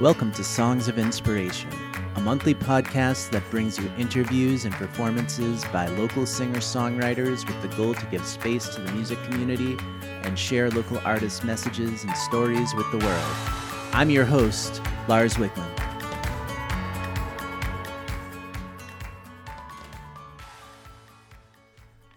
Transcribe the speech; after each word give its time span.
Welcome 0.00 0.32
to 0.32 0.42
Songs 0.42 0.88
of 0.88 0.98
Inspiration, 0.98 1.68
a 2.16 2.20
monthly 2.20 2.54
podcast 2.54 3.30
that 3.30 3.48
brings 3.50 3.78
you 3.78 3.92
interviews 3.98 4.64
and 4.64 4.74
performances 4.74 5.66
by 5.66 5.86
local 5.86 6.24
singer 6.24 6.60
songwriters 6.60 7.46
with 7.46 7.60
the 7.60 7.68
goal 7.76 7.92
to 7.92 8.06
give 8.06 8.24
space 8.24 8.68
to 8.70 8.80
the 8.80 8.90
music 8.92 9.22
community 9.24 9.76
and 10.22 10.38
share 10.38 10.70
local 10.70 10.98
artists' 11.04 11.44
messages 11.44 12.04
and 12.04 12.16
stories 12.16 12.74
with 12.74 12.90
the 12.90 12.98
world. 13.04 13.36
I'm 13.92 14.08
your 14.08 14.24
host, 14.24 14.80
Lars 15.08 15.34
Wickman. 15.34 15.81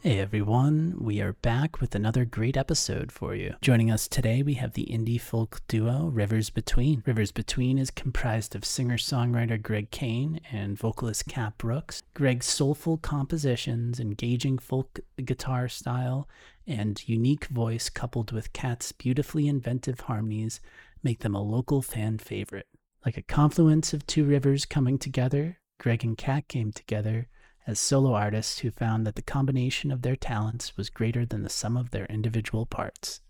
Hey 0.06 0.20
everyone, 0.20 0.98
we 1.00 1.20
are 1.20 1.34
back 1.34 1.82
with 1.82 1.96
another 1.96 2.26
great 2.26 2.56
episode 2.56 3.12
for 3.12 3.34
you. 3.34 3.56
Joining 3.60 3.90
us 3.90 4.08
today, 4.08 4.44
we 4.44 4.54
have 4.54 4.74
the 4.74 4.86
indie 4.86 5.20
folk 5.20 5.62
duo 5.68 6.12
Rivers 6.14 6.52
Between. 6.52 7.02
Rivers 7.08 7.32
Between 7.32 7.80
is 7.80 7.90
comprised 7.90 8.56
of 8.56 8.66
singer 8.66 8.98
songwriter 8.98 9.60
Greg 9.60 9.90
Kane 9.90 10.40
and 10.52 10.78
vocalist 10.78 11.26
Kat 11.26 11.58
Brooks. 11.58 12.04
Greg's 12.14 12.46
soulful 12.46 12.98
compositions, 12.98 14.00
engaging 14.00 14.60
folk 14.60 15.00
guitar 15.24 15.68
style, 15.68 16.30
and 16.68 17.02
unique 17.10 17.46
voice, 17.46 17.90
coupled 17.90 18.32
with 18.32 18.54
Kat's 18.54 18.92
beautifully 18.92 19.48
inventive 19.48 20.02
harmonies, 20.02 20.60
make 21.02 21.22
them 21.22 21.34
a 21.34 21.42
local 21.42 21.82
fan 21.82 22.20
favorite. 22.20 22.68
Like 23.04 23.18
a 23.18 23.24
confluence 23.24 23.92
of 23.92 24.06
two 24.06 24.24
rivers 24.24 24.66
coming 24.66 25.00
together, 25.00 25.58
Greg 25.80 26.04
and 26.04 26.16
Kat 26.16 26.48
came 26.48 26.72
together 26.72 27.28
as 27.68 27.80
solo 27.80 28.14
artists 28.14 28.60
who 28.60 28.72
found 28.72 29.06
that 29.06 29.16
the 29.16 29.22
combination 29.22 29.92
of 29.92 30.02
their 30.02 30.16
talents 30.16 30.78
was 30.78 30.90
greater 30.90 31.26
than 31.26 31.44
the 31.44 31.50
sum 31.50 31.76
of 31.76 31.92
their 31.92 32.06
individual 32.06 32.66
parts. 32.66 33.22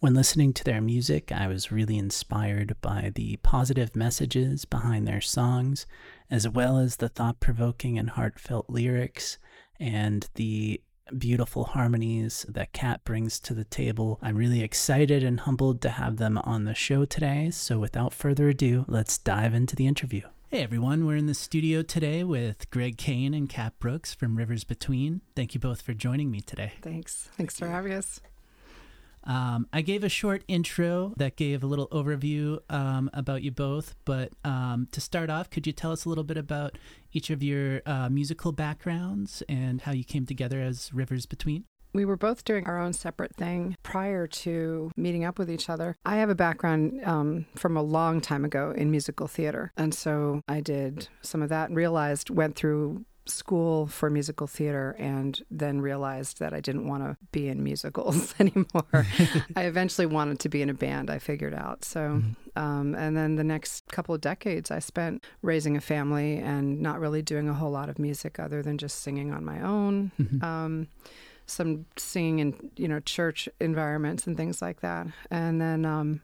When 0.00 0.14
listening 0.14 0.52
to 0.52 0.64
their 0.64 0.80
music, 0.80 1.32
I 1.32 1.48
was 1.48 1.72
really 1.72 1.98
inspired 1.98 2.76
by 2.80 3.10
the 3.14 3.36
positive 3.38 3.96
messages 3.96 4.64
behind 4.64 5.08
their 5.08 5.20
songs, 5.20 5.86
as 6.30 6.48
well 6.48 6.78
as 6.78 6.96
the 6.96 7.08
thought 7.08 7.40
provoking 7.40 7.98
and 7.98 8.10
heartfelt 8.10 8.70
lyrics 8.70 9.38
and 9.80 10.28
the 10.34 10.80
beautiful 11.16 11.64
harmonies 11.64 12.46
that 12.48 12.72
Kat 12.72 13.02
brings 13.02 13.40
to 13.40 13.54
the 13.54 13.64
table. 13.64 14.20
I'm 14.22 14.36
really 14.36 14.62
excited 14.62 15.24
and 15.24 15.40
humbled 15.40 15.80
to 15.82 15.90
have 15.90 16.18
them 16.18 16.38
on 16.38 16.64
the 16.64 16.74
show 16.74 17.04
today. 17.04 17.50
So, 17.50 17.80
without 17.80 18.12
further 18.12 18.48
ado, 18.48 18.84
let's 18.86 19.18
dive 19.18 19.54
into 19.54 19.74
the 19.74 19.88
interview. 19.88 20.22
Hey 20.50 20.62
everyone, 20.62 21.04
we're 21.04 21.16
in 21.16 21.26
the 21.26 21.34
studio 21.34 21.82
today 21.82 22.24
with 22.24 22.70
Greg 22.70 22.96
Kane 22.96 23.34
and 23.34 23.50
Kat 23.50 23.78
Brooks 23.78 24.14
from 24.14 24.34
Rivers 24.34 24.64
Between. 24.64 25.20
Thank 25.36 25.52
you 25.52 25.60
both 25.60 25.82
for 25.82 25.92
joining 25.92 26.30
me 26.30 26.40
today. 26.40 26.72
Thanks. 26.80 27.28
Thanks 27.36 27.58
for 27.58 27.68
having 27.68 27.92
us. 27.92 28.22
Um, 29.24 29.66
I 29.74 29.82
gave 29.82 30.04
a 30.04 30.08
short 30.08 30.44
intro 30.48 31.12
that 31.18 31.36
gave 31.36 31.62
a 31.62 31.66
little 31.66 31.86
overview 31.88 32.60
um, 32.70 33.10
about 33.12 33.42
you 33.42 33.50
both, 33.50 33.94
but 34.06 34.32
um, 34.42 34.88
to 34.92 35.02
start 35.02 35.28
off, 35.28 35.50
could 35.50 35.66
you 35.66 35.74
tell 35.74 35.92
us 35.92 36.06
a 36.06 36.08
little 36.08 36.24
bit 36.24 36.38
about 36.38 36.78
each 37.12 37.28
of 37.28 37.42
your 37.42 37.82
uh, 37.84 38.08
musical 38.08 38.50
backgrounds 38.50 39.42
and 39.50 39.82
how 39.82 39.92
you 39.92 40.02
came 40.02 40.24
together 40.24 40.62
as 40.62 40.94
Rivers 40.94 41.26
Between? 41.26 41.64
We 41.98 42.04
were 42.04 42.16
both 42.16 42.44
doing 42.44 42.64
our 42.68 42.78
own 42.78 42.92
separate 42.92 43.34
thing 43.34 43.76
prior 43.82 44.28
to 44.28 44.92
meeting 44.96 45.24
up 45.24 45.36
with 45.36 45.50
each 45.50 45.68
other. 45.68 45.96
I 46.06 46.18
have 46.18 46.30
a 46.30 46.34
background 46.36 47.00
um, 47.02 47.46
from 47.56 47.76
a 47.76 47.82
long 47.82 48.20
time 48.20 48.44
ago 48.44 48.70
in 48.70 48.92
musical 48.92 49.26
theater. 49.26 49.72
And 49.76 49.92
so 49.92 50.42
I 50.46 50.60
did 50.60 51.08
some 51.22 51.42
of 51.42 51.48
that 51.48 51.70
and 51.70 51.76
realized, 51.76 52.30
went 52.30 52.54
through 52.54 53.04
school 53.26 53.88
for 53.88 54.10
musical 54.10 54.46
theater 54.46 54.94
and 54.96 55.42
then 55.50 55.80
realized 55.80 56.38
that 56.38 56.54
I 56.54 56.60
didn't 56.60 56.86
want 56.86 57.02
to 57.02 57.16
be 57.32 57.48
in 57.48 57.64
musicals 57.64 58.32
anymore. 58.38 58.64
I 59.56 59.64
eventually 59.64 60.06
wanted 60.06 60.38
to 60.38 60.48
be 60.48 60.62
in 60.62 60.70
a 60.70 60.74
band, 60.74 61.10
I 61.10 61.18
figured 61.18 61.52
out. 61.52 61.84
So, 61.84 62.00
mm-hmm. 62.22 62.62
um, 62.62 62.94
and 62.94 63.16
then 63.16 63.34
the 63.34 63.42
next 63.42 63.88
couple 63.88 64.14
of 64.14 64.20
decades 64.20 64.70
I 64.70 64.78
spent 64.78 65.24
raising 65.42 65.76
a 65.76 65.80
family 65.80 66.38
and 66.38 66.80
not 66.80 67.00
really 67.00 67.22
doing 67.22 67.48
a 67.48 67.54
whole 67.54 67.72
lot 67.72 67.88
of 67.88 67.98
music 67.98 68.38
other 68.38 68.62
than 68.62 68.78
just 68.78 69.00
singing 69.00 69.32
on 69.32 69.44
my 69.44 69.60
own. 69.60 70.12
Mm-hmm. 70.20 70.44
Um, 70.44 70.88
some 71.48 71.86
singing 71.96 72.38
in 72.38 72.70
you 72.76 72.88
know 72.88 73.00
church 73.00 73.48
environments 73.60 74.26
and 74.26 74.36
things 74.36 74.62
like 74.62 74.80
that, 74.80 75.06
and 75.30 75.60
then 75.60 75.84
um, 75.84 76.20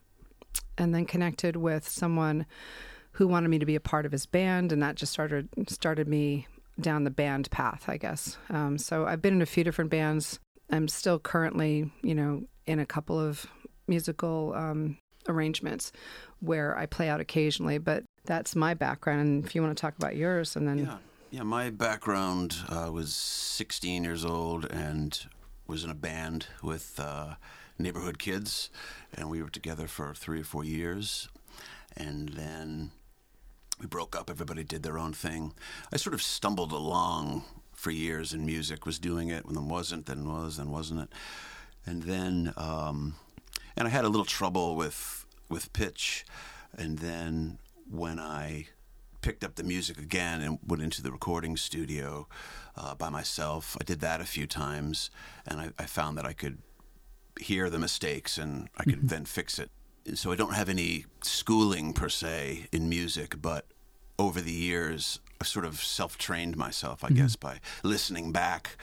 and 0.78 0.94
then 0.94 1.04
connected 1.04 1.56
with 1.56 1.88
someone 1.88 2.46
who 3.12 3.28
wanted 3.28 3.48
me 3.48 3.58
to 3.58 3.66
be 3.66 3.76
a 3.76 3.80
part 3.80 4.06
of 4.06 4.12
his 4.12 4.26
band, 4.26 4.72
and 4.72 4.82
that 4.82 4.96
just 4.96 5.12
started 5.12 5.48
started 5.68 6.08
me 6.08 6.46
down 6.80 7.04
the 7.04 7.10
band 7.10 7.50
path, 7.50 7.84
I 7.88 7.96
guess. 7.96 8.36
Um, 8.50 8.78
so 8.78 9.06
I've 9.06 9.22
been 9.22 9.34
in 9.34 9.42
a 9.42 9.46
few 9.46 9.64
different 9.64 9.90
bands. 9.90 10.40
I'm 10.70 10.88
still 10.88 11.18
currently, 11.18 11.90
you 12.02 12.14
know, 12.14 12.44
in 12.66 12.80
a 12.80 12.86
couple 12.86 13.18
of 13.20 13.46
musical 13.86 14.52
um, 14.56 14.98
arrangements 15.28 15.92
where 16.40 16.76
I 16.76 16.86
play 16.86 17.08
out 17.08 17.20
occasionally, 17.20 17.78
but 17.78 18.04
that's 18.24 18.56
my 18.56 18.74
background. 18.74 19.20
And 19.20 19.44
if 19.44 19.54
you 19.54 19.62
want 19.62 19.76
to 19.76 19.80
talk 19.80 19.96
about 19.96 20.16
yours, 20.16 20.56
and 20.56 20.66
then 20.66 20.78
yeah. 20.78 20.96
Yeah, 21.34 21.42
my 21.42 21.68
background 21.68 22.54
uh, 22.68 22.92
was 22.92 23.12
16 23.12 24.04
years 24.04 24.24
old 24.24 24.66
and 24.66 25.18
was 25.66 25.82
in 25.82 25.90
a 25.90 25.94
band 25.96 26.46
with 26.62 27.00
uh, 27.00 27.34
neighborhood 27.76 28.20
kids, 28.20 28.70
and 29.12 29.28
we 29.28 29.42
were 29.42 29.48
together 29.48 29.88
for 29.88 30.14
three 30.14 30.42
or 30.42 30.44
four 30.44 30.62
years, 30.62 31.28
and 31.96 32.28
then 32.28 32.92
we 33.80 33.88
broke 33.88 34.14
up. 34.14 34.30
Everybody 34.30 34.62
did 34.62 34.84
their 34.84 34.96
own 34.96 35.12
thing. 35.12 35.54
I 35.92 35.96
sort 35.96 36.14
of 36.14 36.22
stumbled 36.22 36.70
along 36.70 37.42
for 37.72 37.90
years 37.90 38.32
in 38.32 38.46
music, 38.46 38.86
was 38.86 39.00
doing 39.00 39.28
it. 39.30 39.44
When 39.44 39.56
it 39.56 39.62
wasn't, 39.62 40.06
then 40.06 40.28
was, 40.28 40.58
then 40.58 40.70
wasn't 40.70 41.00
it, 41.00 41.08
and 41.84 42.04
then 42.04 42.54
um, 42.56 43.16
and 43.76 43.88
I 43.88 43.90
had 43.90 44.04
a 44.04 44.08
little 44.08 44.24
trouble 44.24 44.76
with 44.76 45.26
with 45.48 45.72
pitch, 45.72 46.24
and 46.78 47.00
then 47.00 47.58
when 47.90 48.20
I 48.20 48.68
picked 49.24 49.42
up 49.42 49.54
the 49.54 49.64
music 49.64 49.96
again 49.96 50.42
and 50.42 50.58
went 50.66 50.82
into 50.82 51.00
the 51.00 51.10
recording 51.10 51.56
studio 51.56 52.28
uh, 52.76 52.94
by 52.94 53.08
myself. 53.08 53.74
I 53.80 53.84
did 53.84 54.00
that 54.00 54.20
a 54.20 54.24
few 54.24 54.46
times, 54.46 55.08
and 55.46 55.58
I, 55.58 55.70
I 55.78 55.86
found 55.86 56.18
that 56.18 56.26
I 56.26 56.34
could 56.34 56.58
hear 57.40 57.70
the 57.70 57.78
mistakes 57.78 58.36
and 58.36 58.68
I 58.76 58.84
could 58.84 58.98
mm-hmm. 58.98 59.06
then 59.06 59.24
fix 59.24 59.58
it. 59.58 59.70
So 60.14 60.30
I 60.30 60.36
don't 60.36 60.52
have 60.52 60.68
any 60.68 61.06
schooling 61.22 61.94
per 61.94 62.10
se 62.10 62.66
in 62.70 62.90
music, 62.90 63.40
but 63.40 63.64
over 64.18 64.42
the 64.42 64.52
years, 64.52 65.20
I've 65.40 65.48
sort 65.48 65.64
of 65.64 65.82
self 65.82 66.18
trained 66.18 66.58
myself, 66.58 67.02
I 67.02 67.06
mm-hmm. 67.06 67.16
guess, 67.16 67.34
by 67.34 67.60
listening 67.82 68.30
back 68.30 68.76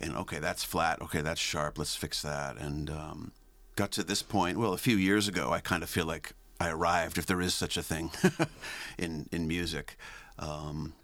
and 0.00 0.16
okay, 0.16 0.38
that's 0.38 0.64
flat. 0.64 1.00
Okay, 1.02 1.20
that's 1.20 1.40
sharp. 1.40 1.78
Let's 1.78 1.94
fix 1.94 2.22
that. 2.22 2.56
And 2.56 2.88
um, 2.88 3.32
got 3.76 3.90
to 3.92 4.02
this 4.02 4.22
point. 4.22 4.58
Well, 4.58 4.72
a 4.72 4.78
few 4.78 4.96
years 4.96 5.28
ago, 5.28 5.52
I 5.52 5.60
kind 5.60 5.82
of 5.82 5.90
feel 5.90 6.06
like 6.06 6.32
I 6.64 6.70
arrived, 6.70 7.18
if 7.18 7.26
there 7.26 7.42
is 7.42 7.52
such 7.52 7.76
a 7.76 7.82
thing, 7.82 8.10
in 8.98 9.28
in 9.30 9.46
music. 9.46 9.96
Um, 10.38 10.94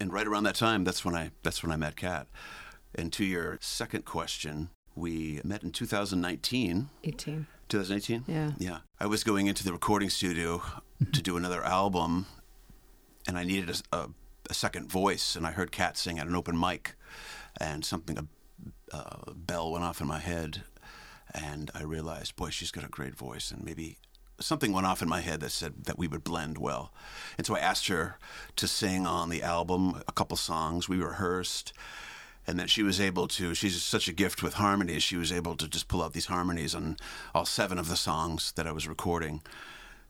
and 0.00 0.12
right 0.12 0.26
around 0.26 0.44
that 0.44 0.54
time, 0.54 0.84
that's 0.84 1.04
when 1.04 1.14
I 1.14 1.30
that's 1.42 1.62
when 1.62 1.70
I 1.70 1.76
met 1.76 1.96
Kat. 1.96 2.26
And 2.94 3.12
to 3.12 3.24
your 3.24 3.58
second 3.60 4.04
question, 4.06 4.70
we 4.94 5.40
met 5.44 5.62
in 5.62 5.72
2019. 5.72 6.88
18. 7.04 7.46
2018. 7.68 8.24
Yeah. 8.26 8.52
Yeah. 8.58 8.78
I 8.98 9.06
was 9.06 9.22
going 9.22 9.46
into 9.46 9.62
the 9.64 9.72
recording 9.72 10.08
studio 10.08 10.62
to 11.12 11.22
do 11.22 11.36
another 11.36 11.62
album, 11.62 12.26
and 13.26 13.36
I 13.36 13.44
needed 13.44 13.70
a, 13.92 13.96
a, 13.96 14.08
a 14.48 14.54
second 14.54 14.90
voice. 14.90 15.36
And 15.36 15.46
I 15.46 15.50
heard 15.50 15.70
Kat 15.70 15.98
sing 15.98 16.18
at 16.18 16.26
an 16.26 16.34
open 16.34 16.58
mic, 16.58 16.94
and 17.60 17.84
something 17.84 18.16
a, 18.18 18.96
a 18.96 19.34
bell 19.34 19.70
went 19.70 19.84
off 19.84 20.00
in 20.00 20.06
my 20.06 20.20
head, 20.20 20.62
and 21.34 21.70
I 21.74 21.82
realized, 21.82 22.34
boy, 22.36 22.48
she's 22.48 22.70
got 22.70 22.84
a 22.84 22.88
great 22.88 23.14
voice, 23.14 23.50
and 23.50 23.62
maybe 23.62 23.98
something 24.40 24.72
went 24.72 24.86
off 24.86 25.02
in 25.02 25.08
my 25.08 25.20
head 25.20 25.40
that 25.40 25.50
said 25.50 25.84
that 25.84 25.98
we 25.98 26.08
would 26.08 26.24
blend 26.24 26.58
well. 26.58 26.92
And 27.36 27.46
so 27.46 27.56
I 27.56 27.60
asked 27.60 27.88
her 27.88 28.18
to 28.56 28.68
sing 28.68 29.06
on 29.06 29.28
the 29.28 29.42
album 29.42 30.02
a 30.06 30.12
couple 30.12 30.36
songs. 30.36 30.88
We 30.88 30.98
rehearsed. 30.98 31.72
And 32.46 32.58
then 32.58 32.66
she 32.66 32.82
was 32.82 32.98
able 33.00 33.28
to, 33.28 33.54
she's 33.54 33.82
such 33.82 34.08
a 34.08 34.12
gift 34.12 34.42
with 34.42 34.54
harmonies, 34.54 35.02
she 35.02 35.16
was 35.16 35.30
able 35.30 35.54
to 35.56 35.68
just 35.68 35.86
pull 35.86 36.02
out 36.02 36.14
these 36.14 36.26
harmonies 36.26 36.74
on 36.74 36.96
all 37.34 37.44
seven 37.44 37.78
of 37.78 37.90
the 37.90 37.96
songs 37.96 38.52
that 38.52 38.66
I 38.66 38.72
was 38.72 38.88
recording. 38.88 39.42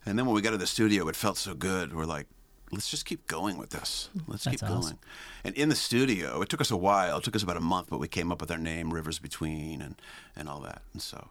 And 0.06 0.16
then 0.16 0.24
when 0.24 0.36
we 0.36 0.40
got 0.40 0.50
to 0.50 0.56
the 0.56 0.66
studio, 0.66 1.08
it 1.08 1.16
felt 1.16 1.36
so 1.36 1.54
good. 1.54 1.92
We're 1.92 2.04
like, 2.04 2.28
let's 2.70 2.88
just 2.88 3.06
keep 3.06 3.26
going 3.26 3.58
with 3.58 3.70
this. 3.70 4.08
Let's 4.28 4.44
That's 4.44 4.60
keep 4.60 4.70
awesome. 4.70 4.80
going. 4.82 4.98
And 5.42 5.54
in 5.56 5.68
the 5.68 5.74
studio, 5.74 6.40
it 6.40 6.48
took 6.48 6.60
us 6.60 6.70
a 6.70 6.76
while. 6.76 7.18
It 7.18 7.24
took 7.24 7.34
us 7.34 7.42
about 7.42 7.56
a 7.56 7.60
month, 7.60 7.88
but 7.90 7.98
we 7.98 8.06
came 8.06 8.30
up 8.30 8.40
with 8.40 8.52
our 8.52 8.58
name, 8.58 8.94
Rivers 8.94 9.18
Between, 9.18 9.82
and, 9.82 9.96
and 10.36 10.48
all 10.48 10.60
that. 10.60 10.82
And 10.92 11.02
so 11.02 11.30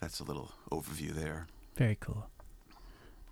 that's 0.00 0.18
a 0.18 0.24
little 0.24 0.50
overview 0.72 1.10
there. 1.10 1.46
Very 1.78 1.96
cool. 2.00 2.28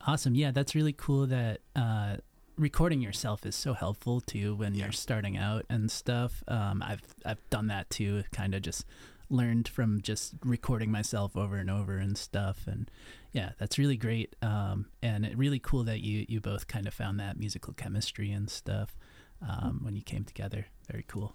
Awesome. 0.07 0.37
Yeah, 0.37 0.53
that's 0.53 0.77
really 0.77 0.93
cool 0.93 1.27
that 1.27 1.63
uh, 1.75 2.19
recording 2.57 3.01
yourself 3.01 3.45
is 3.45 3.57
so 3.57 3.73
helpful 3.73 4.21
too 4.21 4.55
when 4.55 4.73
yeah. 4.73 4.85
you're 4.85 4.93
starting 4.93 5.37
out 5.37 5.67
and 5.69 5.91
stuff. 5.91 6.45
Um, 6.47 6.81
I've 6.81 7.03
I've 7.25 7.51
done 7.51 7.67
that 7.67 7.91
too. 7.91 8.23
Kind 8.33 8.55
of 8.55 8.63
just 8.63 8.85
learned 9.29 9.67
from 9.67 10.01
just 10.01 10.35
recording 10.45 10.93
myself 10.93 11.37
over 11.37 11.57
and 11.57 11.69
over 11.69 11.99
and 11.99 12.17
stuff. 12.17 12.69
And 12.69 12.89
yeah, 13.33 13.51
that's 13.59 13.79
really 13.79 13.97
great. 13.97 14.37
Um, 14.41 14.87
and 15.03 15.27
it 15.27 15.37
really 15.37 15.59
cool 15.59 15.83
that 15.83 16.03
you 16.03 16.25
you 16.29 16.41
both 16.41 16.69
kind 16.69 16.87
of 16.87 16.95
found 16.95 17.19
that 17.19 17.37
musical 17.37 17.75
chemistry 17.75 18.31
and 18.31 18.49
stuff 18.49 18.97
um, 19.43 19.81
when 19.83 19.97
you 19.97 20.03
came 20.03 20.23
together. 20.23 20.67
Very 20.89 21.05
cool. 21.09 21.35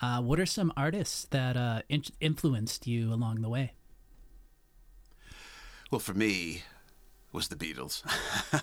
Uh, 0.00 0.22
what 0.22 0.38
are 0.38 0.46
some 0.46 0.72
artists 0.76 1.26
that 1.32 1.56
uh, 1.56 1.82
in- 1.88 2.04
influenced 2.20 2.86
you 2.86 3.12
along 3.12 3.40
the 3.40 3.48
way? 3.48 3.72
Well, 5.90 6.00
for 6.00 6.14
me, 6.14 6.62
was 7.32 7.48
the 7.48 7.56
Beatles. 7.56 8.02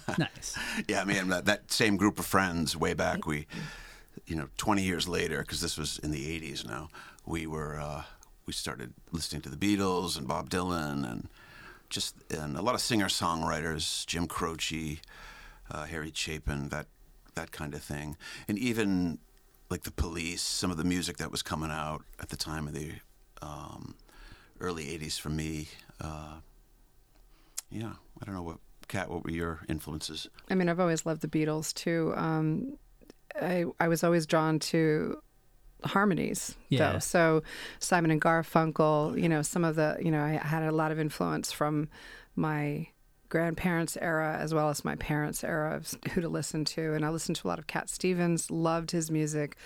nice. 0.17 0.57
Yeah, 0.87 1.01
I 1.01 1.05
mean 1.05 1.29
that, 1.29 1.45
that 1.45 1.71
same 1.71 1.95
group 1.95 2.19
of 2.19 2.25
friends 2.25 2.75
way 2.75 2.93
back. 2.93 3.25
We, 3.25 3.45
you 4.25 4.35
know, 4.35 4.49
20 4.57 4.81
years 4.81 5.07
later, 5.07 5.39
because 5.41 5.61
this 5.61 5.77
was 5.77 5.99
in 5.99 6.11
the 6.11 6.39
80s 6.39 6.65
now. 6.65 6.89
We 7.25 7.45
were 7.45 7.79
uh, 7.79 8.03
we 8.45 8.51
started 8.53 8.93
listening 9.11 9.41
to 9.43 9.49
the 9.49 9.55
Beatles 9.55 10.17
and 10.17 10.27
Bob 10.27 10.49
Dylan 10.49 11.09
and 11.09 11.29
just 11.89 12.15
and 12.31 12.57
a 12.57 12.61
lot 12.61 12.75
of 12.75 12.81
singer 12.81 13.05
songwriters, 13.05 14.05
Jim 14.07 14.27
Croce, 14.27 14.99
uh, 15.69 15.85
Harry 15.85 16.11
Chapin, 16.13 16.69
that 16.69 16.87
that 17.35 17.51
kind 17.51 17.73
of 17.73 17.81
thing, 17.81 18.17
and 18.47 18.57
even 18.57 19.19
like 19.69 19.83
the 19.83 19.91
Police, 19.91 20.41
some 20.41 20.71
of 20.71 20.77
the 20.77 20.83
music 20.83 21.17
that 21.17 21.31
was 21.31 21.41
coming 21.41 21.71
out 21.71 22.03
at 22.19 22.29
the 22.29 22.35
time 22.35 22.67
of 22.67 22.73
the 22.73 22.91
um, 23.41 23.95
early 24.59 24.85
'80s 24.85 25.19
for 25.19 25.29
me. 25.29 25.67
Uh, 26.01 26.37
yeah, 27.73 27.93
I 28.21 28.25
don't 28.25 28.35
know 28.35 28.43
what 28.43 28.57
Kat. 28.87 29.09
What 29.09 29.23
were 29.23 29.31
your 29.31 29.61
influences? 29.67 30.27
I 30.49 30.55
mean, 30.55 30.69
I've 30.69 30.79
always 30.79 31.05
loved 31.05 31.21
the 31.21 31.27
Beatles 31.27 31.73
too. 31.73 32.13
Um, 32.15 32.77
I 33.41 33.65
I 33.79 33.87
was 33.87 34.03
always 34.03 34.25
drawn 34.25 34.59
to 34.59 35.17
harmonies 35.83 36.55
Yeah. 36.69 36.93
though. 36.93 36.99
So 36.99 37.43
Simon 37.79 38.11
and 38.11 38.21
Garfunkel, 38.21 39.21
you 39.21 39.27
know, 39.27 39.41
some 39.41 39.65
of 39.65 39.75
the, 39.75 39.97
you 40.01 40.11
know, 40.11 40.23
I 40.23 40.31
had 40.33 40.63
a 40.63 40.71
lot 40.71 40.91
of 40.91 40.99
influence 40.99 41.51
from 41.51 41.89
my 42.35 42.87
grandparents' 43.29 43.97
era 43.99 44.37
as 44.39 44.53
well 44.53 44.69
as 44.69 44.85
my 44.85 44.95
parents' 44.95 45.43
era 45.43 45.75
of 45.75 45.93
who 46.13 46.21
to 46.21 46.29
listen 46.29 46.63
to. 46.65 46.93
And 46.93 47.03
I 47.05 47.09
listened 47.09 47.35
to 47.37 47.47
a 47.47 47.49
lot 47.49 47.59
of 47.59 47.67
Cat 47.67 47.89
Stevens, 47.89 48.49
loved 48.51 48.91
his 48.91 49.09
music, 49.11 49.57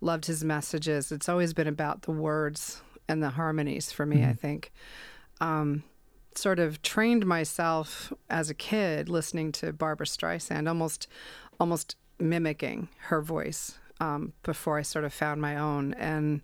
loved 0.00 0.26
his 0.26 0.44
messages. 0.44 1.10
It's 1.10 1.28
always 1.28 1.54
been 1.54 1.66
about 1.66 2.02
the 2.02 2.12
words 2.12 2.82
and 3.08 3.22
the 3.22 3.30
harmonies 3.30 3.90
for 3.90 4.06
me, 4.06 4.24
I 4.24 4.32
think. 4.34 4.72
Um, 5.40 5.82
sort 6.38 6.58
of 6.58 6.82
trained 6.82 7.26
myself 7.26 8.12
as 8.28 8.50
a 8.50 8.54
kid 8.54 9.08
listening 9.08 9.52
to 9.52 9.72
Barbara 9.72 10.06
Streisand, 10.06 10.68
almost 10.68 11.06
almost 11.60 11.96
mimicking 12.18 12.88
her 13.08 13.20
voice 13.20 13.78
um, 14.00 14.32
before 14.42 14.78
I 14.78 14.82
sort 14.82 15.04
of 15.04 15.12
found 15.12 15.40
my 15.40 15.56
own. 15.56 15.94
And 15.94 16.42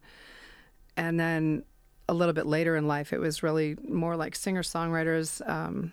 and 0.97 1.19
then 1.19 1.65
a 2.09 2.15
little 2.15 2.35
bit 2.35 2.47
later 2.47 2.77
in 2.77 2.87
life, 2.89 3.13
it 3.13 3.21
was 3.21 3.43
really 3.43 3.77
more 3.89 4.17
like 4.17 4.35
singer 4.35 4.63
songwriters, 4.63 5.47
um, 5.49 5.93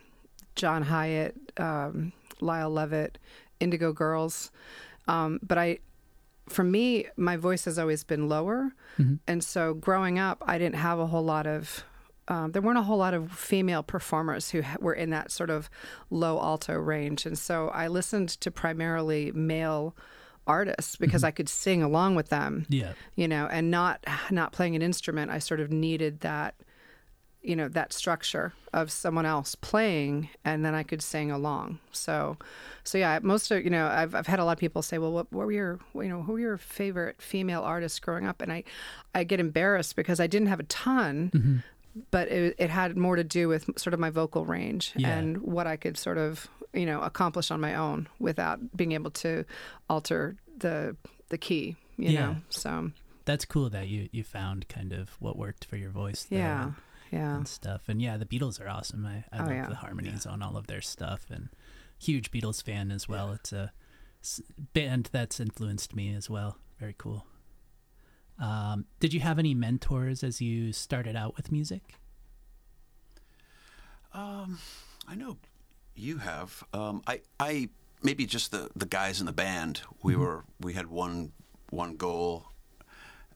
John 0.56 0.84
Hiatt, 0.86 1.36
um, 1.60 2.12
Lyle 2.42 2.70
Lovett, 2.72 3.18
Indigo 3.60 3.94
Girls. 3.94 4.52
Um, 5.08 5.40
but 5.44 5.58
I, 5.58 5.80
for 6.50 6.64
me, 6.64 7.06
my 7.16 7.38
voice 7.38 7.66
has 7.66 7.78
always 7.78 8.04
been 8.04 8.28
lower, 8.28 8.72
and 9.28 9.44
so 9.44 9.74
growing 9.76 10.18
up, 10.18 10.44
I 10.46 10.58
didn't 10.58 10.76
have 10.76 11.00
a 11.00 11.08
whole 11.08 11.24
lot 11.24 11.46
of. 11.48 11.84
Um, 12.30 12.52
there 12.52 12.62
weren't 12.62 12.78
a 12.78 12.84
whole 12.84 12.98
lot 12.98 13.14
of 13.14 13.32
female 13.32 13.84
performers 13.84 14.50
who 14.50 14.62
ha- 14.62 14.78
were 14.82 14.94
in 14.94 15.10
that 15.12 15.32
sort 15.32 15.50
of 15.50 15.70
low 16.10 16.40
alto 16.40 16.74
range, 16.76 17.26
and 17.26 17.38
so 17.38 17.70
I 17.70 17.88
listened 17.88 18.30
to 18.42 18.52
primarily 18.52 19.32
male 19.32 19.96
artists 20.46 20.96
because 20.96 21.24
I 21.26 21.32
could 21.32 21.50
sing 21.50 21.84
along 21.84 22.16
with 22.16 22.30
them 22.30 22.66
Yeah. 22.70 22.94
you 23.16 23.28
know 23.28 23.48
and 23.52 23.70
not 23.70 24.04
not 24.32 24.52
playing 24.54 24.76
an 24.76 24.82
instrument. 24.82 25.30
I 25.32 25.40
sort 25.40 25.60
of 25.60 25.72
needed 25.72 26.22
that 26.22 26.56
you 27.42 27.56
know 27.56 27.68
that 27.70 27.94
structure 27.94 28.54
of 28.74 28.90
someone 28.92 29.26
else 29.26 29.56
playing 29.56 30.28
and 30.44 30.66
then 30.66 30.74
i 30.76 30.84
could 30.84 31.02
sing 31.02 31.32
along. 31.32 31.80
So 31.92 32.38
so 32.84 32.98
yeah 32.98 33.20
most 33.22 33.52
of 33.52 33.64
you 33.64 33.70
know 33.70 33.88
i've, 33.88 34.16
I've 34.16 34.28
had 34.28 34.40
a 34.40 34.46
lot 34.46 34.54
of 34.54 34.58
people 34.60 34.82
say 34.82 34.98
well 34.98 35.12
what, 35.12 35.32
what 35.32 35.46
were 35.46 35.52
your 35.52 35.80
you 35.96 36.08
know 36.10 36.24
who 36.24 36.34
were 36.34 36.40
your 36.40 36.58
favorite 36.58 37.22
female 37.22 37.62
artists 37.62 38.00
growing 38.00 38.26
up? 38.26 38.42
And 38.42 38.52
i 38.52 38.64
i 39.14 39.24
get 39.26 39.40
embarrassed 39.42 39.96
because 39.98 40.20
i 40.22 40.28
didn't 40.28 40.48
have 40.48 40.60
a 40.62 40.64
ton 40.64 41.64
but 42.12 42.28
it, 42.30 42.56
it 42.58 42.70
had 42.70 42.96
more 42.98 43.16
to 43.16 43.24
do 43.24 43.48
with 43.48 43.70
sort 43.80 43.94
of 43.94 44.00
my 44.00 44.10
vocal 44.10 44.46
range 44.46 44.94
Yeah. 44.96 45.18
and 45.18 45.38
what 45.42 45.68
i 45.68 45.76
could 45.78 45.98
sort 45.98 46.18
of 46.18 46.48
you 46.74 46.86
know 46.86 47.02
accomplish 47.02 47.50
on 47.52 47.60
my 47.62 47.76
own 47.76 48.08
without 48.20 48.60
being 48.76 48.92
able 48.94 49.12
to 49.12 49.46
alter 49.90 50.36
the 50.58 50.96
the 51.30 51.38
key 51.38 51.76
you 51.98 52.10
Yeah. 52.10 52.26
know 52.26 52.36
so 52.50 52.92
That's 53.26 53.46
cool 53.46 53.70
that 53.72 53.88
you 53.88 54.10
you 54.12 54.24
found 54.24 54.68
kind 54.70 54.94
of 54.94 55.10
what 55.20 55.36
worked 55.38 55.66
for 55.66 55.76
your 55.78 55.92
voice. 55.92 56.24
There 56.26 56.40
yeah 56.40 56.64
and, 56.64 56.74
yeah 57.12 57.36
and 57.38 57.48
stuff. 57.48 57.82
And 57.90 58.02
yeah, 58.02 58.16
the 58.18 58.26
Beatles 58.26 58.62
are 58.62 58.70
awesome. 58.70 59.06
I, 59.06 59.24
I 59.34 59.40
Oh, 59.40 59.44
love 59.46 59.52
yeah. 59.52 59.68
the 59.70 59.76
harmonies 59.76 60.26
on 60.26 60.42
all 60.42 60.56
of 60.58 60.68
their 60.68 60.82
stuff 60.82 61.26
and 61.30 61.50
huge 62.00 62.32
Beatles 62.32 62.64
fan 62.64 62.90
as 62.92 63.08
well. 63.10 63.32
It's 63.34 63.52
a 63.52 63.72
band 64.74 65.10
that's 65.12 65.40
influenced 65.40 65.94
me 65.96 66.14
as 66.16 66.30
well. 66.30 66.58
Very 66.80 66.96
cool. 66.98 67.26
Um, 68.40 68.86
did 69.00 69.14
you 69.14 69.20
have 69.22 69.40
any 69.40 69.54
mentors 69.54 70.24
as 70.24 70.42
you 70.42 70.72
started 70.72 71.16
out 71.16 71.36
with 71.36 71.52
music? 71.52 71.96
Um, 74.14 74.60
I 75.08 75.16
know 75.16 75.38
you 75.96 76.18
have. 76.18 76.64
Um, 76.74 77.02
I, 77.08 77.22
I 77.40 77.70
maybe 78.04 78.26
just 78.26 78.52
the, 78.52 78.70
the 78.76 78.86
guys 78.86 79.20
in 79.20 79.26
the 79.26 79.34
band. 79.34 79.82
We 80.04 80.16
were 80.16 80.44
we 80.60 80.74
had 80.74 80.88
one 80.88 81.32
one 81.70 81.98
goal, 81.98 82.48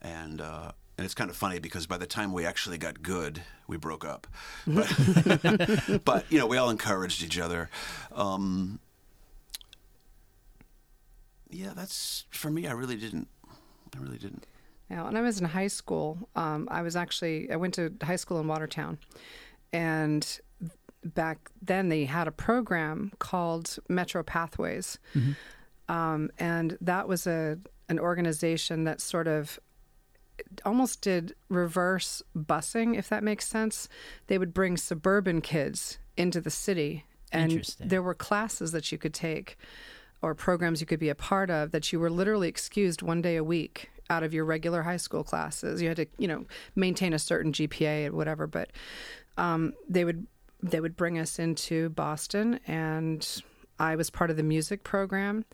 and 0.02 0.40
uh, 0.42 0.72
and 0.98 1.06
it's 1.06 1.16
kind 1.16 1.30
of 1.30 1.36
funny 1.36 1.60
because 1.60 1.88
by 1.88 1.98
the 1.98 2.06
time 2.06 2.32
we 2.32 2.46
actually 2.46 2.78
got 2.78 3.02
good, 3.02 3.42
we 3.68 3.78
broke 3.78 4.06
up. 4.06 4.28
But, 4.68 6.02
but 6.06 6.32
you 6.32 6.38
know, 6.38 6.46
we 6.46 6.58
all 6.58 6.70
encouraged 6.70 7.24
each 7.24 7.40
other. 7.40 7.70
Um, 8.12 8.80
yeah, 11.50 11.74
that's 11.76 12.26
for 12.30 12.50
me. 12.50 12.68
I 12.68 12.74
really 12.74 12.98
didn't. 12.98 13.28
I 13.96 14.00
really 14.00 14.18
didn't. 14.18 14.46
Yeah, 14.92 15.04
when 15.04 15.16
I 15.16 15.22
was 15.22 15.40
in 15.40 15.46
high 15.46 15.68
school, 15.68 16.28
um, 16.36 16.68
I 16.70 16.82
was 16.82 16.98
actually 16.98 17.50
I 17.50 17.56
went 17.56 17.76
to 17.76 17.94
high 18.04 18.18
school 18.18 18.42
in 18.42 18.48
Watertown, 18.48 18.98
and 19.72 20.28
back 21.06 21.50
then 21.62 21.88
they 21.88 22.04
had 22.04 22.28
a 22.28 22.32
program 22.32 23.14
called 23.18 23.80
Metro 23.88 24.22
Pathways, 24.22 25.00
um, 25.88 26.30
and 26.38 26.78
that 26.82 27.08
was 27.08 27.26
a 27.26 27.58
an 27.88 28.00
organization 28.00 28.84
that 28.84 29.00
sort 29.00 29.30
of 29.30 29.62
almost 30.66 31.00
did 31.00 31.36
reverse 31.48 32.22
busing, 32.36 32.98
if 32.98 33.08
that 33.08 33.24
makes 33.24 33.48
sense. 33.48 33.88
They 34.28 34.38
would 34.38 34.54
bring 34.54 34.76
suburban 34.76 35.40
kids 35.40 36.00
into 36.18 36.42
the 36.42 36.52
city, 36.52 37.06
and 37.32 37.64
there 37.80 38.02
were 38.02 38.14
classes 38.14 38.74
that 38.74 38.92
you 38.92 38.98
could 38.98 39.14
take 39.14 39.58
or 40.22 40.36
programs 40.36 40.82
you 40.82 40.86
could 40.86 41.00
be 41.00 41.10
a 41.10 41.16
part 41.16 41.50
of 41.50 41.72
that 41.72 41.92
you 41.92 42.00
were 42.00 42.10
literally 42.10 42.48
excused 42.48 43.02
one 43.02 43.22
day 43.22 43.38
a 43.38 43.44
week 43.44 43.90
out 44.12 44.24
of 44.24 44.34
your 44.34 44.44
regular 44.44 44.82
high 44.84 44.98
school 44.98 45.24
classes. 45.24 45.82
You 45.82 45.88
had 45.88 45.98
to, 45.98 46.06
you 46.18 46.28
know, 46.28 46.46
maintain 46.76 47.14
a 47.14 47.20
certain 47.20 47.54
GPA 47.54 48.10
or 48.10 48.12
whatever, 48.12 48.46
but 48.46 48.70
um, 49.38 49.74
they 49.90 50.04
would 50.04 50.28
they 50.62 50.80
would 50.80 50.96
bring 50.96 51.18
us 51.18 51.40
into 51.40 51.90
Boston, 51.90 52.60
and 52.68 53.42
I 53.80 53.96
was 53.96 54.12
part 54.12 54.30
of 54.30 54.38
the 54.38 54.44
music 54.44 54.84
program, 54.84 55.46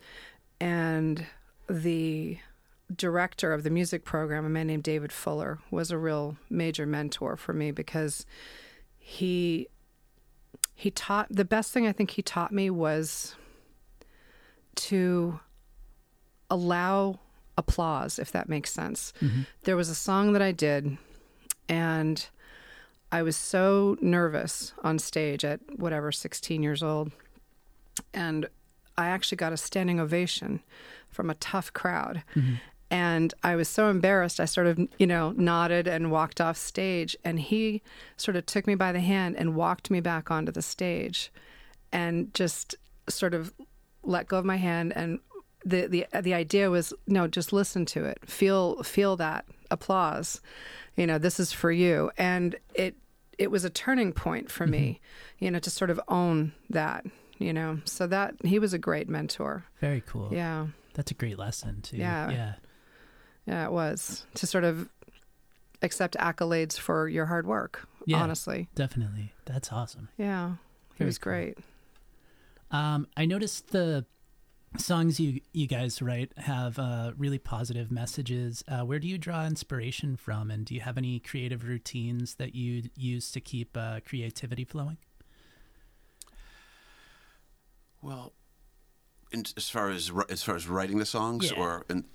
and 0.59 1.25
the 1.69 2.39
director 2.93 3.53
of 3.53 3.63
the 3.63 3.69
music 3.69 4.03
program, 4.03 4.45
a 4.45 4.49
man 4.49 4.67
named 4.67 4.83
David 4.83 5.13
Fuller, 5.13 5.59
was 5.71 5.91
a 5.91 5.97
real 5.97 6.35
major 6.49 6.85
mentor 6.85 7.37
for 7.37 7.53
me 7.53 7.71
because 7.71 8.25
he 8.97 9.67
he 10.73 10.91
taught 10.91 11.27
the 11.29 11.45
best 11.45 11.71
thing 11.71 11.87
I 11.87 11.91
think 11.91 12.11
he 12.11 12.21
taught 12.21 12.51
me 12.51 12.69
was 12.69 13.35
to 14.75 15.39
allow 16.49 17.19
applause, 17.57 18.19
if 18.19 18.31
that 18.31 18.49
makes 18.49 18.71
sense. 18.71 19.13
Mm-hmm. 19.21 19.41
There 19.63 19.75
was 19.75 19.89
a 19.89 19.95
song 19.95 20.33
that 20.33 20.41
I 20.41 20.51
did, 20.51 20.97
and 21.67 22.25
I 23.11 23.21
was 23.21 23.37
so 23.37 23.97
nervous 24.01 24.73
on 24.83 24.99
stage 24.99 25.45
at 25.45 25.59
whatever, 25.77 26.11
16 26.11 26.61
years 26.61 26.83
old. 26.83 27.11
And 28.13 28.47
I 28.97 29.07
actually 29.07 29.37
got 29.37 29.53
a 29.53 29.57
standing 29.57 29.99
ovation 29.99 30.61
from 31.09 31.29
a 31.29 31.35
tough 31.35 31.71
crowd. 31.73 32.23
Mm-hmm. 32.35 32.55
And 32.89 33.33
I 33.43 33.55
was 33.55 33.67
so 33.67 33.89
embarrassed. 33.89 34.39
I 34.39 34.45
sort 34.45 34.67
of, 34.67 34.79
you 34.97 35.07
know, 35.07 35.31
nodded 35.31 35.87
and 35.87 36.11
walked 36.11 36.39
off 36.39 36.57
stage. 36.57 37.15
And 37.23 37.39
he 37.39 37.81
sort 38.15 38.37
of 38.37 38.45
took 38.45 38.65
me 38.67 38.75
by 38.75 38.91
the 38.91 38.99
hand 38.99 39.35
and 39.37 39.55
walked 39.55 39.89
me 39.89 39.99
back 39.99 40.31
onto 40.31 40.51
the 40.51 40.61
stage 40.61 41.31
and 41.91 42.33
just 42.33 42.75
sort 43.09 43.33
of 43.33 43.53
let 44.03 44.27
go 44.27 44.37
of 44.37 44.45
my 44.45 44.55
hand 44.55 44.93
and 44.95 45.19
the 45.67 45.87
the 45.87 46.05
the 46.21 46.33
idea 46.33 46.69
was 46.69 46.93
no 47.07 47.27
just 47.27 47.51
listen 47.51 47.85
to 47.85 48.05
it 48.05 48.17
feel 48.25 48.81
feel 48.83 49.15
that 49.17 49.45
applause 49.69 50.39
you 50.95 51.05
know 51.05 51.17
this 51.17 51.39
is 51.39 51.51
for 51.51 51.71
you 51.71 52.09
and 52.17 52.55
it 52.73 52.95
it 53.37 53.51
was 53.51 53.63
a 53.65 53.69
turning 53.69 54.13
point 54.13 54.49
for 54.49 54.65
me 54.65 54.99
you 55.39 55.51
know 55.51 55.59
to 55.59 55.69
sort 55.69 55.89
of 55.89 55.99
own 56.07 56.53
that 56.69 57.05
you 57.37 57.51
know 57.53 57.79
so 57.85 58.07
that 58.07 58.33
he 58.43 58.57
was 58.59 58.73
a 58.73 58.79
great 58.79 59.07
mentor 59.09 59.65
Very 59.81 60.01
cool. 60.07 60.29
yeah 60.31 60.67
That's 60.93 61.11
a 61.11 61.13
great 61.13 61.37
lesson 61.37 61.81
too. 61.81 61.97
Yeah. 61.97 62.29
Yeah. 62.31 62.53
yeah 63.45 63.65
it 63.65 63.71
was 63.71 64.25
to 64.35 64.47
sort 64.47 64.63
of 64.63 64.89
accept 65.81 66.15
accolades 66.17 66.77
for 66.79 67.07
your 67.09 67.25
hard 67.27 67.45
work 67.45 67.87
Yeah. 68.05 68.21
honestly 68.23 68.69
Definitely. 68.73 69.33
That's 69.45 69.71
awesome. 69.71 70.07
yeah 70.17 70.55
he 70.93 70.99
Very 70.99 71.07
was 71.09 71.17
cool. 71.19 71.31
great 71.33 71.57
Um, 72.71 73.07
I 73.15 73.25
noticed 73.25 73.69
the 73.71 74.05
songs 74.75 75.19
you 75.19 75.39
you 75.53 75.65
guys 75.67 76.01
write 76.01 76.31
have 76.37 76.77
uh, 76.77 77.11
really 77.17 77.39
positive 77.39 77.91
messages. 77.91 78.63
Uh, 78.67 78.81
where 78.81 78.99
do 78.99 79.07
you 79.07 79.17
draw 79.17 79.45
inspiration 79.45 80.15
from, 80.17 80.51
and 80.51 80.65
do 80.65 80.75
you 80.75 80.81
have 80.81 80.97
any 80.97 81.19
creative 81.19 81.65
routines 81.67 82.35
that 82.35 82.53
you 82.53 82.83
use 82.95 83.31
to 83.31 83.39
keep 83.39 83.75
uh, 83.77 83.99
creativity 84.05 84.65
flowing? 84.65 84.97
Well, 88.01 88.33
in, 89.31 89.43
as 89.55 89.69
far 89.69 89.89
as 89.89 90.11
as 90.29 90.43
far 90.43 90.55
as 90.55 90.67
writing 90.67 90.99
the 90.99 91.05
songs, 91.05 91.51
Yeah. 91.51 91.57
or 91.59 91.85
and 91.89 92.05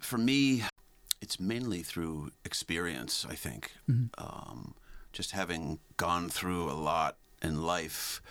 for 0.00 0.18
me, 0.18 0.62
it's 1.20 1.40
mainly 1.40 1.82
through 1.82 2.30
experience. 2.44 3.26
I 3.28 3.34
think 3.34 3.72
um, 4.18 4.74
just 5.12 5.32
having 5.32 5.78
gone 5.96 6.28
through 6.28 6.70
a 6.70 6.74
lot 6.74 7.16
in 7.42 7.62
life, 7.62 8.22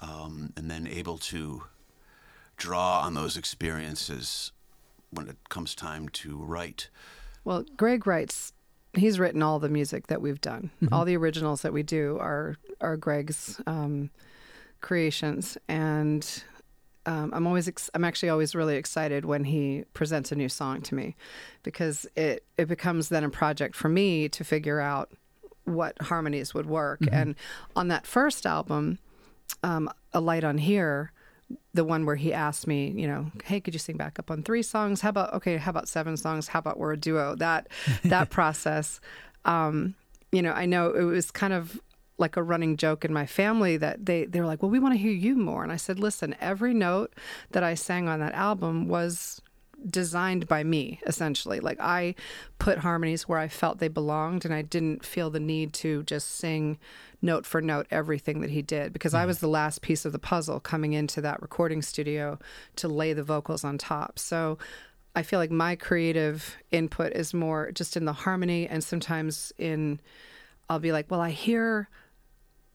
um, 0.00 0.52
and 0.56 0.70
then 0.70 0.86
able 0.86 1.18
to 1.18 1.64
draw 2.62 3.00
on 3.00 3.14
those 3.14 3.36
experiences 3.36 4.52
when 5.10 5.28
it 5.28 5.36
comes 5.48 5.74
time 5.74 6.08
to 6.08 6.36
write. 6.36 6.88
Well, 7.44 7.64
Greg 7.76 8.06
writes. 8.06 8.52
He's 8.94 9.18
written 9.18 9.42
all 9.42 9.58
the 9.58 9.70
music 9.70 10.06
that 10.08 10.20
we've 10.20 10.40
done. 10.40 10.70
All 10.92 11.04
the 11.06 11.16
originals 11.16 11.62
that 11.62 11.72
we 11.72 11.82
do 11.82 12.18
are 12.20 12.56
are 12.80 12.96
Greg's 12.96 13.60
um, 13.66 14.10
creations, 14.80 15.56
and 15.66 16.44
um, 17.06 17.32
I'm 17.34 17.46
always 17.46 17.68
ex- 17.68 17.90
I'm 17.94 18.04
actually 18.04 18.28
always 18.28 18.54
really 18.54 18.76
excited 18.76 19.24
when 19.24 19.44
he 19.44 19.84
presents 19.94 20.30
a 20.30 20.36
new 20.36 20.50
song 20.50 20.82
to 20.82 20.94
me, 20.94 21.16
because 21.62 22.06
it 22.16 22.44
it 22.58 22.68
becomes 22.68 23.08
then 23.08 23.24
a 23.24 23.30
project 23.30 23.74
for 23.74 23.88
me 23.88 24.28
to 24.28 24.44
figure 24.44 24.78
out 24.78 25.10
what 25.64 26.00
harmonies 26.02 26.52
would 26.54 26.66
work. 26.66 27.00
And 27.10 27.34
on 27.74 27.88
that 27.88 28.06
first 28.06 28.46
album, 28.46 28.98
um, 29.62 29.88
A 30.12 30.20
Light 30.20 30.44
on 30.44 30.58
Here, 30.58 31.12
the 31.74 31.84
one 31.84 32.06
where 32.06 32.16
he 32.16 32.32
asked 32.32 32.66
me, 32.66 32.90
you 32.90 33.06
know, 33.06 33.30
hey, 33.44 33.60
could 33.60 33.74
you 33.74 33.78
sing 33.78 33.96
back 33.96 34.18
up 34.18 34.30
on 34.30 34.42
three 34.42 34.62
songs? 34.62 35.00
How 35.00 35.10
about 35.10 35.32
okay? 35.34 35.56
How 35.56 35.70
about 35.70 35.88
seven 35.88 36.16
songs? 36.16 36.48
How 36.48 36.58
about 36.58 36.78
we're 36.78 36.92
a 36.92 36.96
duo? 36.96 37.34
That 37.36 37.68
that 38.04 38.30
process, 38.38 39.00
um, 39.44 39.94
you 40.30 40.42
know, 40.42 40.52
I 40.52 40.66
know 40.66 40.92
it 40.92 41.04
was 41.04 41.30
kind 41.30 41.52
of 41.52 41.80
like 42.18 42.36
a 42.36 42.42
running 42.42 42.76
joke 42.76 43.04
in 43.04 43.12
my 43.12 43.26
family 43.26 43.76
that 43.78 44.06
they 44.06 44.26
they 44.26 44.40
were 44.40 44.46
like, 44.46 44.62
well, 44.62 44.70
we 44.70 44.78
want 44.78 44.94
to 44.94 44.98
hear 44.98 45.12
you 45.12 45.36
more, 45.36 45.62
and 45.62 45.72
I 45.72 45.76
said, 45.76 45.98
listen, 45.98 46.34
every 46.40 46.74
note 46.74 47.14
that 47.50 47.62
I 47.62 47.74
sang 47.74 48.08
on 48.08 48.20
that 48.20 48.34
album 48.34 48.88
was 48.88 49.40
designed 49.88 50.46
by 50.46 50.62
me 50.62 51.00
essentially 51.06 51.58
like 51.58 51.80
i 51.80 52.14
put 52.60 52.78
harmonies 52.78 53.28
where 53.28 53.40
i 53.40 53.48
felt 53.48 53.78
they 53.78 53.88
belonged 53.88 54.44
and 54.44 54.54
i 54.54 54.62
didn't 54.62 55.04
feel 55.04 55.28
the 55.28 55.40
need 55.40 55.72
to 55.72 56.04
just 56.04 56.36
sing 56.36 56.78
note 57.22 57.46
for 57.46 57.62
note 57.62 57.86
everything 57.90 58.40
that 58.40 58.50
he 58.50 58.60
did 58.60 58.92
because 58.92 59.14
i 59.14 59.24
was 59.24 59.38
the 59.38 59.48
last 59.48 59.80
piece 59.80 60.04
of 60.04 60.12
the 60.12 60.18
puzzle 60.18 60.60
coming 60.60 60.92
into 60.92 61.20
that 61.20 61.40
recording 61.40 61.80
studio 61.80 62.38
to 62.76 62.88
lay 62.88 63.12
the 63.12 63.22
vocals 63.22 63.64
on 63.64 63.78
top 63.78 64.18
so 64.18 64.58
i 65.14 65.22
feel 65.22 65.38
like 65.38 65.50
my 65.50 65.76
creative 65.76 66.56
input 66.70 67.12
is 67.12 67.32
more 67.32 67.70
just 67.72 67.96
in 67.96 68.04
the 68.04 68.12
harmony 68.12 68.66
and 68.66 68.82
sometimes 68.82 69.52
in 69.58 70.00
i'll 70.68 70.78
be 70.78 70.92
like 70.92 71.10
well 71.10 71.20
i 71.20 71.30
hear 71.30 71.88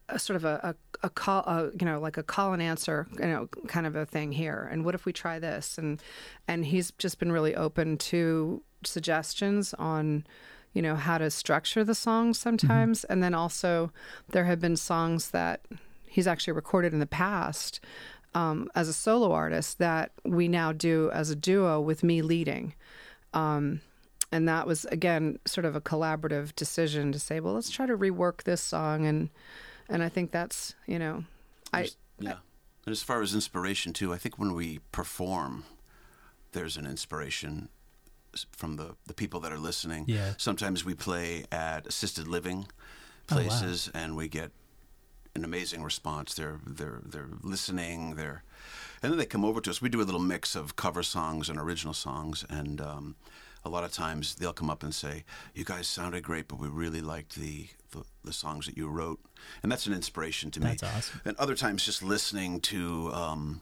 a 0.08 0.18
sort 0.18 0.36
of 0.36 0.44
a, 0.44 0.74
a, 1.02 1.06
a 1.06 1.10
call, 1.10 1.40
a, 1.40 1.70
you 1.78 1.84
know, 1.84 2.00
like 2.00 2.16
a 2.16 2.22
call 2.22 2.52
and 2.52 2.62
answer, 2.62 3.06
you 3.18 3.26
know, 3.26 3.46
kind 3.66 3.86
of 3.86 3.94
a 3.94 4.06
thing 4.06 4.32
here. 4.32 4.68
And 4.70 4.84
what 4.84 4.94
if 4.94 5.04
we 5.04 5.12
try 5.12 5.38
this? 5.38 5.76
And 5.78 6.02
and 6.46 6.64
he's 6.64 6.90
just 6.92 7.18
been 7.18 7.30
really 7.30 7.54
open 7.54 7.98
to 7.98 8.62
suggestions 8.84 9.74
on, 9.74 10.24
you 10.78 10.82
know, 10.82 10.94
how 10.94 11.18
to 11.18 11.28
structure 11.28 11.82
the 11.82 11.92
songs 11.92 12.38
sometimes. 12.38 13.02
And 13.02 13.20
then 13.20 13.34
also, 13.34 13.90
there 14.28 14.44
have 14.44 14.60
been 14.60 14.76
songs 14.76 15.32
that 15.32 15.62
he's 16.06 16.28
actually 16.28 16.52
recorded 16.52 16.92
in 16.92 17.00
the 17.00 17.04
past 17.06 17.80
um, 18.32 18.70
as 18.76 18.86
a 18.86 18.92
solo 18.92 19.32
artist 19.32 19.78
that 19.78 20.12
we 20.24 20.46
now 20.46 20.70
do 20.70 21.10
as 21.12 21.30
a 21.30 21.34
duo 21.34 21.80
with 21.80 22.04
me 22.04 22.22
leading. 22.22 22.74
Um, 23.34 23.80
and 24.30 24.48
that 24.48 24.68
was 24.68 24.84
again 24.84 25.40
sort 25.46 25.64
of 25.64 25.74
a 25.74 25.80
collaborative 25.80 26.54
decision 26.54 27.10
to 27.10 27.18
say, 27.18 27.40
well, 27.40 27.54
let's 27.54 27.70
try 27.70 27.86
to 27.86 27.98
rework 27.98 28.44
this 28.44 28.60
song 28.60 29.04
and 29.04 29.30
and 29.88 30.00
I 30.00 30.08
think 30.08 30.30
that's 30.30 30.76
you 30.86 31.00
know, 31.00 31.24
I 31.72 31.88
yeah. 32.20 32.36
And 32.86 32.92
as 32.92 33.02
far 33.02 33.20
as 33.20 33.34
inspiration 33.34 33.92
too, 33.92 34.14
I 34.14 34.16
think 34.16 34.38
when 34.38 34.54
we 34.54 34.78
perform, 34.92 35.64
there's 36.52 36.76
an 36.76 36.86
inspiration 36.86 37.68
from 38.56 38.76
the 38.76 38.94
the 39.06 39.14
people 39.14 39.40
that 39.40 39.52
are 39.52 39.58
listening. 39.58 40.04
Yeah. 40.08 40.34
Sometimes 40.36 40.84
we 40.84 40.94
play 40.94 41.44
at 41.50 41.86
assisted 41.86 42.26
living 42.28 42.66
Oh, 43.30 43.36
wow. 43.36 43.42
places, 43.42 43.90
and 43.94 44.16
we 44.16 44.28
get 44.28 44.50
an 45.34 45.44
amazing 45.44 45.82
response. 45.82 46.34
They're 46.34 46.60
they're 46.66 47.00
they're 47.04 47.28
listening. 47.42 48.14
They're 48.16 48.42
and 49.02 49.12
then 49.12 49.18
they 49.18 49.26
come 49.26 49.44
over 49.44 49.60
to 49.60 49.70
us. 49.70 49.82
We 49.82 49.88
do 49.90 50.00
a 50.00 50.08
little 50.08 50.20
mix 50.20 50.56
of 50.56 50.74
cover 50.76 51.02
songs 51.02 51.48
and 51.50 51.58
original 51.58 51.94
songs, 51.94 52.44
and 52.48 52.80
um, 52.80 53.16
a 53.64 53.68
lot 53.68 53.84
of 53.84 53.92
times 53.92 54.34
they'll 54.36 54.54
come 54.54 54.70
up 54.70 54.82
and 54.82 54.94
say, 54.94 55.24
"You 55.54 55.64
guys 55.64 55.86
sounded 55.86 56.22
great, 56.24 56.48
but 56.48 56.58
we 56.58 56.68
really 56.68 57.00
liked 57.02 57.34
the 57.36 57.68
the, 57.90 58.02
the 58.24 58.32
songs 58.32 58.64
that 58.66 58.76
you 58.78 58.88
wrote," 58.88 59.20
and 59.62 59.70
that's 59.70 59.86
an 59.86 59.92
inspiration 59.92 60.50
to 60.52 60.60
me. 60.60 60.66
That's 60.70 60.82
awesome. 60.82 61.20
And 61.26 61.36
other 61.36 61.54
times, 61.54 61.84
just 61.84 62.02
listening 62.02 62.60
to 62.62 63.12
um, 63.12 63.60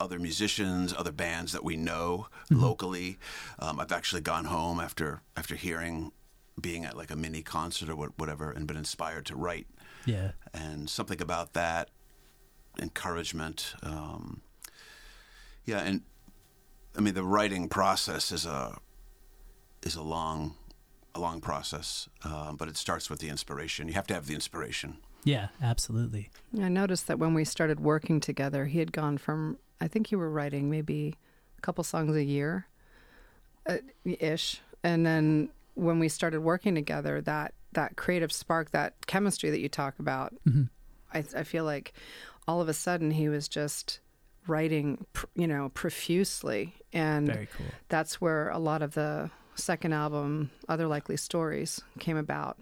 other 0.00 0.18
musicians, 0.18 0.94
other 0.96 1.12
bands 1.12 1.52
that 1.52 1.64
we 1.64 1.76
know 1.76 2.28
Mm-hmm. 2.50 2.62
locally. 2.62 3.18
Um, 3.58 3.78
I've 3.78 3.92
actually 3.92 4.22
gone 4.22 4.46
home 4.46 4.80
after 4.80 5.20
after 5.36 5.54
hearing, 5.54 6.12
being 6.58 6.84
at 6.84 6.96
like 6.96 7.10
a 7.10 7.16
mini 7.16 7.42
concert 7.42 7.90
or 7.90 7.96
whatever, 8.16 8.50
and 8.50 8.66
been 8.66 8.76
inspired 8.76 9.26
to 9.26 9.36
write. 9.36 9.66
Yeah. 10.06 10.30
And 10.54 10.88
something 10.88 11.20
about 11.20 11.52
that 11.52 11.90
encouragement. 12.80 13.74
Um, 13.82 14.40
yeah, 15.64 15.80
and 15.80 16.02
I 16.96 17.00
mean 17.00 17.14
the 17.14 17.24
writing 17.24 17.68
process 17.68 18.32
is 18.32 18.46
a 18.46 18.78
is 19.82 19.94
a 19.96 20.02
long 20.02 20.54
a 21.14 21.20
long 21.20 21.40
process, 21.40 22.08
um, 22.24 22.56
but 22.56 22.68
it 22.68 22.76
starts 22.76 23.10
with 23.10 23.18
the 23.18 23.28
inspiration. 23.28 23.88
You 23.88 23.94
have 23.94 24.06
to 24.06 24.14
have 24.14 24.26
the 24.26 24.34
inspiration. 24.34 24.98
Yeah, 25.24 25.48
absolutely. 25.60 26.30
I 26.58 26.68
noticed 26.68 27.06
that 27.08 27.18
when 27.18 27.34
we 27.34 27.44
started 27.44 27.80
working 27.80 28.20
together, 28.20 28.66
he 28.66 28.78
had 28.78 28.92
gone 28.92 29.18
from 29.18 29.58
I 29.80 29.88
think 29.88 30.10
you 30.10 30.18
were 30.18 30.30
writing 30.30 30.70
maybe 30.70 31.14
a 31.56 31.60
couple 31.60 31.84
songs 31.84 32.14
a 32.16 32.24
year, 32.24 32.66
uh, 33.68 33.78
ish, 34.04 34.60
and 34.82 35.04
then 35.06 35.50
when 35.74 35.98
we 35.98 36.08
started 36.08 36.40
working 36.40 36.74
together, 36.74 37.20
that 37.22 37.54
that 37.72 37.96
creative 37.96 38.32
spark, 38.32 38.70
that 38.70 39.06
chemistry 39.06 39.50
that 39.50 39.60
you 39.60 39.68
talk 39.68 39.98
about, 39.98 40.34
I, 41.12 41.18
I 41.36 41.42
feel 41.44 41.64
like 41.64 41.92
all 42.46 42.60
of 42.60 42.68
a 42.68 42.74
sudden 42.74 43.10
he 43.10 43.28
was 43.28 43.46
just 43.46 44.00
writing, 44.46 45.04
pr- 45.12 45.26
you 45.34 45.46
know, 45.46 45.70
profusely, 45.74 46.74
and 46.92 47.26
Very 47.26 47.48
cool. 47.54 47.66
that's 47.88 48.20
where 48.20 48.48
a 48.48 48.58
lot 48.58 48.80
of 48.80 48.94
the 48.94 49.30
second 49.54 49.92
album, 49.92 50.50
Other 50.68 50.86
Likely 50.86 51.18
Stories, 51.18 51.82
came 51.98 52.16
about, 52.16 52.58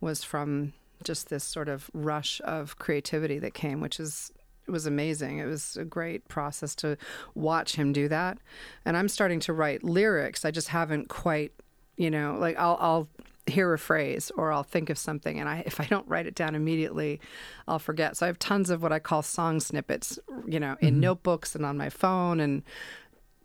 was 0.00 0.22
from 0.22 0.74
just 1.02 1.30
this 1.30 1.44
sort 1.44 1.68
of 1.70 1.90
rush 1.94 2.40
of 2.44 2.78
creativity 2.78 3.38
that 3.38 3.54
came, 3.54 3.80
which 3.80 3.98
is 3.98 4.30
was 4.68 4.86
amazing. 4.86 5.38
It 5.38 5.46
was 5.46 5.76
a 5.76 5.84
great 5.84 6.28
process 6.28 6.74
to 6.76 6.96
watch 7.34 7.76
him 7.76 7.92
do 7.92 8.08
that. 8.08 8.38
And 8.84 8.96
I'm 8.96 9.08
starting 9.08 9.40
to 9.40 9.52
write 9.52 9.84
lyrics. 9.84 10.44
I 10.44 10.50
just 10.50 10.68
haven't 10.68 11.08
quite, 11.08 11.52
you 11.96 12.10
know, 12.10 12.36
like 12.38 12.58
I'll 12.58 12.76
I'll 12.80 13.08
hear 13.46 13.74
a 13.74 13.78
phrase 13.78 14.32
or 14.36 14.52
I'll 14.52 14.62
think 14.62 14.88
of 14.88 14.96
something 14.96 15.38
and 15.38 15.48
I 15.48 15.62
if 15.66 15.80
I 15.80 15.84
don't 15.84 16.08
write 16.08 16.26
it 16.26 16.34
down 16.34 16.54
immediately, 16.54 17.20
I'll 17.68 17.78
forget. 17.78 18.16
So 18.16 18.26
I 18.26 18.28
have 18.28 18.38
tons 18.38 18.70
of 18.70 18.82
what 18.82 18.92
I 18.92 18.98
call 18.98 19.22
song 19.22 19.60
snippets, 19.60 20.18
you 20.46 20.60
know, 20.60 20.76
in 20.80 20.94
mm-hmm. 20.94 21.00
notebooks 21.00 21.54
and 21.54 21.64
on 21.66 21.76
my 21.76 21.90
phone 21.90 22.40
and 22.40 22.62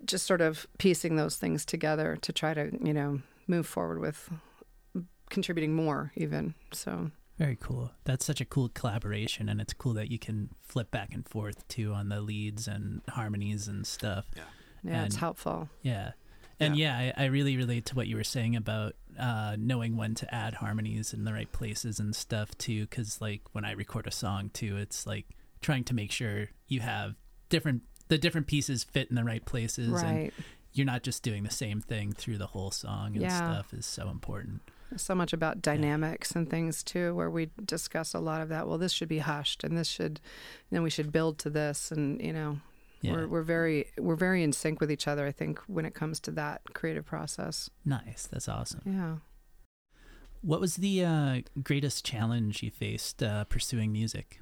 just 0.05 0.25
sort 0.25 0.41
of 0.41 0.65
piecing 0.77 1.17
those 1.17 1.35
things 1.35 1.65
together 1.65 2.17
to 2.21 2.31
try 2.31 2.53
to, 2.53 2.71
you 2.81 2.93
know, 2.93 3.21
move 3.47 3.67
forward 3.67 3.99
with 3.99 4.29
contributing 5.29 5.73
more 5.73 6.11
even. 6.15 6.55
So 6.71 7.11
Very 7.39 7.57
cool. 7.59 7.91
That's 8.03 8.25
such 8.25 8.41
a 8.41 8.45
cool 8.45 8.67
collaboration, 8.69 9.47
and 9.49 9.59
it's 9.61 9.73
cool 9.73 9.93
that 9.93 10.11
you 10.11 10.19
can 10.19 10.49
flip 10.61 10.91
back 10.91 11.13
and 11.13 11.27
forth 11.27 11.65
too 11.69 11.93
on 11.93 12.09
the 12.09 12.19
leads 12.19 12.67
and 12.67 13.01
harmonies 13.09 13.67
and 13.67 13.87
stuff. 13.87 14.25
Yeah. 14.35 14.43
yeah, 14.83 15.05
it's 15.05 15.15
helpful. 15.15 15.69
Yeah. 15.81 16.11
And 16.59 16.75
yeah, 16.75 16.97
I, 17.17 17.23
I 17.23 17.25
really 17.27 17.55
relate 17.55 17.85
to 17.85 17.95
what 17.95 18.07
you 18.07 18.17
were 18.17 18.23
saying 18.25 18.57
about 18.57 18.93
uh, 19.17 19.55
knowing 19.57 19.95
when 19.95 20.13
to 20.15 20.35
add 20.35 20.55
harmonies 20.55 21.13
in 21.13 21.23
the 21.23 21.31
right 21.31 21.49
places 21.49 21.99
and 22.01 22.13
stuff 22.13 22.57
too. 22.57 22.81
Because 22.81 23.21
like 23.21 23.43
when 23.53 23.63
I 23.63 23.71
record 23.71 24.05
a 24.07 24.11
song 24.11 24.49
too, 24.53 24.75
it's 24.75 25.07
like 25.07 25.25
trying 25.61 25.85
to 25.85 25.93
make 25.93 26.11
sure 26.11 26.49
you 26.67 26.81
have 26.81 27.15
different 27.47 27.83
the 28.09 28.17
different 28.17 28.47
pieces 28.47 28.83
fit 28.83 29.09
in 29.09 29.15
the 29.15 29.23
right 29.23 29.45
places, 29.45 30.01
and 30.03 30.31
you're 30.73 30.85
not 30.85 31.03
just 31.03 31.23
doing 31.23 31.43
the 31.43 31.49
same 31.49 31.79
thing 31.79 32.11
through 32.11 32.37
the 32.37 32.47
whole 32.47 32.71
song 32.71 33.13
and 33.13 33.21
Yeah. 33.21 33.37
stuff 33.37 33.73
is 33.73 33.85
so 33.85 34.09
important. 34.09 34.61
So 34.97 35.13
much 35.15 35.33
about 35.33 35.61
dynamics 35.61 36.31
and 36.31 36.49
things 36.49 36.83
too 36.83 37.13
where 37.15 37.29
we 37.29 37.49
discuss 37.65 38.13
a 38.13 38.19
lot 38.19 38.41
of 38.41 38.49
that 38.49 38.67
well 38.67 38.77
this 38.77 38.91
should 38.91 39.07
be 39.09 39.19
hushed 39.19 39.63
and 39.63 39.77
this 39.77 39.87
should 39.87 40.19
then 40.71 40.81
we 40.83 40.89
should 40.89 41.11
build 41.11 41.37
to 41.39 41.49
this 41.49 41.91
and 41.91 42.21
you 42.21 42.33
know 42.33 42.57
Yeah. 43.01 43.13
we're, 43.13 43.27
we're 43.27 43.43
very 43.43 43.85
we're 43.97 44.15
very 44.15 44.41
in 44.43 44.51
sync 44.51 44.79
with 44.81 44.91
each 44.91 45.07
other 45.07 45.25
i 45.27 45.31
think 45.31 45.59
when 45.67 45.85
it 45.85 45.93
comes 45.93 46.19
to 46.21 46.31
that 46.31 46.61
creative 46.73 47.05
process 47.05 47.69
Nice. 47.85 48.27
That's 48.31 48.49
awesome. 48.49 48.81
yeah 48.85 49.15
What 50.41 50.59
was 50.61 50.75
the 50.77 51.03
uh, 51.05 51.41
greatest 51.63 52.05
challenge 52.05 52.63
you 52.63 52.71
faced 52.71 53.21
uh, 53.23 53.43
pursuing 53.45 53.91
music? 53.91 54.39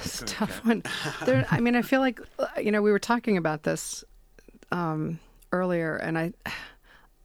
it's 0.00 0.22
a 0.22 0.24
tough 0.26 0.64
one 0.66 0.82
there 1.24 1.46
i 1.50 1.60
mean 1.60 1.76
i 1.76 1.82
feel 1.82 2.00
like 2.00 2.20
uh, 2.40 2.46
you 2.60 2.72
know 2.72 2.82
we 2.82 2.90
were 2.90 2.98
talking 2.98 3.36
about 3.36 3.62
this 3.62 4.02
um 4.72 5.20
earlier 5.52 5.94
and 5.96 6.18
i 6.18 6.32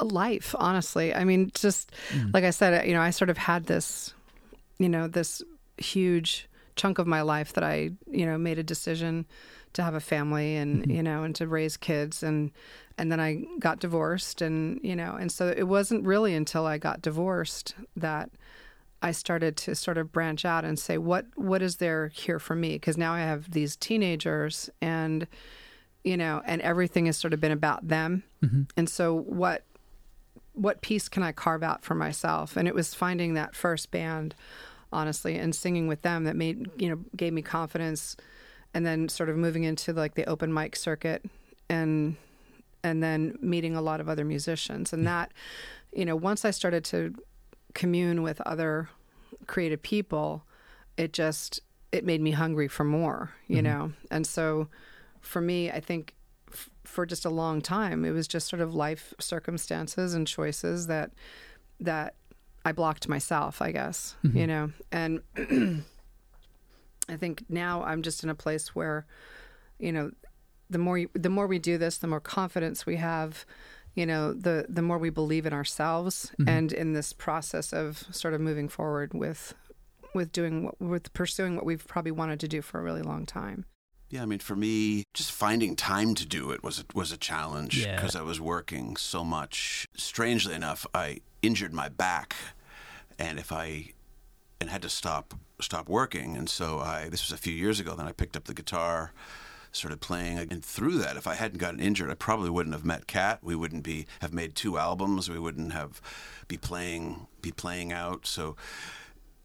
life 0.04 0.54
honestly 0.60 1.14
i 1.14 1.24
mean 1.24 1.52
just 1.54 1.92
Mm. 2.12 2.34
like 2.34 2.44
i 2.44 2.50
said 2.52 2.88
you 2.88 2.94
know 2.94 3.02
i 3.02 3.10
sort 3.12 3.30
of 3.30 3.38
had 3.38 3.66
this 3.66 4.14
you 4.80 4.90
know 4.90 5.08
this 5.08 5.42
huge 5.78 6.48
chunk 6.76 6.98
of 7.00 7.06
my 7.06 7.22
life 7.22 7.54
that 7.54 7.64
I, 7.64 7.92
you 8.10 8.26
know, 8.26 8.36
made 8.38 8.58
a 8.58 8.64
decision 8.64 9.26
to 9.74 9.84
have 9.84 9.94
a 9.94 10.00
family 10.00 10.56
and 10.56 10.82
Mm-hmm. 10.82 10.92
you 10.92 11.04
know 11.04 11.24
and 11.24 11.36
to 11.36 11.48
raise 11.48 11.78
kids 11.78 12.24
and 12.24 12.52
and 12.98 13.12
then 13.12 13.20
I 13.20 13.44
got 13.60 13.80
divorced 13.80 14.42
and 14.42 14.80
you 14.84 14.96
know 14.96 15.16
and 15.16 15.32
so 15.32 15.54
it 15.56 15.68
wasn't 15.68 16.06
really 16.06 16.34
until 16.34 16.66
I 16.66 16.78
got 16.80 17.02
divorced 17.02 17.76
that 17.96 18.30
I 19.04 19.12
started 19.12 19.58
to 19.58 19.76
sort 19.76 19.98
of 19.98 20.12
branch 20.12 20.46
out 20.46 20.66
and 20.66 20.78
say 20.80 20.98
what 20.98 21.26
what 21.36 21.62
is 21.62 21.78
there 21.78 22.08
here 22.10 22.40
for 22.40 22.56
me 22.56 22.74
because 22.74 22.98
now 22.98 23.14
I 23.14 23.20
have 23.22 23.52
these 23.52 23.76
teenagers 23.76 24.70
and 24.82 25.28
you 26.04 26.18
know 26.18 26.42
and 26.46 26.62
everything 26.62 27.06
has 27.06 27.18
sort 27.18 27.34
of 27.34 27.40
been 27.40 27.52
about 27.52 27.88
them 27.88 28.24
Mm-hmm. 28.44 28.64
and 28.78 28.90
so 28.90 29.14
what 29.16 29.64
what 30.54 30.82
piece 30.82 31.10
can 31.10 31.24
I 31.24 31.32
carve 31.32 31.64
out 31.64 31.84
for 31.84 31.96
myself? 31.96 32.56
And 32.58 32.68
it 32.68 32.76
was 32.76 32.94
finding 32.94 33.34
that 33.34 33.56
first 33.56 33.92
band 33.92 34.36
honestly 34.92 35.38
and 35.38 35.56
singing 35.56 35.88
with 35.88 36.04
them 36.04 36.24
that 36.26 36.36
made 36.36 36.70
you 36.78 36.88
know 36.90 37.00
gave 37.16 37.34
me 37.34 37.42
confidence 37.42 38.16
and 38.76 38.86
then 38.86 39.10
sort 39.10 39.30
of 39.30 39.36
moving 39.36 39.64
into 39.64 39.92
like 39.94 40.14
the 40.16 40.26
open 40.30 40.54
mic 40.54 40.76
circuit 40.76 41.26
and 41.70 42.16
and 42.84 43.02
then 43.02 43.38
meeting 43.42 43.76
a 43.76 43.82
lot 43.82 44.00
of 44.02 44.08
other 44.10 44.24
musicians. 44.26 44.94
And 44.94 45.08
that 45.08 45.32
you 45.92 46.06
know 46.06 46.16
once 46.16 46.46
I 46.46 46.52
started 46.52 46.84
to 46.86 47.16
commune 47.74 48.22
with 48.22 48.40
other 48.42 48.90
creative 49.48 49.82
people 49.82 50.44
it 50.98 51.12
just 51.12 51.60
it 51.92 52.06
made 52.06 52.22
me 52.22 52.32
hungry 52.32 52.68
for 52.68 52.84
more 52.84 53.32
you 53.48 53.58
Mhm. 53.62 53.64
know? 53.64 53.94
And 54.12 54.28
so 54.28 54.68
for 55.22 55.42
me 55.42 55.72
I 55.72 55.80
think 55.80 56.14
for 56.94 57.06
just 57.06 57.26
a 57.26 57.30
long 57.30 57.60
time 57.62 58.06
it 58.06 58.12
was 58.12 58.28
just 58.28 58.48
sort 58.48 58.62
of 58.62 58.74
life 58.76 59.14
circumstances 59.20 60.14
and 60.14 60.28
choices 60.28 60.86
that 60.88 61.12
that 61.80 62.14
I 62.64 62.72
blocked 62.72 63.08
myself 63.10 63.62
I 63.62 63.72
guess 63.72 64.16
Mhm. 64.24 64.36
you 64.36 64.48
know 64.48 64.72
and 64.92 65.22
I 67.10 67.18
think 67.18 67.44
now 67.50 67.84
I'm 67.84 68.02
just 68.02 68.24
in 68.24 68.30
a 68.30 68.36
place 68.36 68.74
where 68.76 69.06
you 69.80 69.92
know 69.92 70.12
the 70.70 70.78
more 70.78 70.98
you, 70.98 71.10
the 71.14 71.30
more 71.30 71.48
we 71.48 71.60
do 71.60 71.78
this 71.78 71.98
the 71.98 72.08
more 72.08 72.22
confidence 72.22 72.86
we 72.86 72.96
have 72.98 73.46
you 73.96 74.06
know 74.06 74.34
the 74.34 74.66
the 74.70 74.82
more 74.82 74.98
we 74.98 75.10
believe 75.10 75.46
in 75.46 75.54
ourselves 75.54 76.32
Mhm. 76.40 76.48
and 76.50 76.72
in 76.72 76.94
this 76.94 77.12
process 77.12 77.74
of 77.74 78.06
sort 78.12 78.34
of 78.34 78.42
moving 78.42 78.70
forward 78.70 79.14
with 79.14 79.54
with 80.16 80.32
doing 80.32 80.64
what 80.66 80.80
with 80.80 81.14
pursuing 81.14 81.56
what 81.56 81.66
we've 81.66 81.86
probably 81.88 82.12
wanted 82.12 82.40
to 82.40 82.48
do 82.48 82.62
for 82.62 82.80
a 82.80 82.84
really 82.84 83.02
long 83.02 83.26
time 83.26 83.66
Yeah, 84.14 84.22
I 84.22 84.26
mean, 84.28 84.38
for 84.38 84.56
me, 84.56 85.06
just 85.16 85.32
finding 85.32 85.76
time 85.76 86.14
to 86.14 86.24
do 86.24 86.52
it 86.52 86.64
was 86.64 86.78
a, 86.78 86.86
was 86.94 87.12
a 87.12 87.18
challenge 87.18 87.84
Yeah. 87.84 87.96
because 87.96 88.16
I 88.16 88.22
was 88.22 88.40
working 88.40 88.96
so 88.96 89.24
much. 89.24 89.88
Strangely 89.98 90.54
enough, 90.54 90.86
I 90.94 91.22
injured 91.42 91.74
my 91.74 91.90
back, 91.90 92.36
and 93.18 93.40
if 93.40 93.52
I 93.52 93.94
and 94.62 94.70
had 94.70 94.84
to 94.84 94.90
stop 94.90 95.34
stop 95.60 95.90
working, 95.90 96.38
and 96.38 96.48
so 96.48 96.78
I 96.78 97.10
this 97.10 97.28
was 97.28 97.32
a 97.32 97.42
few 97.42 97.54
years 97.56 97.80
ago. 97.80 97.96
Then 97.96 98.06
I 98.06 98.12
picked 98.12 98.38
up 98.38 98.44
the 98.44 98.54
guitar, 98.54 99.14
started 99.72 100.00
playing, 100.00 100.38
and 100.38 100.64
through 100.64 101.00
that, 101.00 101.18
if 101.18 101.26
I 101.26 101.34
hadn't 101.34 101.58
gotten 101.58 101.80
injured, 101.80 102.12
I 102.12 102.14
probably 102.14 102.52
wouldn't 102.52 102.76
have 102.76 102.86
met 102.86 103.08
Kat. 103.08 103.40
We 103.42 103.56
wouldn't 103.56 103.82
be 103.82 104.06
have 104.22 104.32
made 104.32 104.54
two 104.54 104.78
albums. 104.78 105.28
We 105.28 105.40
wouldn't 105.40 105.74
have 105.74 106.00
be 106.48 106.58
playing 106.58 107.26
be 107.42 107.52
playing 107.52 107.92
out. 107.92 108.28
So 108.28 108.56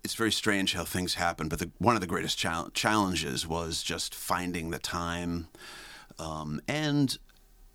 it's 0.09 0.15
very 0.15 0.33
strange 0.33 0.73
how 0.73 0.85
things 0.85 1.17
happen. 1.17 1.51
But 1.51 1.59
the, 1.59 1.71
one 1.77 1.95
of 1.95 2.01
the 2.01 2.07
greatest 2.07 2.39
chal- 2.39 2.71
challenges 2.71 3.47
was 3.47 3.83
just 3.83 4.15
finding 4.15 4.71
the 4.71 4.79
time 4.79 5.49
um, 6.19 6.63
and 6.67 7.19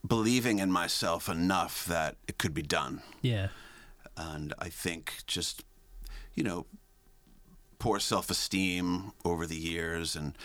believing 0.06 0.58
in 0.58 0.72
myself 0.72 1.30
enough 1.30 1.86
that 1.86 2.16
it 2.28 2.40
could 2.40 2.56
be 2.56 2.64
done. 2.64 3.04
Yeah. 3.22 3.50
And 4.18 4.52
I 4.58 4.70
think 4.70 5.14
just, 5.28 5.64
you 6.34 6.44
know, 6.44 6.66
poor 7.78 8.00
self 8.00 8.32
esteem 8.32 9.12
over 9.24 9.46
the 9.46 9.56
years 9.56 10.16
and 10.16 10.36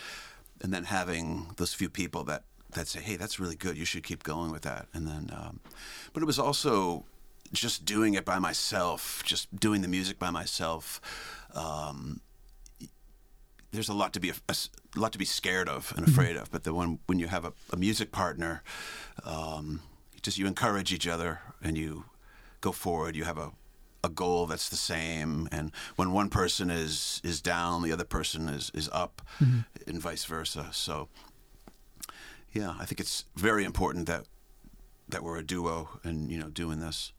and 0.61 0.71
then 0.71 0.83
having 0.83 1.47
those 1.57 1.73
few 1.73 1.89
people 1.89 2.23
that, 2.25 2.43
that 2.73 2.87
say, 2.87 2.99
hey, 2.99 3.15
that's 3.15 3.39
really 3.39 3.55
good. 3.55 3.77
You 3.77 3.85
should 3.85 4.03
keep 4.03 4.21
going 4.21 4.51
with 4.51 4.61
that. 4.61 4.89
And 4.93 5.07
then, 5.07 5.31
um, 5.33 5.59
but 6.13 6.21
it 6.21 6.27
was 6.27 6.37
also 6.37 7.05
just 7.51 7.85
doing 7.85 8.13
it 8.13 8.25
by 8.25 8.37
myself, 8.37 9.23
just 9.25 9.59
doing 9.59 9.81
the 9.81 9.87
music 9.87 10.19
by 10.19 10.29
myself. 10.29 11.01
Um, 11.53 12.21
there's 13.71 13.89
a 13.89 13.93
lot 13.93 14.13
to 14.13 14.19
be 14.19 14.29
a, 14.29 14.33
a 14.49 14.55
lot 14.99 15.11
to 15.11 15.19
be 15.19 15.25
scared 15.25 15.69
of 15.69 15.93
and 15.95 16.07
afraid 16.07 16.35
of. 16.35 16.51
But 16.51 16.63
the 16.63 16.73
when 16.73 16.99
when 17.05 17.19
you 17.19 17.27
have 17.27 17.45
a, 17.45 17.53
a 17.71 17.77
music 17.77 18.11
partner, 18.11 18.63
um, 19.23 19.81
just 20.21 20.37
you 20.37 20.47
encourage 20.47 20.91
each 20.91 21.07
other 21.07 21.41
and 21.61 21.77
you 21.77 22.05
go 22.61 22.71
forward. 22.71 23.15
You 23.15 23.25
have 23.25 23.37
a 23.37 23.51
a 24.03 24.09
goal 24.09 24.45
that's 24.45 24.69
the 24.69 24.77
same, 24.77 25.49
and 25.51 25.71
when 25.97 26.11
one 26.13 26.29
person 26.29 26.69
is 26.69 27.21
is 27.23 27.41
down, 27.41 27.83
the 27.83 27.91
other 27.91 28.05
person 28.05 28.47
is 28.49 28.71
is 28.73 28.89
up, 28.91 29.21
and 29.87 29.99
vice 30.01 30.25
versa. 30.25 30.69
So, 30.71 31.09
yeah, 32.53 32.75
I 32.79 32.85
think 32.85 32.99
it's 32.99 33.25
very 33.35 33.65
important 33.65 34.07
that 34.07 34.25
that 35.09 35.21
we're 35.23 35.37
a 35.37 35.43
duo 35.43 35.89
and 36.03 36.31
you 36.31 36.39
know 36.39 36.49
doing 36.49 36.79
this. 36.79 37.11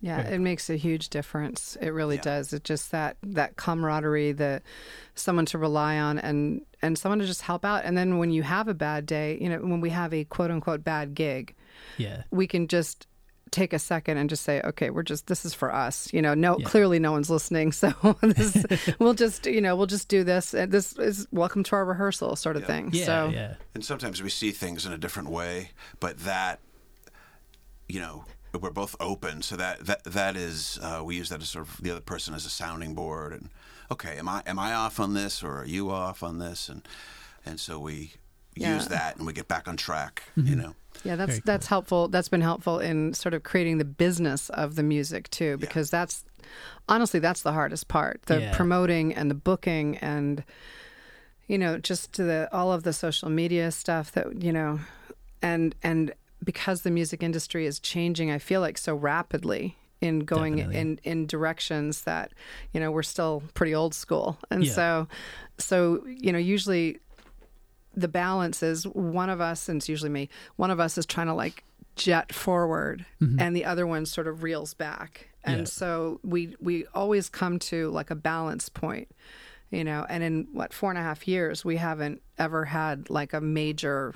Yeah, 0.00 0.20
it 0.20 0.38
makes 0.40 0.70
a 0.70 0.76
huge 0.76 1.08
difference. 1.08 1.76
It 1.80 1.88
really 1.90 2.16
Yeah. 2.16 2.22
does. 2.22 2.52
It 2.52 2.62
just 2.64 2.92
that 2.92 3.16
that 3.22 3.56
camaraderie, 3.56 4.32
that 4.32 4.62
someone 5.16 5.46
to 5.46 5.58
rely 5.58 5.98
on, 5.98 6.18
and 6.18 6.60
and 6.82 6.96
someone 6.96 7.18
to 7.18 7.26
just 7.26 7.42
help 7.42 7.64
out. 7.64 7.84
And 7.84 7.96
then 7.98 8.18
when 8.18 8.30
you 8.30 8.42
have 8.44 8.68
a 8.68 8.74
bad 8.74 9.06
day, 9.06 9.36
you 9.40 9.48
know, 9.48 9.58
when 9.58 9.80
we 9.80 9.90
have 9.90 10.14
a 10.14 10.24
quote 10.24 10.50
unquote 10.52 10.84
bad 10.84 11.14
gig, 11.14 11.54
Yeah. 11.96 12.22
we 12.30 12.46
can 12.46 12.68
just 12.68 13.06
take 13.50 13.72
a 13.72 13.78
second 13.78 14.18
and 14.18 14.28
just 14.28 14.42
say, 14.44 14.60
okay, 14.62 14.90
we're 14.90 15.02
just 15.02 15.26
this 15.26 15.44
is 15.44 15.54
for 15.54 15.74
us. 15.74 16.12
You 16.12 16.20
know, 16.22 16.34
no, 16.34 16.58
Yeah. 16.58 16.66
clearly 16.66 16.98
no 17.00 17.10
one's 17.12 17.30
listening, 17.30 17.72
so 17.82 17.90
this, 18.22 18.64
we'll 19.00 19.14
just 19.14 19.46
you 19.46 19.60
know 19.60 19.74
we'll 19.74 19.86
just 19.86 20.06
do 20.08 20.22
this. 20.22 20.54
And 20.54 20.70
this 20.70 20.92
is 20.92 21.26
welcome 21.32 21.64
to 21.64 21.74
our 21.74 21.84
rehearsal 21.84 22.36
sort 22.36 22.54
of 22.56 22.62
Yeah. 22.62 22.66
thing. 22.68 22.90
Yeah. 22.92 23.04
so 23.06 23.30
Yeah. 23.34 23.54
And 23.74 23.84
sometimes 23.84 24.22
we 24.22 24.30
see 24.30 24.52
things 24.52 24.86
in 24.86 24.92
a 24.92 24.98
different 24.98 25.30
way, 25.30 25.70
but 25.98 26.18
that, 26.20 26.60
you 27.88 27.98
know, 28.00 28.24
we're 28.52 28.70
both 28.70 28.96
open. 29.00 29.42
So 29.42 29.56
that 29.56 29.86
that 29.86 30.04
that 30.04 30.36
is 30.36 30.78
uh, 30.82 31.02
we 31.04 31.16
use 31.16 31.28
that 31.28 31.42
as 31.42 31.48
sort 31.50 31.68
of 31.68 31.82
the 31.82 31.90
other 31.90 32.00
person 32.00 32.34
as 32.34 32.46
a 32.46 32.50
sounding 32.50 32.94
board. 32.94 33.32
And 33.32 33.50
okay, 33.90 34.16
am 34.18 34.28
I 34.28 34.42
am 34.46 34.58
I 34.58 34.74
off 34.74 34.98
on 35.00 35.14
this 35.14 35.42
or 35.42 35.58
are 35.60 35.66
you 35.66 35.90
off 35.90 36.22
on 36.22 36.38
this? 36.38 36.68
And 36.68 36.86
and 37.44 37.60
so 37.60 37.78
we 37.78 38.12
Yeah. 38.56 38.74
use 38.74 38.88
that 38.88 39.16
and 39.16 39.26
we 39.26 39.32
get 39.32 39.48
back 39.48 39.68
on 39.68 39.76
track. 39.76 40.22
You 40.36 40.56
know. 40.56 40.74
Yeah, 41.04 41.14
that's 41.16 41.28
Very 41.30 41.42
that's 41.44 41.66
helpful. 41.68 42.08
That's 42.08 42.28
been 42.28 42.40
helpful 42.40 42.80
in 42.80 43.14
sort 43.14 43.32
of 43.34 43.42
creating 43.44 43.78
the 43.78 43.84
business 43.84 44.50
of 44.50 44.74
the 44.74 44.82
music 44.82 45.30
too, 45.30 45.56
because 45.58 45.90
that's 45.90 46.24
honestly 46.88 47.20
that's 47.20 47.42
the 47.42 47.52
hardest 47.52 47.86
part. 47.88 48.22
The 48.26 48.40
Yeah. 48.40 48.56
promoting 48.56 49.14
and 49.14 49.30
the 49.30 49.34
booking 49.36 49.96
and 49.98 50.42
you 51.46 51.56
know 51.58 51.78
just 51.78 52.14
the 52.16 52.48
all 52.52 52.72
of 52.72 52.82
the 52.82 52.92
social 52.92 53.30
media 53.30 53.70
stuff 53.70 54.10
that 54.12 54.42
you 54.42 54.52
know, 54.52 54.80
and 55.40 55.74
and 55.82 56.12
because 56.44 56.82
the 56.82 56.90
music 56.90 57.22
industry 57.22 57.66
is 57.66 57.80
changing, 57.80 58.30
I 58.30 58.38
feel 58.38 58.60
like 58.60 58.78
so 58.78 58.94
rapidly 58.94 59.76
in 60.00 60.20
going 60.20 60.56
Definitely. 60.56 60.80
in 60.80 61.00
in 61.02 61.26
directions 61.26 62.02
that 62.02 62.32
you 62.72 62.80
know 62.80 62.90
we're 62.92 63.02
still 63.02 63.42
pretty 63.54 63.74
old 63.74 63.94
school, 63.94 64.38
and 64.50 64.64
Yeah. 64.64 64.72
so 64.72 65.08
so 65.58 66.04
you 66.06 66.32
know 66.32 66.38
usually 66.38 66.98
the 67.96 68.08
balance 68.08 68.62
is 68.62 68.86
one 68.86 69.28
of 69.28 69.40
us, 69.40 69.68
and 69.68 69.78
it's 69.80 69.88
usually 69.88 70.10
me, 70.10 70.28
one 70.56 70.70
of 70.70 70.78
us 70.78 70.96
is 70.98 71.04
trying 71.06 71.26
to 71.26 71.34
like 71.34 71.64
jet 71.96 72.32
forward 72.32 73.04
mm-hmm. 73.20 73.40
and 73.40 73.56
the 73.56 73.64
other 73.64 73.84
one 73.86 74.06
sort 74.06 74.28
of 74.28 74.44
reels 74.44 74.72
back. 74.74 75.28
And 75.42 75.60
Yeah. 75.60 75.64
so 75.64 76.20
we 76.22 76.54
we 76.60 76.86
always 76.94 77.28
come 77.28 77.58
to 77.60 77.90
like 77.90 78.10
a 78.12 78.14
balance 78.14 78.68
point, 78.68 79.08
you 79.70 79.82
know, 79.82 80.06
and 80.08 80.22
in 80.22 80.46
what 80.52 80.72
four 80.72 80.90
and 80.90 80.98
a 80.98 81.02
half 81.02 81.26
years 81.26 81.64
we 81.64 81.76
haven't 81.76 82.22
ever 82.38 82.66
had 82.66 83.10
like 83.10 83.32
a 83.32 83.40
major, 83.40 84.14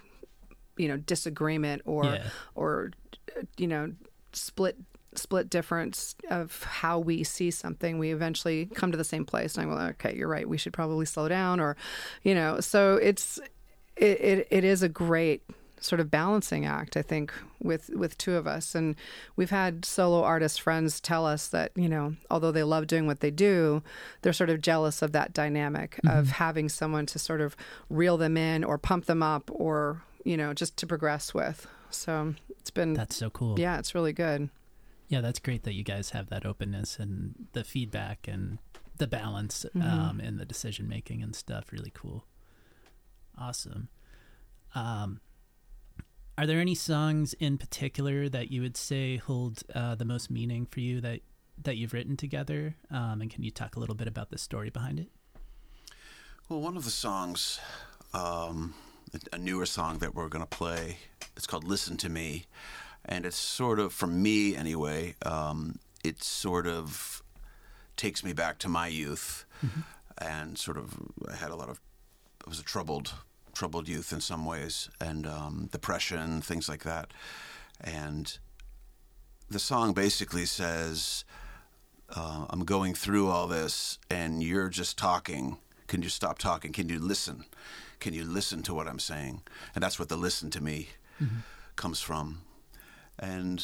you 0.77 0.89
know, 0.89 0.97
disagreement 0.97 1.83
or 1.85 2.05
Yeah. 2.05 2.29
or 2.55 2.91
you 3.57 3.67
know, 3.67 3.93
split 4.33 4.77
split 5.15 5.51
difference 5.51 6.15
of 6.31 6.63
how 6.65 6.99
we 6.99 7.23
see 7.23 7.51
something 7.51 7.99
we 7.99 8.13
eventually 8.13 8.67
come 8.75 8.91
to 8.91 8.97
the 8.97 9.05
same 9.05 9.25
place 9.25 9.57
and 9.57 9.67
I'm 9.71 9.75
like, 9.75 9.91
okay 10.07 10.17
you're 10.17 10.29
right 10.29 10.49
we 10.49 10.57
should 10.57 10.73
probably 10.73 11.05
slow 11.05 11.29
down 11.29 11.61
or 11.61 11.77
you 12.23 12.35
know 12.35 12.61
so 12.61 12.97
it's 12.97 13.39
it, 13.97 14.21
it, 14.21 14.49
it 14.51 14.65
is 14.65 14.83
a 14.83 14.89
great 14.89 15.43
sort 15.81 16.01
of 16.01 16.11
balancing 16.11 16.65
act 16.65 16.97
i 16.97 17.03
think 17.03 17.33
with 17.63 17.91
with 17.91 18.17
two 18.17 18.37
of 18.37 18.47
us 18.47 18.75
and 18.75 18.95
we've 19.37 19.51
had 19.51 19.85
solo 19.85 20.23
artist 20.23 20.61
friends 20.61 21.01
tell 21.01 21.27
us 21.27 21.49
that 21.49 21.73
you 21.75 21.89
know 21.89 22.15
although 22.31 22.53
they 22.53 22.63
love 22.63 22.87
doing 22.87 23.07
what 23.07 23.21
they 23.21 23.31
do 23.31 23.83
they're 24.23 24.33
sort 24.33 24.49
of 24.49 24.61
jealous 24.61 25.03
of 25.03 25.13
that 25.13 25.35
dynamic 25.35 25.99
of 26.05 26.27
mm-hmm. 26.27 26.33
having 26.33 26.69
someone 26.69 27.05
to 27.05 27.19
sort 27.19 27.41
of 27.41 27.57
reel 27.91 28.17
them 28.17 28.37
in 28.37 28.63
or 28.65 28.79
pump 28.79 29.07
them 29.07 29.23
up 29.23 29.51
or 29.53 30.03
you 30.25 30.37
know 30.37 30.53
just 30.55 30.77
to 30.79 30.87
progress 30.87 31.35
with 31.35 31.67
so 31.91 32.35
it's 32.59 32.71
been 32.71 32.95
That's 32.95 33.17
so 33.17 33.31
cool. 33.31 33.59
yeah 33.59 33.79
it's 33.79 33.95
really 33.95 34.13
good 34.13 34.49
Yeah, 35.09 35.21
that's 35.21 35.39
great 35.41 35.65
that 35.65 35.75
you 35.75 35.85
guys 35.85 36.11
have 36.11 36.31
that 36.31 36.47
openness 36.47 36.99
and 36.99 37.35
the 37.53 37.65
feedback 37.65 38.27
and 38.27 38.59
the 38.97 39.07
balance 39.07 39.67
Mhm. 39.75 39.83
um, 39.85 40.21
in 40.21 40.37
the 40.39 40.45
decision 40.47 40.89
making 40.89 41.23
and 41.23 41.35
stuff. 41.37 41.71
Really 41.73 41.91
cool. 41.93 42.25
Awesome. 43.37 43.89
Um, 44.75 45.21
are 46.39 46.47
there 46.47 46.61
any 46.61 46.75
songs 46.75 47.35
in 47.35 47.59
particular 47.59 48.29
that 48.31 48.51
you 48.51 48.63
would 48.63 48.77
say 48.77 49.17
hold 49.19 49.63
uh, 49.75 49.95
the 49.97 50.05
most 50.07 50.31
meaning 50.31 50.65
for 50.67 50.81
you 50.81 51.01
that 51.03 51.21
that 51.63 51.77
you've 51.77 51.93
written 51.93 52.17
together? 52.17 52.77
Um, 52.91 53.21
and 53.21 53.31
can 53.31 53.43
you 53.43 53.51
talk 53.51 53.77
a 53.77 53.81
little 53.81 53.95
bit 53.95 54.09
about 54.09 54.31
the 54.31 54.39
story 54.39 54.71
behind 54.71 54.99
it? 54.99 55.11
Well, 56.49 56.61
one 56.61 56.77
of 56.77 56.85
the 56.85 56.91
songs, 56.91 57.61
um, 58.15 58.75
a 59.33 59.39
newer 59.39 59.67
song 59.67 59.99
that 59.99 60.15
we're 60.15 60.29
going 60.29 60.45
to 60.45 60.57
play, 60.57 60.99
it's 61.37 61.47
called 61.47 61.65
"Listen 61.65 61.97
to 61.99 62.09
Me," 62.09 62.47
and 63.05 63.27
it's 63.27 63.37
sort 63.37 63.79
of, 63.79 63.93
for 63.93 64.07
me 64.07 64.57
anyway, 64.57 65.15
um, 65.25 65.79
it 66.05 66.23
sort 66.23 66.67
of 66.67 67.23
takes 67.97 68.25
me 68.25 68.33
back 68.33 68.59
to 68.59 68.69
my 68.69 68.87
youth, 68.87 69.45
and 70.19 70.59
sort 70.59 70.77
of 70.77 70.95
I 71.31 71.37
had 71.37 71.51
a 71.51 71.57
lot 71.57 71.69
of, 71.69 71.81
I 72.47 72.49
was 72.49 72.59
a 72.59 72.65
troubled, 72.65 73.15
troubled 73.53 73.89
youth 73.89 74.13
in 74.13 74.21
some 74.21 74.45
ways, 74.47 74.89
and 75.01 75.27
um, 75.27 75.69
depression, 75.71 76.41
things 76.41 76.69
like 76.69 76.85
that, 76.85 77.13
and 77.81 78.39
the 79.51 79.59
song 79.59 79.93
basically 79.93 80.47
says, 80.47 81.25
uh, 82.17 82.47
"I'm 82.49 82.65
going 82.65 82.95
through 82.95 83.29
all 83.29 83.47
this, 83.47 83.99
and 84.11 84.43
you're 84.43 84.69
just 84.69 84.97
talking." 84.97 85.59
Can 85.89 86.01
you 86.01 86.09
stop 86.09 86.39
talking? 86.39 86.73
Can 86.73 86.89
you 86.89 86.99
listen? 86.99 87.45
Can 88.03 88.15
you 88.15 88.25
listen 88.25 88.63
to 88.65 88.75
what 88.75 88.89
I'm 88.89 88.99
saying? 88.99 89.43
And 89.75 89.83
that's 89.83 89.99
what 89.99 90.09
the 90.09 90.17
listen 90.17 90.51
to 90.51 90.61
me 90.61 90.89
comes 91.77 92.01
from. 92.01 92.41
And 93.19 93.59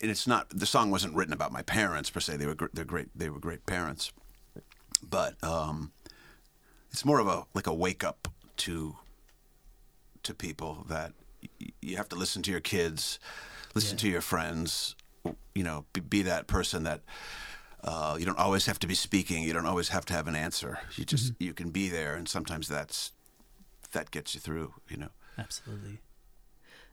and 0.00 0.10
it's 0.10 0.26
not 0.26 0.48
the 0.50 0.66
song 0.66 0.90
wasn't 0.90 1.14
written 1.14 1.34
about 1.34 1.52
my 1.52 1.62
parents 1.62 2.10
per 2.10 2.20
se. 2.20 2.36
They 2.38 2.46
were 2.46 2.56
they're 2.72 2.84
great. 2.94 3.08
They 3.14 3.28
were 3.28 3.38
great 3.38 3.66
parents, 3.66 4.12
but 5.02 5.32
um, 5.44 5.92
it's 6.90 7.04
more 7.04 7.20
of 7.20 7.26
a 7.26 7.44
like 7.54 7.66
a 7.66 7.74
wake 7.74 8.02
up 8.02 8.28
to 8.64 8.96
to 10.22 10.34
people 10.34 10.86
that 10.88 11.12
y- 11.60 11.68
you 11.82 11.96
have 11.96 12.08
to 12.08 12.16
listen 12.16 12.42
to 12.42 12.50
your 12.50 12.60
kids, 12.60 13.18
listen 13.74 13.96
Yeah. 13.98 14.02
to 14.02 14.08
your 14.08 14.20
friends. 14.22 14.96
You 15.54 15.64
know, 15.64 15.84
be, 15.92 16.00
be 16.00 16.22
that 16.22 16.46
person 16.46 16.84
that 16.84 17.00
uh, 17.82 18.16
you 18.18 18.24
don't 18.26 18.38
always 18.38 18.66
have 18.66 18.78
to 18.80 18.86
be 18.86 18.94
speaking. 18.94 19.42
You 19.42 19.52
don't 19.52 19.66
always 19.66 19.90
have 19.90 20.04
to 20.06 20.14
have 20.14 20.26
an 20.28 20.36
answer. 20.36 20.78
You 20.96 21.04
just 21.04 21.34
Mm-hmm. 21.34 21.44
you 21.44 21.52
can 21.54 21.70
be 21.70 21.88
there, 21.90 22.14
and 22.16 22.26
sometimes 22.28 22.68
that's 22.68 23.12
that 23.94 24.10
gets 24.10 24.34
you 24.34 24.40
through. 24.40 24.74
You 24.88 24.98
know. 24.98 25.10
Absolutely. 25.38 25.98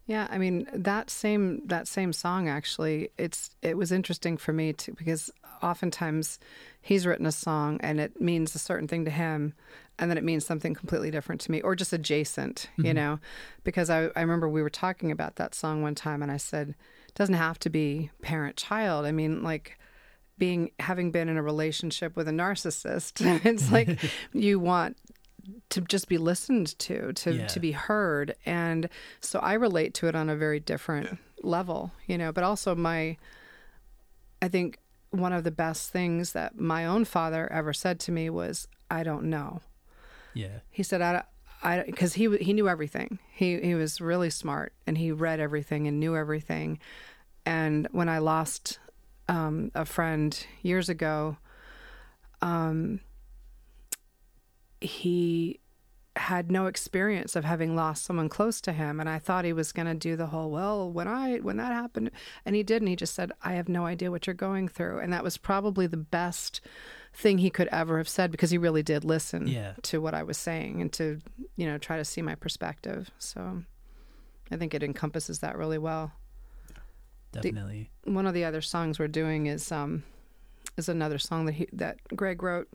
Yeah, 0.08 0.28
I 0.30 0.38
mean 0.38 0.68
that 0.74 1.10
same 1.10 1.62
that 1.68 1.88
same 1.88 2.12
song 2.12 2.50
actually 2.50 3.10
it's 3.18 3.52
it 3.62 3.78
was 3.78 3.92
interesting 3.92 4.36
for 4.36 4.52
me 4.52 4.74
too 4.74 4.94
because 4.98 5.30
oftentimes 5.62 6.40
he's 6.82 7.06
written 7.06 7.26
a 7.26 7.32
song 7.32 7.80
and 7.82 8.00
it 8.00 8.20
means 8.20 8.56
a 8.56 8.60
certain 8.60 8.88
thing 8.88 9.06
to 9.06 9.12
him 9.12 9.54
and 10.00 10.10
then 10.10 10.18
it 10.18 10.24
means 10.24 10.46
something 10.46 10.74
completely 10.74 11.12
different 11.12 11.40
to 11.42 11.52
me 11.52 11.62
or 11.62 11.76
just 11.76 11.94
adjacent, 11.94 12.70
you 12.78 12.86
mm-hmm. 12.86 12.94
know. 12.94 13.20
Because 13.64 13.90
I 13.90 14.10
I 14.16 14.22
remember 14.22 14.50
we 14.50 14.64
were 14.64 14.70
talking 14.70 15.12
about 15.12 15.36
that 15.36 15.54
song 15.54 15.82
one 15.84 15.96
time 15.96 16.24
and 16.24 16.32
I 16.32 16.38
said 16.38 16.70
it 17.08 17.16
doesn't 17.16 17.36
have 17.36 17.60
to 17.60 17.70
be 17.70 18.10
parent 18.22 18.58
child. 18.58 19.06
I 19.06 19.12
mean 19.12 19.44
like 19.44 19.78
being 20.38 20.72
having 20.80 21.12
been 21.12 21.30
in 21.30 21.38
a 21.38 21.44
relationship 21.44 22.16
with 22.16 22.28
a 22.28 22.32
narcissist, 22.32 23.22
it's 23.46 23.72
like 23.72 24.00
you 24.34 24.60
want 24.60 24.98
to 25.69 25.82
just 25.82 26.08
be 26.08 26.17
listened 26.17 26.77
to, 26.80 27.13
to 27.13 27.34
Yeah. 27.34 27.47
to 27.47 27.60
be 27.60 27.71
heard, 27.71 28.36
and 28.45 28.89
so 29.19 29.39
I 29.39 29.54
relate 29.54 29.93
to 29.95 30.08
it 30.08 30.15
on 30.15 30.30
a 30.30 30.36
very 30.36 30.60
different 30.60 31.17
level, 31.43 31.91
you 32.08 32.17
know. 32.17 32.32
But 32.32 32.43
also, 32.43 32.75
my, 32.75 33.17
I 34.41 34.47
think 34.47 34.77
one 35.12 35.34
of 35.34 35.43
the 35.43 35.51
best 35.51 35.91
things 35.91 36.32
that 36.34 36.60
my 36.60 36.86
own 36.86 37.06
father 37.06 37.51
ever 37.51 37.73
said 37.73 37.99
to 38.01 38.12
me 38.12 38.30
was, 38.30 38.67
"I 38.89 39.04
don't 39.04 39.25
know." 39.25 39.62
Yeah. 40.34 40.60
He 40.69 40.84
said, 40.84 41.01
"I." 41.01 41.23
I 41.63 41.84
because 41.86 42.13
he 42.13 42.38
he 42.38 42.54
knew 42.54 42.67
everything. 42.67 43.19
He 43.32 43.60
he 43.62 43.75
was 43.75 44.01
really 44.01 44.32
smart 44.32 44.73
and 44.88 44.97
he 44.97 45.12
read 45.12 45.39
everything 45.39 45.88
and 45.88 45.99
knew 45.99 46.15
everything. 46.17 46.80
And 47.45 47.88
when 47.91 48.10
I 48.10 48.17
lost 48.17 48.80
um, 49.27 49.71
a 49.75 49.86
friend 49.86 50.36
years 50.63 50.89
ago, 50.89 51.38
um, 52.41 53.01
he 54.82 55.60
had 56.17 56.52
no 56.52 56.65
experience 56.67 57.38
of 57.38 57.46
having 57.46 57.74
lost 57.74 58.04
someone 58.04 58.28
close 58.28 58.60
to 58.60 58.74
him 58.74 59.00
and 59.00 59.08
i 59.08 59.17
thought 59.17 59.46
he 59.46 59.54
was 59.54 59.72
going 59.72 59.86
to 59.88 59.94
do 59.94 60.17
the 60.17 60.26
whole 60.28 60.52
well 60.52 60.91
when 60.91 61.08
i 61.08 61.38
when 61.38 61.56
that 61.56 61.72
happened 61.72 62.12
and 62.46 62.54
he 62.54 62.63
didn't 62.63 62.89
he 62.89 62.98
just 62.98 63.15
said 63.15 63.32
i 63.44 63.54
have 63.54 63.70
no 63.70 63.86
idea 63.86 64.12
what 64.12 64.28
you're 64.28 64.34
going 64.34 64.67
through 64.67 65.00
and 65.00 65.13
that 65.13 65.24
was 65.24 65.38
probably 65.38 65.88
the 65.88 65.96
best 65.96 66.60
thing 67.13 67.38
he 67.38 67.50
could 67.50 67.70
ever 67.72 67.98
have 67.98 68.10
said 68.10 68.30
because 68.30 68.52
he 68.52 68.58
really 68.58 68.84
did 68.84 69.06
listen 69.06 69.48
Yeah. 69.48 69.74
to 69.84 70.02
what 70.02 70.13
i 70.13 70.22
was 70.22 70.38
saying 70.38 70.82
and 70.82 70.91
to 70.94 71.20
you 71.56 71.65
know 71.65 71.78
try 71.78 71.96
to 71.96 72.04
see 72.04 72.22
my 72.22 72.36
perspective 72.36 73.10
so 73.17 73.63
i 74.52 74.58
think 74.58 74.74
it 74.74 74.84
encompasses 74.84 75.39
that 75.39 75.58
really 75.58 75.78
well 75.78 76.12
Definitely. 77.32 77.89
one 78.04 78.26
of 78.28 78.34
the 78.34 78.44
other 78.44 78.60
songs 78.62 79.00
we're 79.00 79.08
doing 79.08 79.46
is 79.46 79.72
um 79.72 80.04
is 80.76 80.89
another 80.89 81.17
song 81.17 81.46
that 81.46 81.54
he 81.54 81.67
that 81.72 81.98
greg 82.15 82.44
wrote 82.44 82.67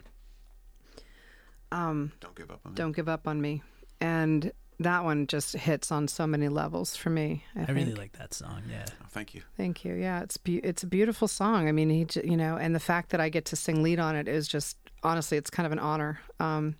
um 1.73 2.13
Don't 2.21 2.35
give 2.37 2.51
up 2.51 2.61
on 2.65 2.73
me. 2.73 2.77
don't 2.77 2.93
give 2.97 3.09
up 3.09 3.27
on 3.29 3.41
me 3.41 3.63
and 4.01 4.53
that 4.79 5.05
one 5.05 5.27
just 5.27 5.57
hits 5.57 5.91
on 5.91 6.07
so 6.07 6.27
many 6.27 6.49
levels 6.49 6.95
for 6.97 7.09
me 7.11 7.45
i, 7.57 7.65
I, 7.67 7.73
really 7.73 7.95
like 7.95 8.13
that 8.19 8.35
song. 8.35 8.63
Yeah. 8.71 8.85
Oh, 9.03 9.07
thank 9.11 9.35
you. 9.35 9.43
thank 9.57 9.85
you 9.85 9.95
yeah 9.95 10.21
it's 10.23 10.37
be- 10.37 10.59
it's 10.59 10.83
a 10.83 10.87
beautiful 10.87 11.29
song 11.29 11.69
i 11.69 11.73
mean 11.73 11.89
he 11.91 12.05
j- 12.05 12.23
you 12.25 12.37
know 12.37 12.57
and 12.57 12.75
the 12.75 12.81
fact 12.81 13.11
that 13.11 13.21
i 13.21 13.29
get 13.29 13.47
to 13.47 13.57
sing 13.57 13.83
lead 13.83 13.99
on 13.99 14.15
it 14.17 14.29
is 14.29 14.47
just 14.47 14.77
honestly 15.03 15.39
it's 15.39 15.51
kind 15.51 15.67
of 15.67 15.73
an 15.73 15.79
honor 15.79 16.21
um 16.41 16.77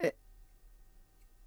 it, 0.00 0.16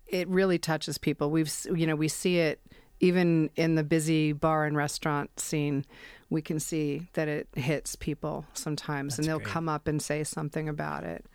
it 0.08 0.27
really 0.30 0.58
touches 0.58 0.97
people 0.97 1.30
we've 1.30 1.51
you 1.75 1.86
know 1.86 1.95
we 1.95 2.08
see 2.08 2.38
it 2.39 2.60
even 2.99 3.49
in 3.56 3.75
the 3.75 3.84
busy 3.84 4.32
bar 4.32 4.65
and 4.65 4.77
restaurant 4.77 5.39
scene 5.39 5.86
we 6.30 6.41
can 6.41 6.60
see 6.60 7.10
that 7.13 7.27
it 7.27 7.47
hits 7.56 7.95
people 7.95 8.45
sometimes 8.54 9.17
and 9.19 9.27
they'll 9.27 9.38
great. 9.39 9.47
come 9.49 9.67
up 9.67 9.88
and 9.88 10.01
say 10.01 10.23
something 10.23 10.69
about 10.69 11.04
it 11.04 11.25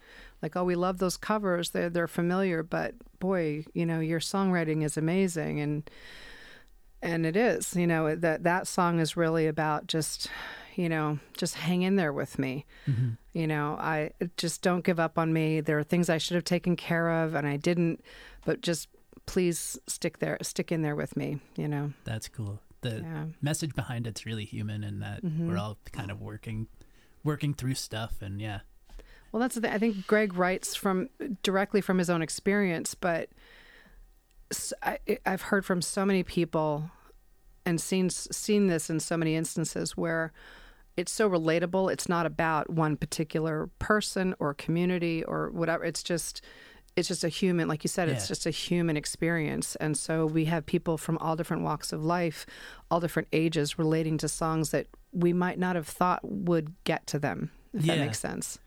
like 0.42 0.56
oh 0.56 0.64
we 0.64 0.74
love 0.74 0.98
those 0.98 1.16
covers 1.16 1.70
they're 1.70 1.90
they're 1.90 2.06
familiar 2.08 2.62
but 2.62 2.94
boy 3.18 3.64
you 3.74 3.84
know 3.86 4.00
your 4.00 4.20
songwriting 4.20 4.82
is 4.84 4.96
amazing 4.96 5.60
and 5.60 5.90
and 7.02 7.26
it 7.26 7.36
is 7.36 7.74
you 7.76 7.86
know 7.86 8.14
that 8.14 8.42
that 8.44 8.66
song 8.66 8.98
is 9.00 9.16
really 9.16 9.46
about 9.46 9.86
just 9.86 10.28
you 10.74 10.88
know 10.88 11.18
just 11.36 11.54
hang 11.54 11.82
in 11.82 11.96
there 11.96 12.12
with 12.12 12.38
me 12.38 12.64
Mm-hmm. 12.88 13.10
you 13.32 13.46
know 13.46 13.76
i 13.80 14.10
just 14.36 14.62
don't 14.62 14.84
give 14.84 15.00
up 15.00 15.18
on 15.18 15.32
me 15.32 15.60
there 15.60 15.78
are 15.78 15.82
things 15.84 16.08
i 16.08 16.18
should 16.18 16.34
have 16.36 16.44
taken 16.44 16.76
care 16.76 17.10
of 17.24 17.34
and 17.34 17.46
i 17.46 17.56
didn't 17.56 18.02
but 18.44 18.60
just 18.60 18.88
please 19.26 19.78
stick 19.86 20.18
there 20.20 20.38
stick 20.42 20.70
in 20.70 20.82
there 20.82 20.94
with 20.96 21.16
me 21.16 21.40
you 21.56 21.66
know 21.68 21.92
That's 22.04 22.28
cool. 22.28 22.60
The 22.82 23.00
yeah 23.00 23.24
message 23.42 23.74
behind 23.74 24.06
it's 24.06 24.24
really 24.26 24.44
human 24.44 24.84
and 24.84 25.02
that 25.02 25.24
Mhm. 25.24 25.48
we're 25.48 25.58
all 25.58 25.78
kind 25.92 26.10
of 26.12 26.20
working 26.20 26.68
working 27.24 27.54
through 27.54 27.74
stuff 27.74 28.22
and 28.22 28.40
yeah. 28.40 28.60
Well, 29.36 29.42
that's 29.42 29.56
the 29.56 29.60
thing. 29.60 29.70
I 29.70 29.76
think 29.76 30.06
Greg 30.06 30.32
writes 30.32 30.74
from 30.74 31.10
directly 31.42 31.82
from 31.82 31.98
his 31.98 32.08
own 32.08 32.22
experience, 32.22 32.94
but 32.94 33.28
I, 34.82 34.98
have 35.26 35.42
heard 35.42 35.66
from 35.66 35.82
so 35.82 36.06
many 36.06 36.22
people 36.22 36.90
and 37.66 37.78
seen 37.78 38.08
seen 38.08 38.68
this 38.68 38.88
in 38.88 38.98
so 38.98 39.14
many 39.14 39.34
instances 39.34 39.94
where 39.94 40.32
it's 40.96 41.12
so 41.12 41.28
relatable. 41.28 41.92
It's 41.92 42.08
not 42.08 42.24
about 42.24 42.70
one 42.70 42.96
particular 42.96 43.68
person 43.78 44.34
or 44.38 44.54
community 44.54 45.22
or 45.22 45.50
whatever. 45.50 45.84
It's 45.84 46.02
just 46.02 46.40
it's 46.96 47.08
just 47.08 47.22
a 47.22 47.28
human, 47.28 47.68
like 47.68 47.84
you 47.84 47.88
said, 47.88 48.08
it's 48.08 48.28
just 48.28 48.46
a 48.46 48.50
human 48.50 48.96
experience. 48.96 49.76
And 49.76 49.98
so 49.98 50.24
we 50.24 50.46
have 50.46 50.64
people 50.64 50.96
from 50.96 51.18
all 51.18 51.36
different 51.36 51.62
walks 51.62 51.92
of 51.92 52.02
life, 52.02 52.46
all 52.90 53.00
different 53.00 53.28
ages, 53.34 53.78
relating 53.78 54.16
to 54.16 54.28
songs 54.28 54.70
that 54.70 54.86
we 55.12 55.34
might 55.34 55.58
not 55.58 55.76
have 55.76 55.88
thought 55.88 56.20
would 56.24 56.72
get 56.84 57.06
to 57.08 57.18
them. 57.18 57.50
If 57.74 57.82
that 57.82 57.98
makes 57.98 58.18
sense. 58.18 58.60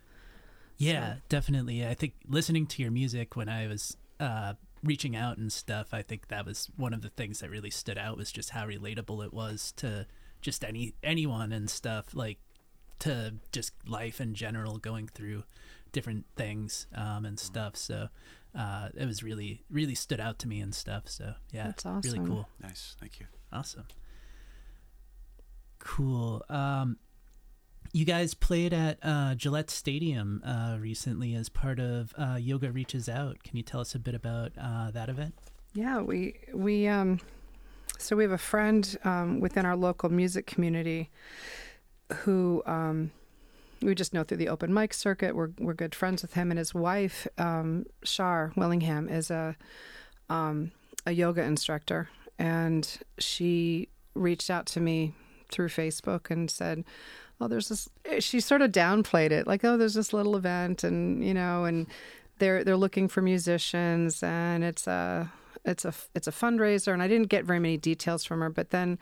Yeah, 0.79 1.15
definitely. 1.27 1.85
I 1.85 1.93
think 1.93 2.13
listening 2.27 2.65
to 2.67 2.81
your 2.81 2.89
music 2.89 3.35
when 3.35 3.49
I 3.49 3.67
was 3.67 3.97
uh, 4.19 4.53
reaching 4.83 5.15
out 5.15 5.37
and 5.37 5.51
stuff, 5.51 5.93
I 5.93 6.01
think 6.01 6.29
that 6.29 6.45
was 6.45 6.69
one 6.77 6.93
of 6.93 7.01
the 7.01 7.09
things 7.09 7.41
that 7.41 7.49
really 7.49 7.69
stood 7.69 7.97
out 7.97 8.17
was 8.17 8.31
just 8.31 8.51
how 8.51 8.65
relatable 8.65 9.23
it 9.23 9.33
was 9.33 9.73
to 9.77 10.07
just 10.41 10.63
any 10.63 10.93
anyone 11.03 11.51
and 11.51 11.69
stuff 11.69 12.15
like 12.15 12.37
to 12.99 13.35
just 13.51 13.73
life 13.87 14.21
in 14.21 14.33
general, 14.33 14.77
going 14.77 15.07
through 15.07 15.43
different 15.91 16.25
things 16.35 16.87
um, 16.95 17.25
and 17.25 17.37
stuff. 17.39 17.75
So 17.75 18.07
uh, 18.57 18.89
it 18.95 19.05
was 19.05 19.21
really 19.21 19.63
really 19.69 19.95
stood 19.95 20.21
out 20.21 20.39
to 20.39 20.47
me 20.47 20.61
and 20.61 20.73
stuff. 20.73 21.03
So 21.07 21.33
yeah, 21.51 21.67
That's 21.67 21.85
awesome 21.85 22.11
really 22.11 22.25
cool. 22.25 22.49
Nice. 22.61 22.95
Thank 22.99 23.19
you. 23.19 23.25
Awesome. 23.51 23.85
Cool. 25.79 26.43
Um, 26.49 26.97
you 27.91 28.05
guys 28.05 28.33
played 28.33 28.73
at 28.73 28.99
uh, 29.01 29.35
Gillette 29.35 29.69
Stadium 29.69 30.41
uh, 30.45 30.77
recently 30.79 31.35
as 31.35 31.49
part 31.49 31.79
of 31.79 32.13
uh, 32.17 32.37
Yoga 32.39 32.71
Reaches 32.71 33.09
Out. 33.09 33.43
Can 33.43 33.57
you 33.57 33.63
tell 33.63 33.81
us 33.81 33.95
a 33.95 33.99
bit 33.99 34.15
about 34.15 34.51
uh, 34.59 34.91
that 34.91 35.09
event? 35.09 35.33
Yeah, 35.73 36.01
we 36.01 36.35
we 36.53 36.87
um 36.87 37.19
so 37.97 38.15
we 38.15 38.23
have 38.23 38.31
a 38.31 38.37
friend 38.37 38.97
um, 39.03 39.39
within 39.39 39.65
our 39.65 39.75
local 39.75 40.09
music 40.09 40.47
community 40.47 41.09
who 42.23 42.63
um, 42.65 43.11
we 43.81 43.93
just 43.93 44.13
know 44.13 44.23
through 44.23 44.37
the 44.37 44.49
open 44.49 44.73
mic 44.73 44.93
circuit. 44.93 45.35
We're 45.35 45.51
we're 45.59 45.73
good 45.73 45.93
friends 45.93 46.21
with 46.21 46.33
him 46.33 46.51
and 46.51 46.57
his 46.57 46.73
wife, 46.73 47.27
um, 47.37 47.85
Shar 48.03 48.51
Willingham, 48.55 49.09
is 49.09 49.29
a 49.29 49.55
um, 50.29 50.71
a 51.05 51.11
yoga 51.11 51.43
instructor, 51.43 52.09
and 52.37 52.99
she 53.17 53.89
reached 54.15 54.49
out 54.49 54.65
to 54.67 54.79
me 54.79 55.13
through 55.51 55.69
Facebook 55.69 56.29
and 56.29 56.49
said, 56.49 56.83
"Oh, 57.39 57.47
there's 57.47 57.69
this." 57.69 57.89
She 58.19 58.39
sort 58.39 58.61
of 58.61 58.71
downplayed 58.71 59.31
it, 59.31 59.47
like, 59.47 59.63
"Oh, 59.63 59.77
there's 59.77 59.93
this 59.93 60.13
little 60.13 60.35
event," 60.35 60.83
and 60.83 61.23
you 61.23 61.33
know, 61.33 61.65
and 61.65 61.87
they're 62.39 62.63
they're 62.63 62.77
looking 62.77 63.07
for 63.07 63.21
musicians, 63.21 64.23
and 64.23 64.63
it's 64.63 64.87
a 64.87 65.31
it's 65.65 65.85
a 65.85 65.93
it's 66.15 66.27
a 66.27 66.31
fundraiser. 66.31 66.93
And 66.93 67.01
I 67.03 67.07
didn't 67.07 67.27
get 67.27 67.45
very 67.45 67.59
many 67.59 67.77
details 67.77 68.23
from 68.23 68.39
her, 68.41 68.49
but 68.49 68.71
then 68.71 68.97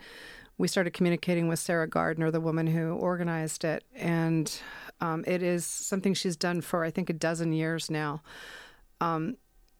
we 0.58 0.68
started 0.68 0.92
communicating 0.92 1.48
with 1.48 1.60
Sarah 1.60 1.88
Gardner, 1.88 2.30
the 2.30 2.40
woman 2.40 2.66
who 2.66 2.92
organized 2.94 3.64
it, 3.64 3.84
and 3.94 4.60
um, 5.00 5.24
it 5.26 5.42
is 5.42 5.64
something 5.64 6.14
she's 6.14 6.36
done 6.36 6.60
for 6.60 6.84
I 6.84 6.90
think 6.90 7.08
a 7.08 7.14
dozen 7.14 7.52
years 7.52 7.90
now. 7.90 8.22
Um, 9.00 9.36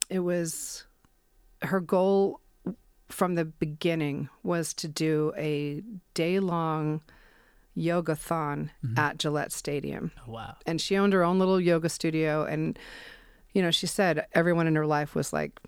it 0.08 0.20
was 0.20 0.84
her 1.62 1.80
goal 1.80 2.40
from 3.08 3.34
the 3.34 3.44
beginning 3.44 4.28
was 4.42 4.74
to 4.74 4.88
do 4.88 5.32
a 5.36 5.82
day 6.14 6.38
long 6.38 7.00
yoga 7.78 8.14
thon 8.16 8.70
Mm-hmm. 8.84 8.98
at 8.98 9.18
Gillette 9.18 9.52
Stadium. 9.52 10.10
Oh, 10.26 10.32
wow. 10.32 10.56
And 10.66 10.80
she 10.80 10.96
owned 10.96 11.12
her 11.12 11.22
own 11.24 11.38
little 11.38 11.60
yoga 11.60 11.88
studio. 11.88 12.44
And, 12.44 12.78
you 13.52 13.62
know, 13.62 13.70
she 13.70 13.86
said 13.86 14.26
everyone 14.32 14.66
in 14.66 14.74
her 14.76 14.86
life 14.86 15.14
was 15.14 15.32
like, 15.32 15.58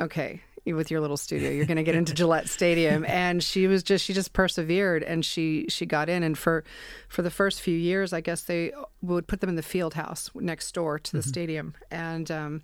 okay, 0.00 0.40
with 0.66 0.90
your 0.90 1.00
little 1.00 1.16
studio, 1.16 1.50
you're 1.50 1.66
going 1.66 1.76
to 1.76 1.82
get 1.82 1.94
into 1.94 2.14
Gillette 2.20 2.48
Stadium. 2.48 3.04
And 3.06 3.42
she 3.42 3.66
was 3.66 3.82
just, 3.82 4.04
she 4.04 4.12
just 4.12 4.32
persevered 4.32 5.02
and 5.02 5.24
she, 5.24 5.66
she 5.68 5.86
got 5.86 6.08
in. 6.08 6.22
And 6.22 6.36
for, 6.38 6.62
for 7.08 7.22
the 7.22 7.30
first 7.30 7.60
few 7.60 7.76
years, 7.76 8.12
I 8.12 8.20
guess 8.20 8.42
they 8.44 8.72
would 9.02 9.26
put 9.26 9.40
them 9.40 9.50
in 9.50 9.56
the 9.56 9.62
field 9.62 9.94
house 9.94 10.30
next 10.34 10.72
door 10.72 10.98
to 10.98 11.12
the 11.16 11.22
stadium. 11.22 11.74
And, 11.90 12.30
um, 12.30 12.62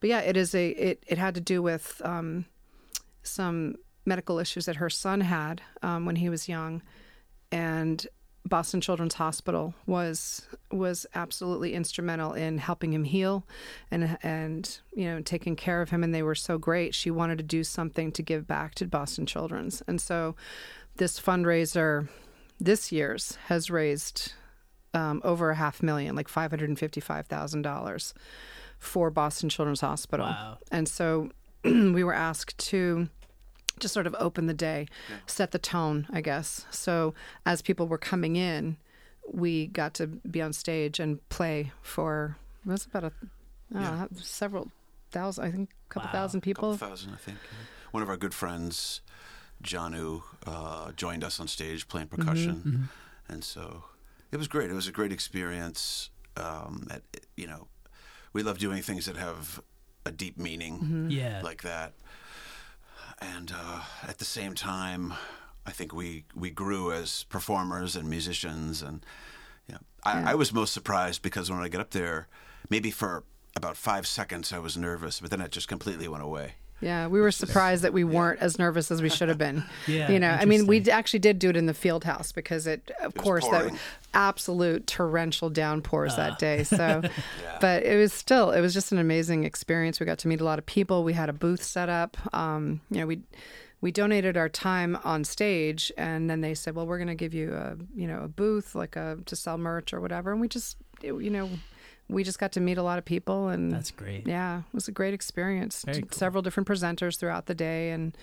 but 0.00 0.10
yeah, 0.10 0.20
it 0.20 0.36
is 0.36 0.54
a, 0.54 0.68
it, 0.70 1.04
it 1.06 1.18
had 1.18 1.34
to 1.34 1.40
do 1.40 1.62
with, 1.62 2.00
um, 2.04 2.46
some 3.22 3.74
medical 4.04 4.38
issues 4.38 4.66
that 4.66 4.76
her 4.76 4.88
son 4.88 5.20
had 5.20 5.60
um, 5.82 6.06
when 6.06 6.14
he 6.16 6.28
was 6.28 6.48
young, 6.48 6.80
and 7.50 8.06
Boston 8.46 8.80
Children's 8.80 9.14
Hospital 9.14 9.74
was 9.86 10.46
was 10.70 11.06
absolutely 11.14 11.74
instrumental 11.74 12.32
in 12.32 12.58
helping 12.58 12.92
him 12.92 13.04
heal, 13.04 13.44
and 13.90 14.16
and 14.22 14.78
you 14.94 15.06
know 15.06 15.20
taking 15.20 15.56
care 15.56 15.82
of 15.82 15.90
him. 15.90 16.04
And 16.04 16.14
they 16.14 16.22
were 16.22 16.34
so 16.34 16.56
great. 16.56 16.94
She 16.94 17.10
wanted 17.10 17.38
to 17.38 17.44
do 17.44 17.64
something 17.64 18.12
to 18.12 18.22
give 18.22 18.46
back 18.46 18.74
to 18.76 18.86
Boston 18.86 19.26
Children's, 19.26 19.82
and 19.86 20.00
so 20.00 20.36
this 20.96 21.20
fundraiser, 21.20 22.08
this 22.60 22.92
year's 22.92 23.36
has 23.46 23.70
raised 23.70 24.32
um, 24.94 25.20
over 25.24 25.50
a 25.50 25.56
half 25.56 25.82
million, 25.82 26.14
like 26.14 26.28
five 26.28 26.50
hundred 26.50 26.68
and 26.68 26.78
fifty 26.78 27.00
five 27.00 27.26
thousand 27.26 27.62
dollars, 27.62 28.14
for 28.78 29.10
Boston 29.10 29.48
Children's 29.48 29.80
Hospital. 29.80 30.26
Wow. 30.26 30.58
And 30.70 30.88
so 30.88 31.30
we 31.64 32.04
were 32.04 32.14
asked 32.14 32.56
to 32.58 33.08
just 33.80 33.92
sort 33.94 34.06
of 34.06 34.14
open 34.18 34.46
the 34.46 34.54
day, 34.54 34.86
set 35.26 35.50
the 35.50 35.58
tone, 35.58 36.06
I 36.12 36.20
guess. 36.20 36.64
So 36.70 37.14
as 37.44 37.62
people 37.62 37.86
were 37.88 37.98
coming 37.98 38.36
in, 38.36 38.76
we 39.32 39.66
got 39.66 39.92
to 39.94 40.06
be 40.06 40.40
on 40.40 40.52
stage 40.52 40.98
and 41.00 41.26
play 41.28 41.72
for 41.82 42.36
it 42.64 42.68
was 42.70 42.86
about 42.86 43.04
a 43.04 43.12
don't 43.72 43.82
know, 43.82 44.08
several 44.20 44.70
thousand, 45.10 45.44
I 45.44 45.50
think, 45.50 45.70
a 45.70 45.92
couple 45.92 46.06
Wow. 46.08 46.12
thousand 46.12 46.40
people. 46.42 46.72
couple 46.74 46.88
thousand, 46.88 47.12
I 47.14 47.16
think. 47.16 47.38
yeah. 47.42 47.58
One 47.90 48.02
of 48.02 48.08
our 48.08 48.16
good 48.16 48.34
friends, 48.34 49.00
Janu, 49.62 50.22
uh, 50.46 50.92
joined 50.92 51.24
us 51.24 51.40
on 51.40 51.48
stage 51.48 51.88
playing 51.88 52.08
Mm-hmm, 52.08 52.22
percussion, 52.22 52.88
and 53.28 53.42
so 53.44 53.84
it 54.32 54.36
was 54.36 54.48
great. 54.48 54.70
It 54.70 54.74
was 54.74 54.86
a 54.88 54.92
great 54.92 55.12
experience. 55.12 56.10
Um, 56.36 56.86
at, 56.90 57.02
you 57.36 57.46
know, 57.46 57.66
we 58.32 58.42
love 58.42 58.58
doing 58.58 58.82
things 58.82 59.06
that 59.06 59.16
have 59.16 59.60
a 60.04 60.10
deep 60.12 60.38
meaning 60.38 60.74
Mm-hmm. 60.78 61.10
Yeah. 61.10 61.40
like 61.42 61.62
that, 61.62 61.94
and 63.20 63.52
uh, 63.54 63.80
at 64.06 64.18
the 64.18 64.24
same 64.24 64.54
time, 64.54 65.14
I 65.66 65.70
think 65.72 65.92
we 65.92 66.24
we 66.34 66.50
grew 66.50 66.92
as 66.92 67.24
performers 67.24 67.96
and 67.96 68.08
musicians, 68.08 68.82
and 68.82 69.04
yeah, 69.68 69.78
I, 70.04 70.20
Yeah. 70.20 70.30
I 70.30 70.34
was 70.34 70.52
most 70.52 70.72
surprised 70.72 71.22
because 71.22 71.50
when 71.50 71.60
I 71.60 71.68
got 71.68 71.80
up 71.80 71.90
there, 71.90 72.28
maybe 72.70 72.90
for 72.90 73.24
about 73.54 73.76
five 73.76 74.06
seconds 74.06 74.52
I 74.52 74.58
was 74.58 74.76
nervous, 74.76 75.20
but 75.20 75.30
then 75.30 75.40
it 75.40 75.50
just 75.50 75.68
completely 75.68 76.08
went 76.08 76.22
away. 76.22 76.54
Yeah, 76.80 77.06
we 77.06 77.20
were 77.20 77.30
surprised 77.30 77.84
that 77.84 77.92
we 77.94 78.04
weren't 78.04 78.40
as 78.40 78.58
nervous 78.58 78.90
as 78.90 79.00
we 79.00 79.08
should 79.08 79.28
have 79.30 79.38
been. 79.38 79.64
Yeah, 79.86 80.10
you 80.10 80.18
know, 80.20 80.30
I 80.30 80.44
mean, 80.44 80.66
we 80.66 80.80
actually 80.90 81.20
did 81.20 81.38
do 81.38 81.48
it 81.48 81.56
in 81.56 81.66
the 81.66 81.74
field 81.74 82.04
house 82.04 82.32
because 82.32 82.66
it, 82.66 82.90
of 83.00 83.14
was 83.16 83.24
course, 83.24 83.44
that 83.48 83.60
pouring. 83.62 83.78
absolute 84.14 84.86
torrential 84.86 85.48
downpours 85.50 86.12
Ah. 86.14 86.16
that 86.16 86.38
day. 86.38 86.64
So, 86.64 87.02
but 87.60 87.82
it 87.84 87.96
was 87.96 88.12
still, 88.12 88.50
it 88.50 88.60
was 88.60 88.74
just 88.74 88.92
an 88.92 88.98
amazing 88.98 89.44
experience. 89.44 90.00
We 90.00 90.06
got 90.06 90.18
to 90.18 90.28
meet 90.28 90.40
a 90.40 90.44
lot 90.44 90.58
of 90.58 90.66
people. 90.66 91.04
We 91.04 91.12
had 91.14 91.28
a 91.28 91.32
booth 91.32 91.62
set 91.62 91.88
up. 91.88 92.16
Um, 92.34 92.80
you 92.90 93.00
know, 93.00 93.06
we 93.06 93.20
we 93.80 93.92
donated 93.92 94.36
our 94.36 94.48
time 94.48 94.98
on 95.04 95.22
stage, 95.24 95.92
and 95.96 96.28
then 96.28 96.40
they 96.40 96.54
said, 96.54 96.74
"Well, 96.74 96.86
we're 96.86 96.98
going 96.98 97.08
to 97.08 97.14
give 97.14 97.34
you 97.34 97.54
a 97.54 97.76
you 97.94 98.06
know 98.06 98.22
a 98.22 98.28
booth 98.28 98.74
like 98.74 98.96
a 98.96 99.18
to 99.26 99.36
sell 99.36 99.56
merch 99.58 99.92
or 99.94 100.00
whatever." 100.00 100.32
And 100.32 100.40
we 100.40 100.48
just, 100.48 100.76
you 101.02 101.30
know. 101.30 101.48
We 102.08 102.22
just 102.22 102.38
got 102.38 102.52
to 102.52 102.60
meet 102.60 102.78
a 102.78 102.82
lot 102.82 102.98
of 102.98 103.04
people, 103.04 103.48
and 103.48 103.72
That's 103.72 103.90
great. 103.90 104.26
yeah, 104.28 104.58
it 104.60 104.64
was 104.74 104.86
a 104.88 104.92
great 104.92 105.12
experience. 105.14 105.82
Very 105.84 106.02
cool. 106.02 106.10
Several 106.12 106.42
different 106.42 106.68
presenters 106.68 107.18
throughout 107.18 107.46
the 107.46 107.54
day, 107.54 107.90
and 107.90 108.16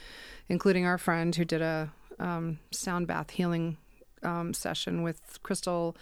including 0.48 0.86
our 0.86 0.98
friend 0.98 1.36
who 1.36 1.44
did 1.44 1.62
a 1.62 1.92
um, 2.20 2.60
sound 2.72 3.08
bath 3.08 3.32
healing 3.32 3.78
um, 4.24 4.54
session 4.54 5.04
with 5.04 5.40
crystal 5.44 5.98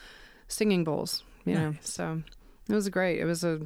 singing 0.47 0.83
bowls. 0.83 1.23
You 1.45 1.55
know, 1.55 1.75
so 1.81 2.21
it 2.69 2.75
was 2.75 2.87
great. 2.89 3.19
It 3.19 3.25
was 3.25 3.43
a 3.43 3.59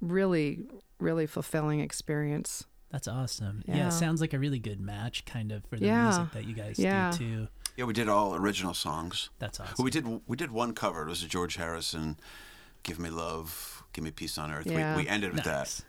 really, 0.00 0.60
really 1.00 1.26
fulfilling 1.26 1.80
experience. 1.80 2.64
That's 2.92 3.08
awesome. 3.08 3.64
Yeah. 3.66 3.76
Yeah. 3.76 3.88
it 3.88 3.92
sounds 3.92 4.20
like 4.20 4.32
a 4.32 4.38
really 4.38 4.60
good 4.60 4.80
match, 4.80 5.24
kind 5.24 5.50
of, 5.50 5.64
for 5.66 5.76
the 5.76 5.86
Yeah. 5.86 6.04
music 6.04 6.32
that 6.34 6.44
you 6.44 6.54
guys 6.54 6.78
Yeah. 6.78 7.10
do 7.10 7.18
too. 7.18 7.48
Yeah, 7.76 7.84
we 7.84 7.92
did 7.92 8.08
all 8.08 8.36
original 8.36 8.74
songs. 8.74 9.28
That's 9.40 9.58
awesome. 9.58 9.74
Well, 9.78 9.84
we 9.84 9.90
did 9.90 10.06
we 10.28 10.36
did 10.36 10.50
one 10.52 10.72
cover. 10.72 11.02
It 11.02 11.08
was 11.08 11.22
a 11.24 11.26
George 11.28 11.56
Harrison, 11.56 12.16
"Give 12.86 12.98
Me 12.98 13.10
Love, 13.10 13.82
Give 13.92 14.04
Me 14.04 14.10
Peace 14.12 14.38
on 14.38 14.50
Earth." 14.52 14.66
Yeah. 14.66 14.96
We, 14.96 15.02
we 15.02 15.08
ended 15.08 15.32
with 15.34 15.44
Nice. 15.44 15.82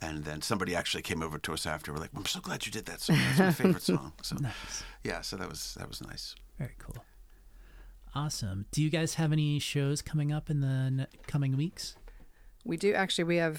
that, 0.00 0.06
and 0.06 0.24
then 0.24 0.42
somebody 0.42 0.74
actually 0.74 1.02
came 1.02 1.22
over 1.22 1.38
to 1.38 1.52
us 1.52 1.64
after. 1.66 1.92
We're 1.92 2.00
like, 2.00 2.10
"I'm 2.16 2.26
so 2.26 2.40
glad 2.40 2.66
you 2.66 2.72
did 2.72 2.86
that 2.86 3.00
song. 3.00 3.16
That's 3.16 3.38
my 3.38 3.52
favorite 3.52 3.82
song." 3.94 4.12
So 4.22 4.36
Nice. 4.40 4.84
yeah, 5.04 5.20
so 5.22 5.36
that 5.36 5.48
was 5.48 5.74
that 5.78 5.88
was 5.88 6.00
nice. 6.02 6.34
Very 6.58 6.74
cool. 6.78 7.04
Awesome. 8.14 8.64
Do 8.70 8.82
you 8.82 8.88
guys 8.90 9.14
have 9.14 9.32
any 9.32 9.58
shows 9.58 10.00
coming 10.02 10.32
up 10.32 10.48
in 10.50 10.60
the 10.60 10.66
n- 10.68 11.06
coming 11.26 11.56
weeks? 11.56 11.96
We 12.64 12.76
do 12.76 12.94
actually. 12.94 13.24
We 13.24 13.36
have 13.36 13.58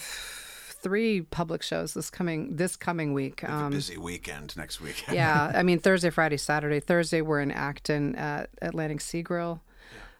three 0.79 1.21
public 1.21 1.61
shows 1.63 1.93
this 1.93 2.09
coming 2.09 2.55
this 2.55 2.75
coming 2.75 3.13
week. 3.13 3.41
We 3.43 3.47
have 3.49 3.61
a 3.61 3.65
Um, 3.65 3.71
busy 3.71 3.97
weekend 3.97 4.55
next 4.57 4.81
week. 4.81 5.03
yeah, 5.11 5.51
I 5.55 5.63
mean 5.63 5.79
Thursday, 5.79 6.09
Friday, 6.09 6.37
Saturday. 6.37 6.79
Thursday 6.79 7.21
we're 7.21 7.41
in 7.41 7.51
Acton 7.51 8.15
at 8.15 8.49
Atlantic 8.61 9.01
Sea 9.01 9.21
Grill 9.21 9.61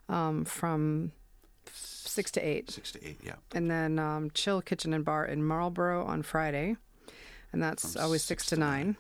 um, 0.07 0.45
from 0.45 1.12
six 2.17 2.32
to 2.32 2.41
eight. 2.41 2.69
six 2.71 2.91
to 2.93 2.99
eight. 3.08 3.19
Yeah, 3.23 3.36
and 3.53 3.69
then 3.69 3.99
um, 3.99 4.32
Chill 4.34 4.62
Kitchen 4.62 4.93
and 4.93 5.06
Bar 5.06 5.25
in 5.25 5.43
Marlborough 5.43 6.06
on 6.06 6.23
Friday, 6.23 6.75
and 7.53 7.62
that's 7.62 7.93
From 7.93 8.01
always 8.03 8.23
six, 8.23 8.43
six 8.43 8.49
to 8.49 8.56
to 8.56 8.62
nine. 8.62 8.97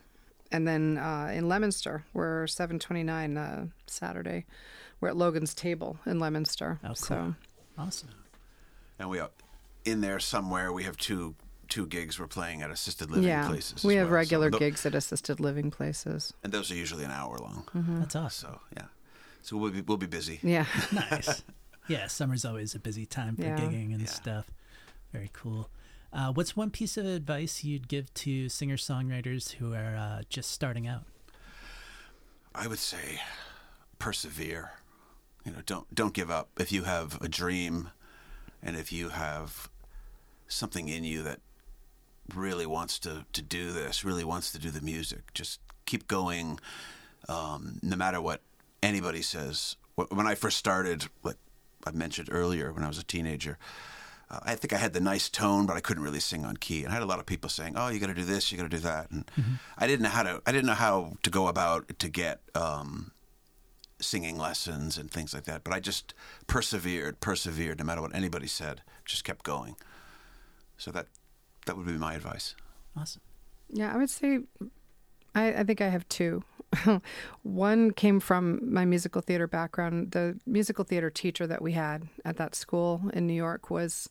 And 0.51 0.65
then 0.67 0.97
uh, 0.97 1.31
in 1.33 1.49
Leominster, 1.49 2.05
we're 2.13 2.47
seven 2.47 2.79
twenty 2.79 3.03
nine 3.03 3.37
uh, 3.37 3.65
Saturday. 3.87 4.45
We're 5.01 5.09
at 5.09 5.17
Logan's 5.17 5.53
Table 5.53 5.99
in 6.05 6.19
Leominster. 6.19 6.79
Oh, 6.83 6.87
cool. 6.87 6.95
So 6.95 7.35
Awesome. 7.77 8.09
and 8.97 9.09
we 9.09 9.19
are 9.19 9.29
in 9.85 10.01
there 10.01 10.19
somewhere. 10.19 10.71
We 10.71 10.83
have 10.83 10.97
two 10.97 11.35
two 11.67 11.85
gigs. 11.85 12.17
We're 12.19 12.27
playing 12.27 12.61
at 12.61 12.71
assisted 12.71 13.11
living 13.11 13.27
yeah, 13.27 13.47
places. 13.47 13.83
we 13.83 13.95
as 13.95 13.99
have 13.99 14.07
well. 14.07 14.13
So 14.13 14.15
regular 14.21 14.49
tho- 14.51 14.59
gigs 14.59 14.85
at 14.85 14.95
assisted 14.95 15.39
living 15.39 15.69
places. 15.69 16.33
and 16.43 16.51
those 16.53 16.71
are 16.71 16.75
usually 16.75 17.03
an 17.03 17.11
hour 17.11 17.37
long. 17.37 17.67
Mm-hmm. 17.75 17.99
That's 17.99 18.15
awesome. 18.15 18.53
So 18.53 18.59
yeah, 18.77 18.85
so 19.41 19.57
we'll 19.57 19.71
be 19.71 19.81
we'll 19.81 19.97
be 19.97 20.07
busy. 20.07 20.39
Yeah, 20.41 20.65
Nice. 20.91 21.43
yeah, 21.87 22.07
summer's 22.07 22.45
always 22.45 22.75
a 22.75 22.79
busy 22.79 23.05
time 23.05 23.35
for 23.35 23.43
Yeah. 23.43 23.55
gigging 23.57 23.93
and 23.93 24.01
Yeah. 24.01 24.07
stuff. 24.07 24.45
Very 25.11 25.29
cool. 25.33 25.69
Uh, 26.13 26.31
what's 26.31 26.55
one 26.55 26.69
piece 26.69 26.97
of 26.97 27.05
advice 27.05 27.63
you'd 27.63 27.87
give 27.87 28.13
to 28.13 28.49
singer 28.49 28.77
songwriters 28.77 29.53
who 29.53 29.73
are 29.73 29.95
uh, 29.95 30.21
just 30.29 30.51
starting 30.51 30.87
out? 30.87 31.03
I 32.55 32.67
would 32.67 32.79
say 32.79 33.21
persevere. 33.99 34.71
You 35.45 35.51
know, 35.53 35.61
don't 35.65 35.93
don't 35.93 36.13
give 36.13 36.29
up. 36.31 36.49
If 36.59 36.71
you 36.71 36.83
have 36.83 37.21
a 37.21 37.27
dream 37.29 37.91
and 38.61 38.75
if 38.75 38.91
you 38.91 39.09
have 39.09 39.69
something 40.47 40.89
in 40.89 41.03
you 41.03 41.23
that 41.23 41.39
really 42.33 42.65
wants 42.65 42.99
to, 42.99 43.25
to 43.33 43.41
do 43.41 43.71
this, 43.71 44.03
really 44.03 44.23
wants 44.23 44.51
to 44.51 44.59
do 44.59 44.69
the 44.69 44.81
music, 44.81 45.33
just 45.33 45.59
keep 45.85 46.07
going 46.07 46.59
um, 47.29 47.79
no 47.81 47.95
matter 47.95 48.19
what 48.19 48.41
anybody 48.83 49.21
says. 49.21 49.75
When 49.95 50.27
I 50.27 50.35
first 50.35 50.57
started, 50.57 51.05
like 51.23 51.37
I 51.87 51.91
mentioned 51.91 52.29
earlier, 52.31 52.71
when 52.71 52.83
I 52.83 52.87
was 52.87 52.97
a 52.97 53.03
teenager, 53.03 53.57
uh, 54.29 54.39
I 54.43 54.55
think 54.55 54.73
I 54.73 54.77
had 54.77 54.93
the 54.93 54.99
nice 54.99 55.29
tone, 55.29 55.65
but 55.65 55.77
I 55.77 55.79
couldn't 55.79 56.03
really 56.03 56.19
sing 56.19 56.45
on 56.45 56.57
key. 56.57 56.83
And 56.83 56.91
I 56.91 56.93
had 56.93 57.03
a 57.03 57.05
lot 57.07 57.19
of 57.19 57.25
people 57.25 57.49
saying, 57.49 57.73
"Oh, 57.77 57.87
you 57.89 57.99
got 57.99 58.07
to 58.07 58.13
do 58.13 58.25
this, 58.25 58.51
you 58.51 58.57
got 58.57 58.69
to 58.69 58.69
do 58.69 58.79
that," 58.79 59.09
and 59.11 59.29
I 59.77 59.87
didn't 59.87 60.03
know 60.03 60.09
how 60.09 60.23
to. 60.23 60.41
I 60.45 60.51
didn't 60.51 60.67
know 60.67 60.73
how 60.73 61.13
to 61.23 61.29
go 61.29 61.47
about 61.47 61.97
to 61.99 62.09
get 62.09 62.41
um, 62.53 63.11
singing 63.99 64.37
lessons 64.37 64.97
and 64.97 65.09
things 65.09 65.33
like 65.33 65.45
that. 65.45 65.63
But 65.63 65.73
I 65.73 65.79
just 65.79 66.13
persevered, 66.45 67.19
persevered, 67.19 67.79
no 67.79 67.85
matter 67.85 68.01
what 68.01 68.13
anybody 68.15 68.47
said. 68.47 68.81
Just 69.05 69.23
kept 69.23 69.43
going. 69.43 69.75
So 70.77 70.91
that 70.91 71.07
that 71.65 71.77
would 71.77 71.85
be 71.85 71.93
my 71.93 72.13
advice. 72.13 72.55
Awesome. 72.95 73.21
yeah. 73.69 73.93
I 73.93 73.97
would 73.97 74.09
say, 74.09 74.39
I, 75.37 75.59
I 75.59 75.63
think 75.63 75.81
I 75.81 75.89
have 75.89 76.07
two. 76.09 76.43
One 77.43 77.91
came 77.91 78.19
from 78.19 78.59
my 78.73 78.85
musical 78.85 79.21
theater 79.21 79.47
background. 79.47 80.11
The 80.11 80.39
musical 80.45 80.83
theater 80.83 81.11
teacher 81.11 81.45
that 81.45 81.61
we 81.61 81.73
had 81.73 82.07
at 82.25 82.37
that 82.37 82.55
school 82.55 83.03
in 83.13 83.27
New 83.27 83.33
York 83.33 83.69
was 83.69 84.09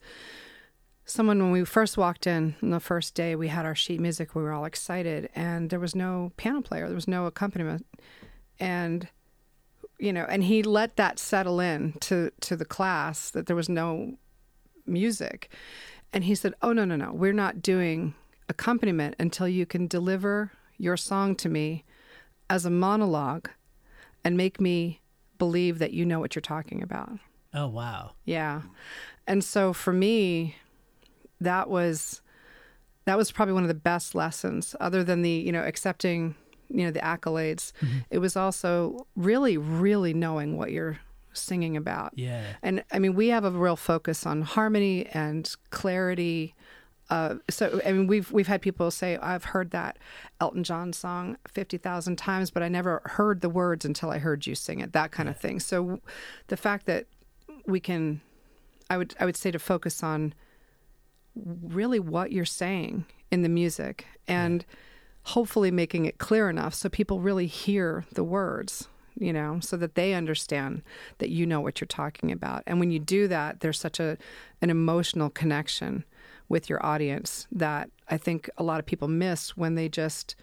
someone 1.04 1.40
when 1.40 1.50
we 1.50 1.64
first 1.64 1.98
walked 1.98 2.26
in 2.26 2.54
on 2.62 2.70
the 2.70 2.80
first 2.80 3.14
day 3.14 3.36
we 3.36 3.46
had 3.46 3.64
our 3.64 3.76
sheet 3.76 4.00
music 4.00 4.34
we 4.34 4.42
were 4.42 4.52
all 4.52 4.64
excited 4.64 5.30
and 5.36 5.70
there 5.70 5.78
was 5.78 5.94
no 5.94 6.32
piano 6.36 6.60
player 6.60 6.88
there 6.88 6.96
was 6.96 7.06
no 7.06 7.26
accompaniment 7.26 7.86
and 8.58 9.06
you 10.00 10.12
know 10.12 10.26
and 10.28 10.42
he 10.42 10.64
let 10.64 10.96
that 10.96 11.20
settle 11.20 11.60
in 11.60 11.92
to 12.00 12.32
to 12.40 12.56
the 12.56 12.64
class 12.64 13.30
that 13.30 13.46
there 13.46 13.54
was 13.54 13.68
no 13.68 14.18
music 14.84 15.48
and 16.12 16.24
he 16.24 16.34
said 16.34 16.52
oh 16.60 16.72
no 16.72 16.84
no 16.84 16.96
no 16.96 17.12
we're 17.12 17.32
not 17.32 17.62
doing 17.62 18.12
accompaniment 18.48 19.14
until 19.20 19.46
you 19.46 19.64
can 19.64 19.86
deliver 19.86 20.50
your 20.78 20.96
song 20.96 21.34
to 21.36 21.48
me 21.48 21.84
as 22.48 22.64
a 22.64 22.70
monologue 22.70 23.48
and 24.24 24.36
make 24.36 24.60
me 24.60 25.00
believe 25.38 25.78
that 25.78 25.92
you 25.92 26.06
know 26.06 26.18
what 26.18 26.34
you're 26.34 26.40
talking 26.40 26.82
about 26.82 27.18
Oh 27.56 27.68
wow. 27.68 28.12
yeah. 28.26 28.62
And 29.26 29.42
so 29.42 29.72
for 29.72 29.92
me, 29.92 30.56
that 31.40 31.70
was 31.70 32.20
that 33.06 33.16
was 33.16 33.32
probably 33.32 33.54
one 33.54 33.62
of 33.62 33.68
the 33.68 33.74
best 33.74 34.14
lessons 34.14 34.76
other 34.78 35.02
than 35.02 35.22
the, 35.22 35.30
you 35.30 35.52
know, 35.52 35.62
accepting, 35.62 36.34
you 36.68 36.84
know, 36.84 36.90
the 36.90 37.00
accolades. 37.00 37.72
Mm-hmm. 37.80 37.98
It 38.10 38.18
was 38.18 38.36
also 38.36 39.06
really 39.16 39.56
really 39.56 40.12
knowing 40.12 40.58
what 40.58 40.70
you're 40.70 40.98
singing 41.32 41.76
about. 41.78 42.12
Yeah. 42.14 42.44
And 42.62 42.84
I 42.92 42.98
mean, 42.98 43.14
we 43.14 43.28
have 43.28 43.44
a 43.44 43.50
real 43.50 43.76
focus 43.76 44.26
on 44.26 44.42
harmony 44.42 45.06
and 45.06 45.50
clarity. 45.70 46.54
Uh, 47.08 47.36
so 47.48 47.80
I 47.86 47.92
mean, 47.92 48.06
we've 48.06 48.30
we've 48.32 48.48
had 48.48 48.60
people 48.60 48.90
say, 48.90 49.16
"I've 49.18 49.44
heard 49.44 49.70
that 49.70 49.98
Elton 50.40 50.64
John 50.64 50.92
song 50.92 51.36
fifty 51.46 51.78
thousand 51.78 52.16
times, 52.16 52.50
but 52.50 52.62
I 52.62 52.68
never 52.68 53.00
heard 53.04 53.40
the 53.40 53.48
words 53.48 53.84
until 53.84 54.10
I 54.10 54.18
heard 54.18 54.46
you 54.46 54.54
sing 54.54 54.80
it." 54.80 54.92
That 54.92 55.12
kind 55.12 55.28
of 55.28 55.38
thing. 55.38 55.60
So, 55.60 56.00
the 56.48 56.56
fact 56.56 56.86
that 56.86 57.06
we 57.66 57.78
can, 57.78 58.20
I 58.90 58.96
would 58.96 59.14
I 59.20 59.24
would 59.24 59.36
say 59.36 59.50
to 59.50 59.58
focus 59.58 60.02
on 60.02 60.34
really 61.62 62.00
what 62.00 62.32
you're 62.32 62.44
saying 62.44 63.04
in 63.30 63.42
the 63.42 63.48
music 63.48 64.06
and 64.26 64.64
hopefully 65.22 65.70
making 65.70 66.06
it 66.06 66.18
clear 66.18 66.48
enough 66.48 66.72
so 66.74 66.88
people 66.88 67.20
really 67.20 67.46
hear 67.46 68.04
the 68.12 68.24
words 68.24 68.88
you 69.18 69.32
know 69.32 69.58
so 69.60 69.76
that 69.76 69.94
they 69.96 70.14
understand 70.14 70.82
that 71.18 71.28
you 71.28 71.44
know 71.44 71.60
what 71.60 71.80
you're 71.80 71.86
talking 71.86 72.30
about 72.30 72.62
and 72.66 72.78
when 72.78 72.90
you 72.90 72.98
do 72.98 73.26
that 73.28 73.60
there's 73.60 73.78
such 73.78 73.98
a 73.98 74.16
an 74.62 74.70
emotional 74.70 75.28
connection 75.28 76.04
with 76.48 76.68
your 76.70 76.84
audience 76.84 77.46
that 77.50 77.90
i 78.08 78.16
think 78.16 78.48
a 78.58 78.62
lot 78.62 78.78
of 78.78 78.86
people 78.86 79.08
miss 79.08 79.56
when 79.56 79.74
they 79.74 79.88
just 79.88 80.36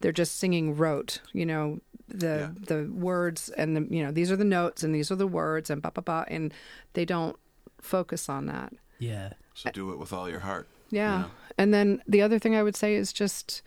they're 0.00 0.12
just 0.12 0.38
singing 0.38 0.76
rote 0.76 1.20
you 1.32 1.44
know 1.46 1.78
the 2.08 2.54
the 2.66 2.90
words 2.92 3.50
and 3.50 3.76
the 3.76 3.86
you 3.94 4.02
know 4.04 4.10
these 4.10 4.32
are 4.32 4.36
the 4.36 4.44
notes 4.44 4.82
and 4.82 4.94
these 4.94 5.10
are 5.10 5.16
the 5.16 5.26
words 5.26 5.70
and 5.70 5.80
ba 5.82 5.90
ba 5.94 6.02
ba 6.02 6.24
and 6.28 6.52
they 6.94 7.04
don't 7.04 7.36
focus 7.80 8.28
on 8.28 8.46
that 8.46 8.72
Yeah. 8.98 9.32
So 9.54 9.70
do 9.70 9.92
it 9.92 9.98
with 9.98 10.12
all 10.12 10.28
your 10.28 10.40
heart. 10.40 10.66
yeah. 10.90 11.14
you 11.16 11.22
know? 11.22 11.30
And 11.58 11.72
then 11.74 12.02
the 12.06 12.20
other 12.22 12.38
thing 12.38 12.54
I 12.56 12.62
would 12.62 12.76
say 12.76 12.94
is 12.94 13.12
just 13.12 13.62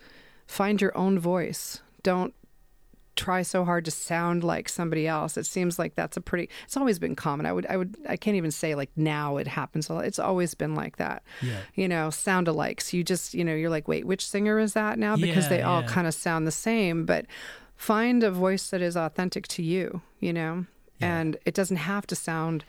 find 0.46 0.80
your 0.80 0.96
own 0.96 1.18
voice. 1.18 1.80
Don't 2.02 2.34
try 3.16 3.42
so 3.42 3.64
hard 3.64 3.84
to 3.84 3.90
sound 3.90 4.42
like 4.44 4.68
somebody 4.68 5.06
else. 5.06 5.36
It 5.36 5.46
seems 5.46 5.78
like 5.78 5.94
that's 5.94 6.16
a 6.16 6.20
pretty 6.20 6.48
it's 6.64 6.76
always 6.76 6.98
been 6.98 7.14
common. 7.14 7.46
I 7.46 7.52
would 7.52 7.66
I 7.66 7.76
would 7.76 7.96
I 8.08 8.16
can't 8.16 8.36
even 8.36 8.50
say 8.50 8.74
like 8.74 8.90
now 8.96 9.36
it 9.36 9.46
happens 9.46 9.88
a 9.88 9.94
lot. 9.94 10.04
It's 10.04 10.18
always 10.18 10.54
been 10.54 10.74
like 10.74 10.96
that. 10.96 11.22
Yeah. 11.42 11.60
You 11.74 11.88
know, 11.88 12.10
sound 12.10 12.46
alikes. 12.48 12.92
You 12.92 13.04
just, 13.04 13.34
you 13.34 13.44
know, 13.44 13.54
you're 13.54 13.70
like, 13.70 13.86
"Wait, 13.88 14.04
which 14.06 14.26
singer 14.26 14.58
is 14.58 14.72
that 14.74 14.98
now?" 14.98 15.16
because 15.16 15.44
Yeah, 15.44 15.48
they 15.50 15.62
all 15.62 15.82
yeah. 15.82 15.86
kind 15.88 16.06
of 16.06 16.14
sound 16.14 16.46
the 16.46 16.50
same, 16.52 17.06
but 17.06 17.26
find 17.76 18.22
a 18.22 18.30
voice 18.30 18.70
that 18.70 18.82
is 18.82 18.96
authentic 18.96 19.46
to 19.48 19.62
you, 19.62 20.00
you 20.20 20.32
know? 20.32 20.66
Yeah. 21.00 21.18
And 21.20 21.36
it 21.44 21.54
doesn't 21.54 21.76
have 21.78 22.06
to 22.08 22.14
sound 22.16 22.64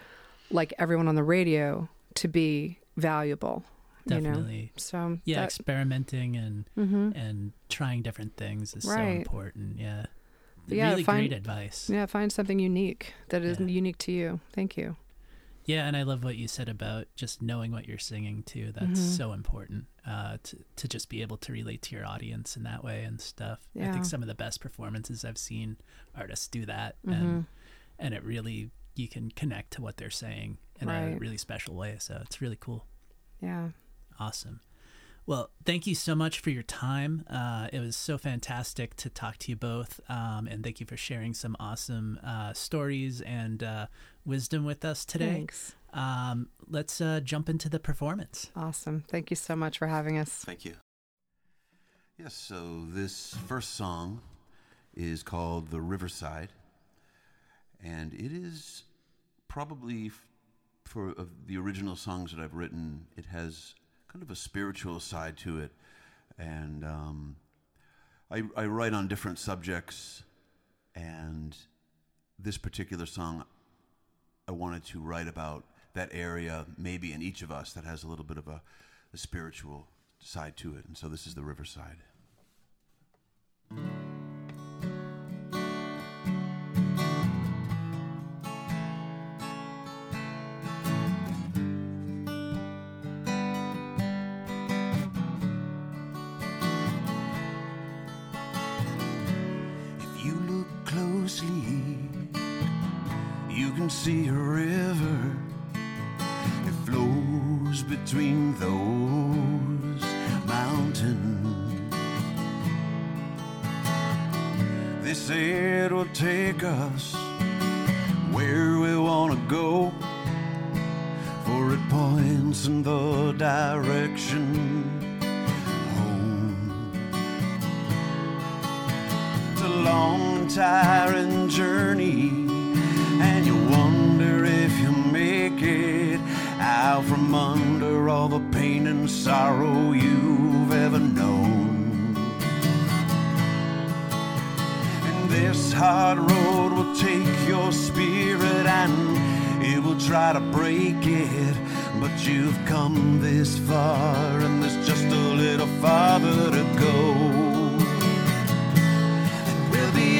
like 0.51 0.73
everyone 0.79 1.07
on 1.07 1.15
the 1.15 1.23
radio 1.23 1.89
to 2.15 2.27
be 2.27 2.79
valuable. 2.97 3.63
You 4.07 4.21
know? 4.21 4.29
Definitely. 4.29 4.71
So 4.77 5.17
Yeah, 5.25 5.37
that- 5.37 5.45
experimenting 5.45 6.35
and 6.35 6.65
Mhm. 6.77 7.15
and 7.15 7.51
trying 7.69 8.03
different 8.03 8.37
things 8.37 8.75
is 8.75 8.83
so 8.83 8.99
important. 8.99 9.79
Yeah. 9.79 10.05
Yeah, 10.67 10.89
really 10.89 11.03
find- 11.03 11.29
great 11.29 11.37
advice. 11.37 11.89
yeah, 11.89 12.05
find 12.05 12.31
something 12.31 12.59
unique 12.59 13.13
that 13.29 13.43
is 13.43 13.59
Yeah. 13.59 13.67
unique 13.67 13.97
to 13.99 14.11
you. 14.11 14.39
Thank 14.53 14.77
you. 14.77 14.95
Yeah, 15.65 15.87
and 15.87 15.97
I 15.97 16.03
love 16.03 16.23
what 16.23 16.35
you 16.37 16.47
said 16.47 16.69
about 16.69 17.07
just 17.15 17.41
knowing 17.41 17.71
what 17.71 17.87
you're 17.87 17.97
singing 17.97 18.43
too. 18.43 18.71
That's 18.71 18.99
Mhm. 18.99 19.17
so 19.17 19.33
important 19.33 19.85
uh, 20.05 20.37
to 20.43 20.63
to 20.75 20.87
just 20.87 21.09
be 21.09 21.23
able 21.23 21.37
to 21.37 21.51
relate 21.51 21.81
to 21.81 21.95
your 21.95 22.05
audience 22.05 22.55
in 22.55 22.61
that 22.63 22.83
way 22.83 23.03
and 23.03 23.19
stuff. 23.19 23.67
I 23.75 23.91
think 23.91 24.05
some 24.05 24.21
of 24.21 24.27
the 24.27 24.35
best 24.35 24.61
performances 24.61 25.25
I've 25.25 25.39
seen 25.39 25.77
artists 26.13 26.47
do 26.47 26.65
that, 26.67 27.01
Mhm. 27.03 27.13
and 27.13 27.45
and 27.97 28.13
it 28.13 28.23
really 28.23 28.69
you 28.95 29.07
can 29.07 29.31
connect 29.31 29.71
to 29.71 29.81
what 29.81 29.97
they're 29.97 30.11
saying 30.11 30.57
in 30.79 30.87
a 30.89 31.17
really 31.17 31.37
special 31.37 31.73
way. 31.75 31.97
So 31.99 32.19
it's 32.23 32.39
really 32.39 32.55
cool. 32.57 32.85
Yeah. 33.41 33.71
Awesome. 34.19 34.59
Well, 35.27 35.49
thank 35.65 35.87
you 35.87 35.95
so 35.95 36.13
much 36.13 36.39
for 36.39 36.51
your 36.51 36.61
time. 36.63 37.25
Uh, 37.27 37.67
it 37.73 37.79
was 37.79 37.95
so 37.95 38.17
fantastic 38.17 38.95
to 38.97 39.09
talk 39.09 39.37
to 39.39 39.51
you 39.51 39.55
both, 39.55 39.99
um, 40.07 40.47
and 40.47 40.63
thank 40.63 40.79
you 40.79 40.85
for 40.85 40.97
sharing 40.97 41.33
some 41.33 41.55
awesome 41.59 42.19
uh, 42.23 42.53
stories 42.53 43.21
and 43.21 43.63
uh, 43.63 43.87
wisdom 44.23 44.65
with 44.65 44.85
us 44.85 45.03
today. 45.03 45.33
Thanks. 45.33 45.73
Um, 45.93 46.49
let's 46.69 47.01
uh, 47.01 47.21
jump 47.21 47.49
into 47.49 47.69
the 47.69 47.79
performance. 47.79 48.51
Awesome. 48.55 49.03
Thank 49.07 49.31
you 49.31 49.35
so 49.35 49.55
much 49.55 49.79
for 49.79 49.87
having 49.87 50.19
us. 50.19 50.29
Thank 50.29 50.63
you. 50.63 50.75
Yes, 52.19 52.35
so 52.35 52.85
this 52.87 53.33
first 53.47 53.75
song 53.75 54.21
is 54.93 55.23
called 55.23 55.71
The 55.71 55.81
Riverside, 55.81 56.49
and 57.83 58.13
it 58.13 58.31
is 58.31 58.83
probably 59.47 60.07
f- 60.07 60.27
for 60.83 61.09
of 61.13 61.47
the 61.47 61.57
original 61.57 61.95
songs 61.95 62.31
that 62.31 62.39
I've 62.39 62.53
written, 62.53 63.07
it 63.17 63.25
has 63.25 63.73
kind 64.15 64.23
of 64.23 64.31
a 64.31 64.35
spiritual 64.37 64.97
side 65.01 65.35
to 65.35 65.59
it, 65.59 65.71
and 66.39 66.85
um, 66.85 67.35
I, 68.31 68.43
I 68.55 68.65
write 68.65 68.93
on 68.93 69.09
different 69.09 69.39
subjects, 69.39 70.23
and 70.95 71.53
this 72.39 72.57
particular 72.57 73.05
song, 73.05 73.43
I 74.47 74.53
wanted 74.53 74.85
to 74.85 75.01
write 75.01 75.27
about 75.27 75.65
that 75.95 76.11
area, 76.13 76.65
maybe 76.77 77.11
in 77.11 77.21
each 77.21 77.41
of 77.41 77.51
us, 77.51 77.73
that 77.73 77.83
has 77.83 78.05
a 78.05 78.07
little 78.07 78.23
bit 78.23 78.37
of 78.37 78.47
a, 78.47 78.61
a 79.13 79.17
spiritual 79.17 79.85
side 80.19 80.55
to 80.55 80.77
it, 80.77 80.85
and 80.87 80.95
so 80.95 81.09
this 81.09 81.27
is 81.27 81.35
the 81.35 81.43
Riverside. 81.43 81.97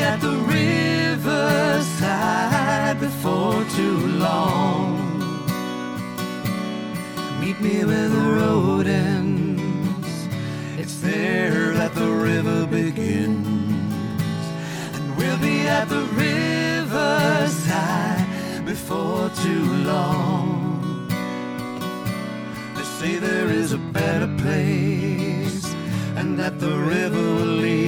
At 0.05 0.21
the 0.21 0.37
riverside 1.17 2.05
before 2.99 3.65
too 3.75 3.97
long. 4.27 5.01
Meet 7.41 7.59
me 7.59 7.83
where 7.83 8.09
the 8.09 8.25
road 8.39 8.85
ends. 8.85 10.27
It's 10.77 10.97
there 11.01 11.73
that 11.73 11.95
the 11.95 12.09
river 12.29 12.67
begins. 12.67 13.47
And 14.95 15.17
we'll 15.17 15.39
be 15.39 15.57
at 15.67 15.89
the 15.89 16.03
riverside 16.27 18.25
before 18.65 19.29
too 19.43 19.65
long. 19.91 21.07
They 22.75 22.85
say 22.99 23.17
there 23.17 23.49
is 23.49 23.71
a 23.73 23.81
better 23.99 24.29
place 24.43 25.65
and 26.19 26.37
that 26.39 26.59
the 26.59 26.77
river 26.95 27.25
will 27.37 27.55
lead 27.65 27.84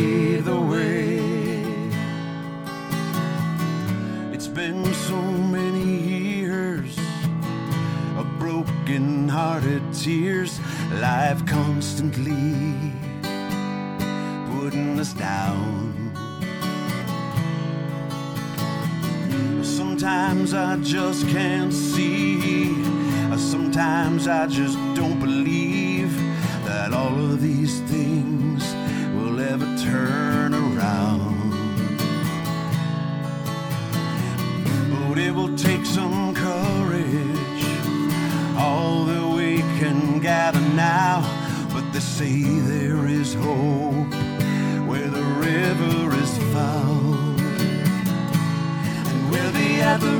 broken 8.87 9.27
hearted 9.27 9.83
tears, 9.93 10.61
life 10.93 11.45
constantly 11.45 12.93
putting 14.49 14.97
us 14.97 15.11
down. 15.11 16.13
Sometimes 19.61 20.53
I 20.53 20.77
just 20.77 21.27
can't 21.27 21.73
see. 21.73 22.81
Sometimes 23.35 24.29
I 24.29 24.47
just 24.47 24.77
don't 24.95 25.19
believe 25.19 26.15
that 26.63 26.93
all 26.93 27.19
of 27.19 27.41
these 27.41 27.81
things 27.91 28.63
will 29.15 29.41
ever 29.41 29.65
turn 29.83 30.53
around. 30.53 31.51
But 34.91 35.17
it 35.17 35.35
will 35.35 35.57
take 35.57 35.85
some 35.85 36.26
Say 42.17 42.41
there 42.41 43.05
is 43.05 43.35
hope 43.35 44.13
where 44.89 45.07
the 45.07 45.21
river 45.21 46.15
is 46.15 46.37
found. 46.51 47.39
And 49.07 49.29
we'll 49.29 49.53
be 49.53 49.81
at 49.81 49.99
the 49.99 50.17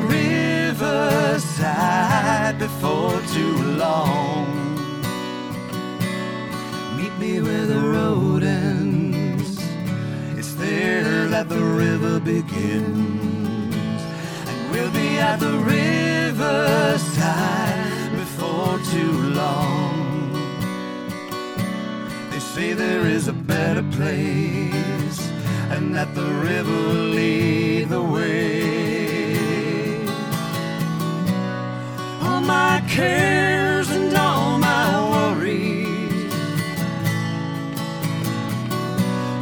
riverside 0.76 2.60
before 2.60 3.20
too 3.34 3.58
long. 3.84 4.46
Meet 6.98 7.18
me 7.18 7.42
where 7.42 7.66
the 7.66 7.80
road 7.80 8.44
ends. 8.44 9.60
It's 10.38 10.54
there 10.54 11.28
that 11.30 11.50
the 11.50 11.64
river 11.64 12.20
begins. 12.20 13.74
And 14.46 14.70
we'll 14.72 14.92
be 14.92 15.18
at 15.18 15.40
the 15.40 15.58
riverside 15.58 16.52
before 18.12 18.78
too 18.92 19.14
long. 19.34 19.77
Say 22.58 22.74
there 22.74 23.06
is 23.06 23.28
a 23.28 23.34
better 23.34 23.84
place 23.84 25.20
and 25.70 25.94
that 25.96 26.16
the 26.16 26.26
river 26.50 26.78
will 26.88 27.10
lead 27.20 27.90
the 27.90 28.02
way. 28.02 28.64
All 32.24 32.42
my 32.42 32.82
cares 32.90 33.92
and 33.92 34.12
all 34.18 34.58
my 34.58 34.90
worries, 35.14 36.34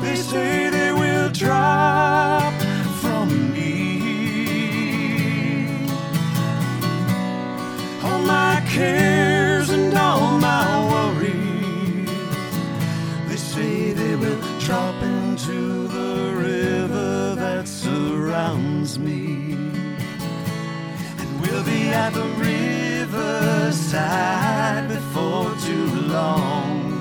they 0.02 0.18
say 0.18 0.70
they 0.70 0.92
will 0.92 1.30
drop 1.30 2.54
from 3.02 3.54
me. 3.54 3.72
All 8.04 8.20
my 8.20 8.62
cares 8.68 9.15
at 21.96 22.14
the 22.14 22.28
riverside 23.08 23.96
before 24.90 25.56
too 25.68 25.88
long. 26.18 26.92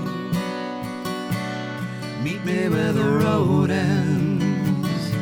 Meet 2.23 2.45
me 2.45 2.69
where 2.69 2.93
the 2.93 3.09
road 3.25 3.71
ends. 3.71 5.13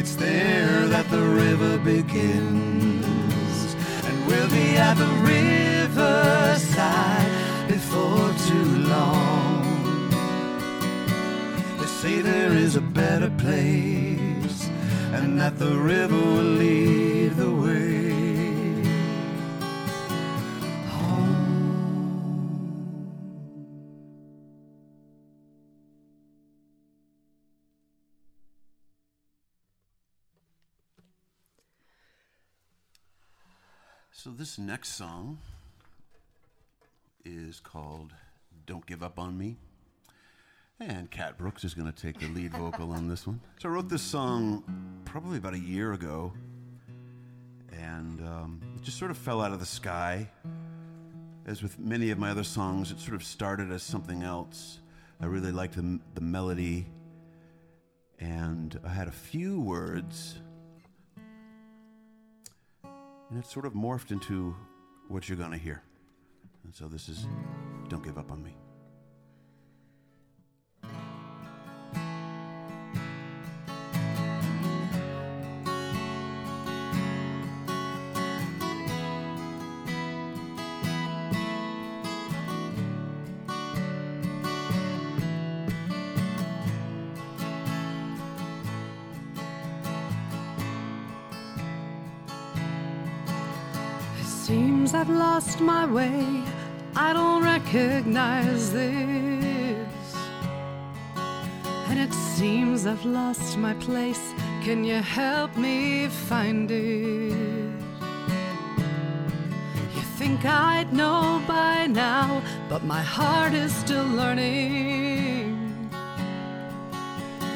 It's 0.00 0.16
there 0.16 0.88
that 0.88 1.08
the 1.10 1.24
river 1.42 1.78
begins. 1.78 3.76
And 4.06 4.26
we'll 4.26 4.50
be 4.50 4.76
at 4.76 4.94
the 4.94 5.12
riverside 5.34 7.30
before 7.68 8.32
too 8.48 8.70
long. 8.94 9.62
They 11.78 11.86
say 11.86 12.20
there 12.20 12.52
is 12.52 12.74
a 12.76 12.80
better 12.80 13.30
place 13.38 14.68
and 15.16 15.38
that 15.40 15.56
the 15.58 15.76
river 15.76 16.16
will 16.16 16.52
lead 16.62 17.36
the 17.36 17.50
way. 17.62 17.79
So, 34.22 34.28
this 34.28 34.58
next 34.58 34.96
song 34.96 35.38
is 37.24 37.58
called 37.58 38.12
Don't 38.66 38.84
Give 38.84 39.02
Up 39.02 39.18
on 39.18 39.38
Me. 39.38 39.56
And 40.78 41.10
Kat 41.10 41.38
Brooks 41.38 41.64
is 41.64 41.72
going 41.72 41.90
to 41.90 42.02
take 42.02 42.20
the 42.20 42.28
lead 42.28 42.52
vocal 42.52 42.92
on 42.92 43.08
this 43.08 43.26
one. 43.26 43.40
So, 43.58 43.70
I 43.70 43.72
wrote 43.72 43.88
this 43.88 44.02
song 44.02 44.62
probably 45.06 45.38
about 45.38 45.54
a 45.54 45.58
year 45.58 45.94
ago, 45.94 46.34
and 47.72 48.20
um, 48.20 48.60
it 48.76 48.82
just 48.82 48.98
sort 48.98 49.10
of 49.10 49.16
fell 49.16 49.40
out 49.40 49.52
of 49.52 49.58
the 49.58 49.64
sky. 49.64 50.28
As 51.46 51.62
with 51.62 51.78
many 51.78 52.10
of 52.10 52.18
my 52.18 52.30
other 52.30 52.44
songs, 52.44 52.90
it 52.90 53.00
sort 53.00 53.14
of 53.14 53.24
started 53.24 53.72
as 53.72 53.82
something 53.82 54.22
else. 54.22 54.80
I 55.18 55.24
really 55.24 55.50
liked 55.50 55.76
the, 55.76 55.98
the 56.12 56.20
melody, 56.20 56.84
and 58.18 58.78
I 58.84 58.90
had 58.90 59.08
a 59.08 59.12
few 59.12 59.62
words 59.62 60.40
and 63.30 63.38
it 63.38 63.46
sort 63.46 63.64
of 63.64 63.72
morphed 63.72 64.10
into 64.10 64.54
what 65.08 65.28
you're 65.28 65.38
going 65.38 65.52
to 65.52 65.58
hear. 65.58 65.82
And 66.64 66.74
so 66.74 66.88
this 66.88 67.08
is 67.08 67.26
Don't 67.88 68.04
Give 68.04 68.18
Up 68.18 68.30
on 68.30 68.42
Me. 68.42 68.54
Lost 95.40 95.60
my 95.62 95.86
way. 95.86 96.42
I 96.94 97.14
don't 97.14 97.42
recognize 97.42 98.72
this. 98.74 100.14
And 101.88 101.98
it 101.98 102.12
seems 102.12 102.84
I've 102.84 103.06
lost 103.06 103.56
my 103.56 103.72
place. 103.86 104.34
Can 104.62 104.84
you 104.84 105.00
help 105.00 105.56
me 105.56 106.08
find 106.28 106.70
it? 106.70 107.72
You 109.96 110.02
think 110.18 110.44
I'd 110.44 110.92
know 110.92 111.42
by 111.48 111.86
now, 111.86 112.42
but 112.68 112.84
my 112.84 113.00
heart 113.00 113.54
is 113.54 113.74
still 113.74 114.08
learning. 114.20 115.56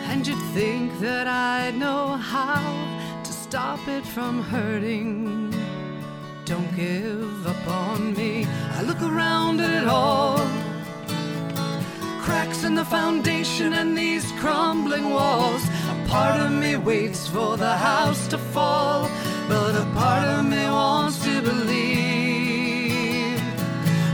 And 0.08 0.26
you'd 0.26 0.46
think 0.54 0.98
that 1.00 1.26
I'd 1.26 1.76
know 1.76 2.16
how 2.16 2.64
to 3.24 3.30
stop 3.30 3.86
it 3.88 4.06
from 4.06 4.42
hurting. 4.42 5.53
Don't 6.46 6.76
give 6.76 7.46
up 7.46 7.66
on 7.66 8.12
me. 8.12 8.46
I 8.72 8.82
look 8.82 9.00
around 9.00 9.60
at 9.60 9.82
it 9.82 9.88
all. 9.88 10.36
Cracks 12.20 12.64
in 12.64 12.74
the 12.74 12.84
foundation 12.84 13.72
and 13.72 13.96
these 13.96 14.30
crumbling 14.32 15.08
walls. 15.08 15.62
A 15.88 16.06
part 16.06 16.38
of 16.38 16.52
me 16.52 16.76
waits 16.76 17.28
for 17.28 17.56
the 17.56 17.74
house 17.74 18.28
to 18.28 18.36
fall, 18.36 19.08
but 19.48 19.74
a 19.74 19.86
part 19.94 20.28
of 20.28 20.44
me 20.44 20.66
wants 20.66 21.24
to 21.24 21.40
believe. 21.40 23.40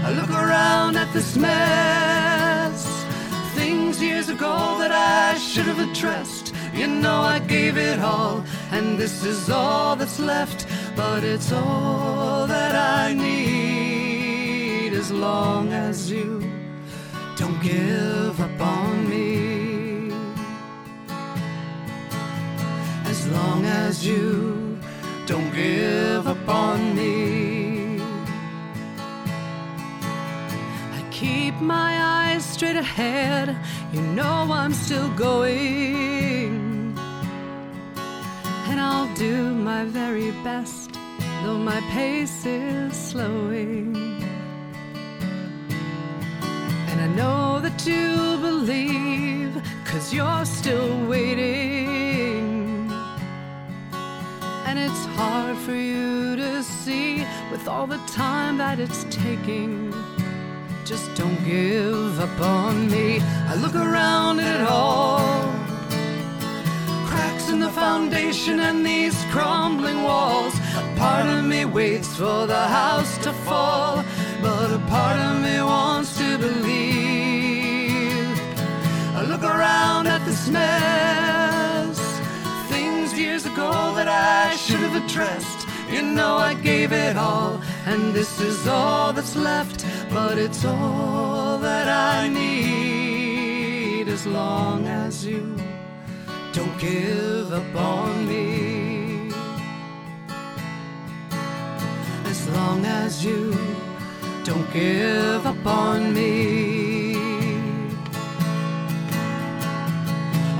I 0.04 0.12
look 0.12 0.30
around 0.30 0.96
at 0.96 1.12
this 1.12 1.36
mess. 1.36 2.86
Things 3.56 4.00
years 4.00 4.28
ago 4.28 4.76
that 4.78 4.92
I 4.92 5.36
should 5.36 5.66
have 5.66 5.80
addressed. 5.80 6.54
You 6.72 6.86
know 6.86 7.22
I 7.22 7.40
gave 7.40 7.76
it 7.76 7.98
all, 7.98 8.44
and 8.70 8.96
this 8.96 9.24
is 9.24 9.50
all 9.50 9.96
that's 9.96 10.20
left. 10.20 10.68
But 10.96 11.24
it's 11.24 11.52
all 11.52 12.46
that 12.46 12.74
I 12.74 13.14
need 13.14 14.92
as 14.92 15.10
long 15.10 15.72
as 15.72 16.10
you 16.10 16.42
don't 17.36 17.60
give 17.62 18.40
up 18.40 18.60
on 18.60 19.08
me. 19.08 20.12
As 23.06 23.26
long 23.28 23.64
as 23.64 24.04
you 24.06 24.78
don't 25.26 25.50
give 25.54 26.26
up 26.26 26.48
on 26.48 26.94
me. 26.96 28.00
I 30.98 31.02
keep 31.10 31.54
my 31.60 31.92
eyes 32.02 32.44
straight 32.44 32.76
ahead. 32.76 33.56
You 33.92 34.02
know 34.02 34.48
I'm 34.50 34.74
still 34.74 35.08
going. 35.10 36.39
I'll 38.80 39.14
do 39.14 39.54
my 39.54 39.84
very 39.84 40.30
best, 40.42 40.92
though 41.42 41.58
my 41.58 41.80
pace 41.92 42.46
is 42.46 42.96
slowing. 42.96 43.94
And 46.88 47.00
I 47.00 47.08
know 47.14 47.60
that 47.60 47.86
you 47.86 48.38
believe, 48.48 49.62
cause 49.84 50.14
you're 50.14 50.44
still 50.44 51.06
waiting. 51.06 52.90
And 54.66 54.78
it's 54.78 55.04
hard 55.16 55.56
for 55.58 55.74
you 55.74 56.36
to 56.36 56.62
see 56.62 57.26
with 57.50 57.68
all 57.68 57.86
the 57.86 58.00
time 58.06 58.56
that 58.58 58.80
it's 58.80 59.04
taking. 59.10 59.92
Just 60.84 61.14
don't 61.14 61.44
give 61.44 62.18
up 62.18 62.40
on 62.40 62.90
me. 62.90 63.20
I 63.20 63.54
look 63.56 63.74
around 63.74 64.40
at 64.40 64.60
it 64.60 64.66
all. 64.66 65.69
In 67.50 67.58
the 67.58 67.70
foundation 67.70 68.60
and 68.60 68.86
these 68.86 69.24
crumbling 69.32 70.04
walls. 70.04 70.54
A 70.76 70.94
part 70.96 71.26
of 71.26 71.44
me 71.44 71.64
waits 71.64 72.16
for 72.16 72.46
the 72.46 72.64
house 72.80 73.18
to 73.24 73.32
fall, 73.32 74.04
but 74.40 74.70
a 74.70 74.78
part 74.86 75.18
of 75.18 75.42
me 75.42 75.60
wants 75.60 76.16
to 76.18 76.38
believe. 76.38 78.38
I 79.18 79.24
look 79.26 79.42
around 79.42 80.06
at 80.06 80.24
this 80.24 80.48
mess. 80.48 81.98
Things 82.68 83.18
years 83.18 83.46
ago 83.46 83.72
that 83.96 84.06
I 84.06 84.54
should 84.54 84.82
have 84.86 85.04
addressed. 85.04 85.66
You 85.90 86.02
know 86.02 86.36
I 86.36 86.54
gave 86.54 86.92
it 86.92 87.16
all, 87.16 87.60
and 87.84 88.14
this 88.14 88.40
is 88.40 88.68
all 88.68 89.12
that's 89.12 89.34
left, 89.34 89.84
but 90.08 90.38
it's 90.38 90.64
all 90.64 91.58
that 91.58 91.88
I 91.88 92.28
need 92.28 94.06
as 94.06 94.24
long 94.24 94.86
as 94.86 95.26
you 95.26 95.60
don't 96.52 96.78
give 96.78 97.52
up 97.52 97.76
on 97.76 98.26
me. 98.26 99.30
As 102.24 102.48
long 102.48 102.84
as 102.84 103.24
you 103.24 103.56
don't 104.44 104.68
give 104.72 105.46
up 105.46 105.64
on 105.66 106.12
me. 106.12 107.14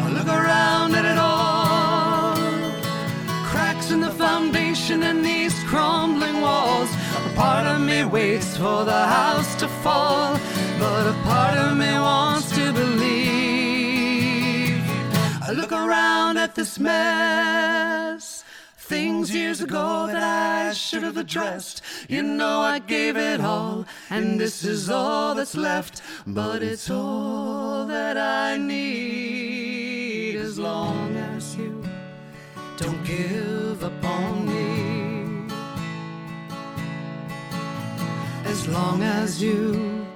I 0.05 0.09
look 0.17 0.29
around 0.29 0.95
at 0.95 1.05
it 1.05 1.19
all. 1.19 2.37
Cracks 3.51 3.91
in 3.91 4.01
the 4.01 4.11
foundation 4.11 5.03
and 5.03 5.25
these 5.25 5.55
crumbling 5.65 6.41
walls. 6.41 6.91
A 7.27 7.35
part 7.35 7.67
of 7.67 7.81
me 7.81 8.05
waits 8.05 8.57
for 8.57 8.85
the 8.85 9.03
house 9.19 9.55
to 9.57 9.67
fall, 9.83 10.37
I 15.51 15.53
look 15.53 15.73
around 15.73 16.37
at 16.37 16.55
this 16.55 16.79
mess. 16.79 18.45
Things 18.77 19.35
years 19.35 19.61
ago 19.61 20.07
that 20.07 20.23
I 20.23 20.73
should 20.73 21.03
have 21.03 21.17
addressed. 21.17 21.83
You 22.09 22.23
know 22.23 22.61
I 22.61 22.79
gave 22.79 23.17
it 23.17 23.41
all, 23.41 23.85
and 24.11 24.39
this 24.39 24.63
is 24.63 24.89
all 24.89 25.35
that's 25.35 25.57
left. 25.57 26.03
But 26.25 26.63
it's 26.63 26.89
all 26.89 27.85
that 27.87 28.17
I 28.17 28.59
need 28.59 30.37
as 30.37 30.57
long 30.57 31.17
as 31.17 31.57
you 31.57 31.83
don't 32.77 33.05
give 33.05 33.83
up 33.83 34.05
on 34.05 34.47
me. 34.47 35.53
As 38.45 38.69
long 38.69 39.03
as 39.03 39.43
you 39.43 40.07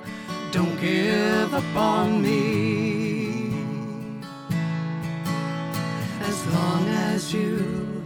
don't 0.52 0.80
give 0.80 1.52
up 1.52 1.76
on 1.76 2.22
me. 2.22 2.83
As 6.34 6.46
long 6.52 6.88
as 6.88 7.32
you 7.32 8.02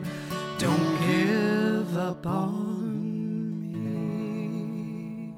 don't 0.59 1.01
give 1.07 1.97
up 1.97 2.27
on 2.27 3.73
me. 3.73 5.33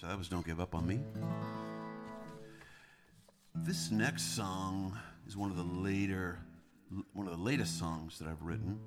So 0.00 0.06
that 0.06 0.16
was 0.16 0.28
Don't 0.28 0.46
Give 0.46 0.60
Up 0.60 0.76
on 0.76 0.86
Me. 0.86 1.00
This 3.56 3.90
next 3.90 4.36
song 4.36 4.96
is 5.26 5.36
one 5.36 5.50
of 5.50 5.56
the 5.56 5.64
later, 5.64 6.38
one 7.12 7.26
of 7.26 7.32
the 7.36 7.42
latest 7.42 7.76
songs 7.76 8.20
that 8.20 8.28
I've 8.28 8.42
written, 8.42 8.78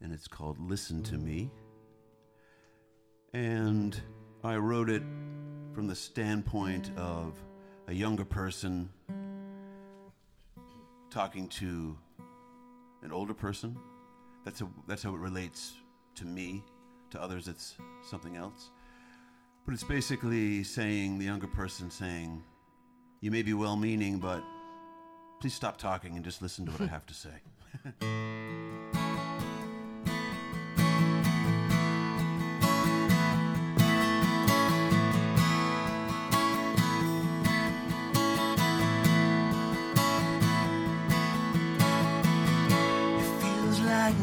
and 0.00 0.12
it's 0.12 0.28
called 0.28 0.60
Listen 0.60 1.02
to 1.02 1.18
Me. 1.18 1.50
And 3.34 4.00
I 4.44 4.54
wrote 4.54 4.88
it 4.88 5.02
from 5.72 5.86
the 5.86 5.94
standpoint 5.94 6.90
of 6.96 7.34
a 7.86 7.92
younger 7.92 8.24
person 8.24 8.88
talking 11.10 11.48
to 11.48 11.96
an 13.02 13.12
older 13.12 13.34
person. 13.34 13.76
That's, 14.44 14.60
a, 14.60 14.68
that's 14.86 15.02
how 15.02 15.14
it 15.14 15.20
relates 15.20 15.74
to 16.16 16.24
me. 16.24 16.64
To 17.10 17.20
others, 17.20 17.48
it's 17.48 17.74
something 18.08 18.36
else. 18.36 18.70
But 19.66 19.74
it's 19.74 19.82
basically 19.82 20.62
saying, 20.62 21.18
the 21.18 21.24
younger 21.24 21.48
person 21.48 21.90
saying, 21.90 22.42
You 23.20 23.32
may 23.32 23.42
be 23.42 23.52
well 23.52 23.76
meaning, 23.76 24.18
but 24.18 24.44
please 25.40 25.54
stop 25.54 25.76
talking 25.76 26.14
and 26.14 26.24
just 26.24 26.40
listen 26.40 26.66
to 26.66 26.72
what 26.72 26.82
I 26.82 26.86
have 26.86 27.06
to 27.06 27.14
say. 27.14 28.76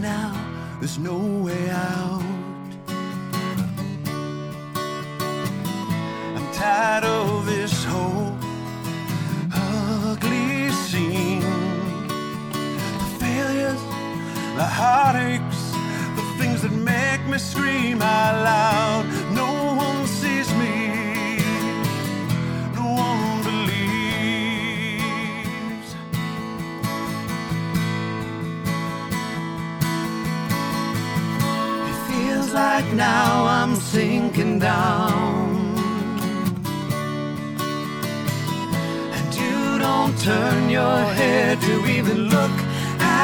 now 0.01 0.33
there's 0.79 0.97
no 0.99 1.17
way 1.17 1.69
out. 1.69 2.23
I'm 6.35 6.53
tired 6.53 7.03
of 7.03 7.45
this 7.45 7.83
whole 7.85 8.37
ugly 9.53 10.69
scene. 10.69 11.41
The 13.01 13.09
failures, 13.19 13.81
the 14.55 14.67
heartaches, 14.79 15.71
the 16.15 16.23
things 16.37 16.61
that 16.61 16.71
make 16.71 17.25
me 17.31 17.37
scream 17.37 18.01
out 18.01 18.43
loud. 18.43 18.86
Like 32.77 32.93
now 32.93 33.45
I'm 33.57 33.75
sinking 33.75 34.59
down. 34.59 35.49
And 39.17 39.29
you 39.41 39.79
don't 39.85 40.15
turn 40.29 40.69
your 40.69 40.99
head 41.19 41.59
to 41.67 41.73
even 41.95 42.17
look 42.35 42.57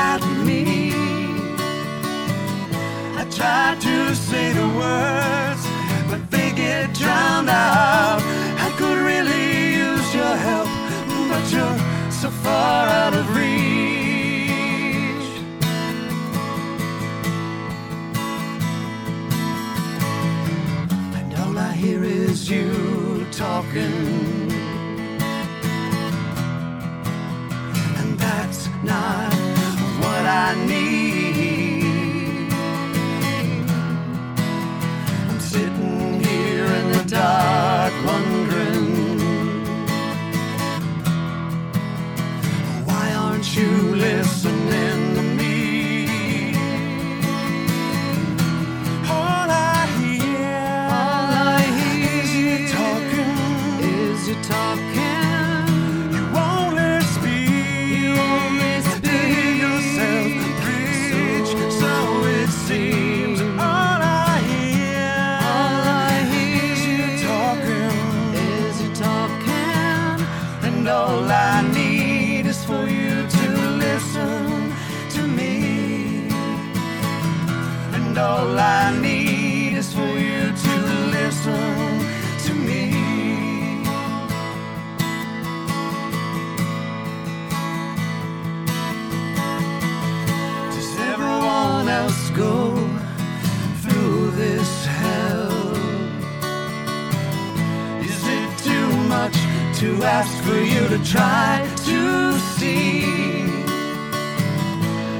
at 0.01 0.22
me. 0.47 0.62
I 3.22 3.24
try 3.39 3.68
to 3.88 4.16
say 4.28 4.45
the 4.60 4.70
words, 4.82 5.64
but 6.10 6.22
they 6.34 6.49
get 6.64 6.86
drowned 7.01 7.49
out. 7.49 8.22
I 8.66 8.70
could 8.80 8.99
really 9.12 9.45
use 9.86 10.08
your 10.20 10.36
help, 10.47 10.70
but 11.32 11.43
you're 11.54 11.80
so 12.22 12.30
far 12.43 12.88
out 13.01 13.14
of 13.14 13.26
reach. 13.38 13.72
You 22.49 23.25
talking. 23.31 24.12
all 70.93 71.31
I 71.31 71.61
need 71.73 72.45
is 72.45 72.63
for 72.63 72.85
you 72.87 73.27
to 73.37 73.45
listen 73.85 74.71
to 75.15 75.21
me. 75.39 76.27
And 77.95 78.17
all 78.17 78.59
I 78.59 78.99
need. 79.01 79.12
Ask 100.04 100.43
for 100.43 100.58
you 100.58 100.88
to 100.89 100.99
try 101.04 101.66
to 101.86 102.38
see. 102.58 103.04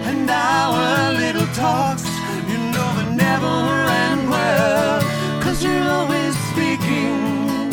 And 0.10 0.30
our 0.30 1.14
little 1.14 1.48
talks, 1.54 2.06
you 2.50 2.58
know, 2.74 2.90
they 2.98 3.16
never 3.16 3.56
end 4.06 4.30
well. 4.30 5.02
Cause 5.42 5.64
you're 5.64 5.90
always 5.98 6.36
speaking 6.52 7.70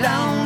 down 0.00 0.41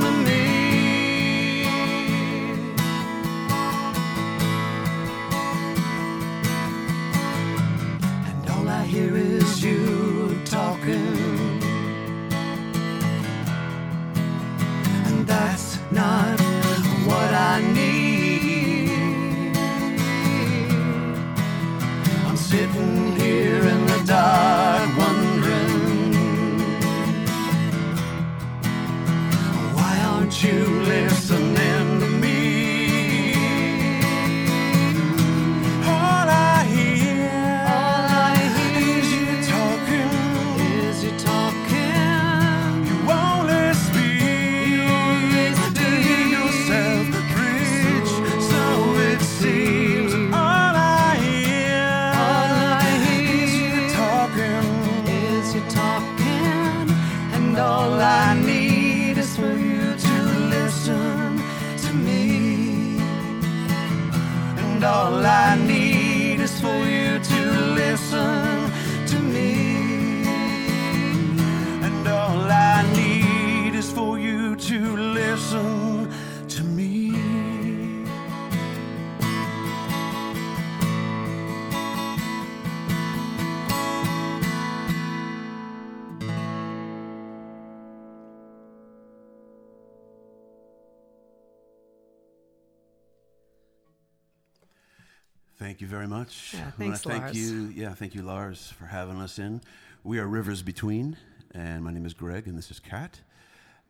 very 96.07 96.21
much. 96.21 96.55
Yeah, 96.55 96.61
I 96.61 96.63
wanna 96.63 96.73
thanks, 96.79 97.03
thank 97.03 97.23
Lars. 97.25 97.37
you. 97.37 97.67
Yeah, 97.75 97.95
thank 97.95 98.15
you, 98.15 98.23
Lars, 98.23 98.73
for 98.79 98.87
having 98.87 99.21
us 99.21 99.39
in. 99.39 99.61
We 100.05 100.19
are 100.19 100.27
Rivers 100.27 100.63
Between, 100.63 101.17
and 101.53 101.83
my 101.83 101.93
name 101.93 102.07
is 102.07 102.15
Greg, 102.15 102.47
and 102.47 102.57
this 102.57 102.71
is 102.71 102.81
Kat. 102.81 103.21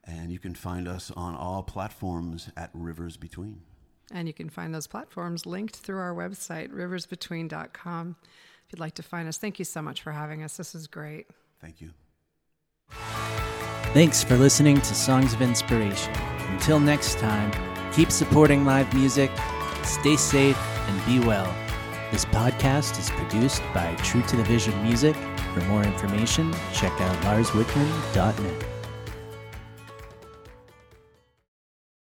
And 0.05 0.31
you 0.31 0.39
can 0.39 0.55
find 0.55 0.87
us 0.87 1.11
on 1.17 1.35
all 1.35 1.62
platforms 1.62 2.51
at 2.57 2.71
Rivers 2.73 3.17
Between. 3.17 3.62
And 4.12 4.29
you 4.29 4.35
can 4.35 4.49
find 4.49 4.73
those 4.73 4.87
platforms 4.87 5.47
linked 5.47 5.77
through 5.77 5.99
our 5.99 6.14
website, 6.14 6.71
riversbetween.com. 6.71 8.17
If 8.23 8.73
you'd 8.73 8.81
like 8.81 8.95
to 8.95 9.03
find 9.03 9.29
us, 9.29 9.37
thank 9.37 9.59
you 9.59 9.64
so 9.64 9.83
much 9.83 10.03
for 10.03 10.12
having 10.12 10.45
us. 10.45 10.57
This 10.57 10.75
is 10.75 10.87
great. 10.87 11.27
Thank 11.61 11.81
you. 11.81 11.91
Thanks 13.93 14.23
for 14.23 14.37
listening 14.37 14.77
to 14.77 14.95
Songs 14.95 15.35
of 15.35 15.43
Inspiration. 15.43 16.14
Until 16.51 16.79
next 16.79 17.19
time, 17.19 17.53
keep 17.93 18.12
supporting 18.12 18.64
live 18.64 18.93
music, 18.95 19.31
stay 19.83 20.17
safe, 20.17 20.59
and 20.59 21.07
be 21.07 21.27
well. 21.27 21.66
This 22.12 22.24
podcast 22.24 23.00
is 23.00 23.11
produced 23.11 23.62
by 23.74 23.92
True 23.96 24.22
to 24.22 24.36
the 24.36 24.44
Vision 24.44 24.80
Music. 24.84 25.16
For 25.52 25.61
more 25.62 25.82
information, 25.82 26.54
check 26.72 26.92
out 27.00 27.16
larswickman.net. 27.24 28.76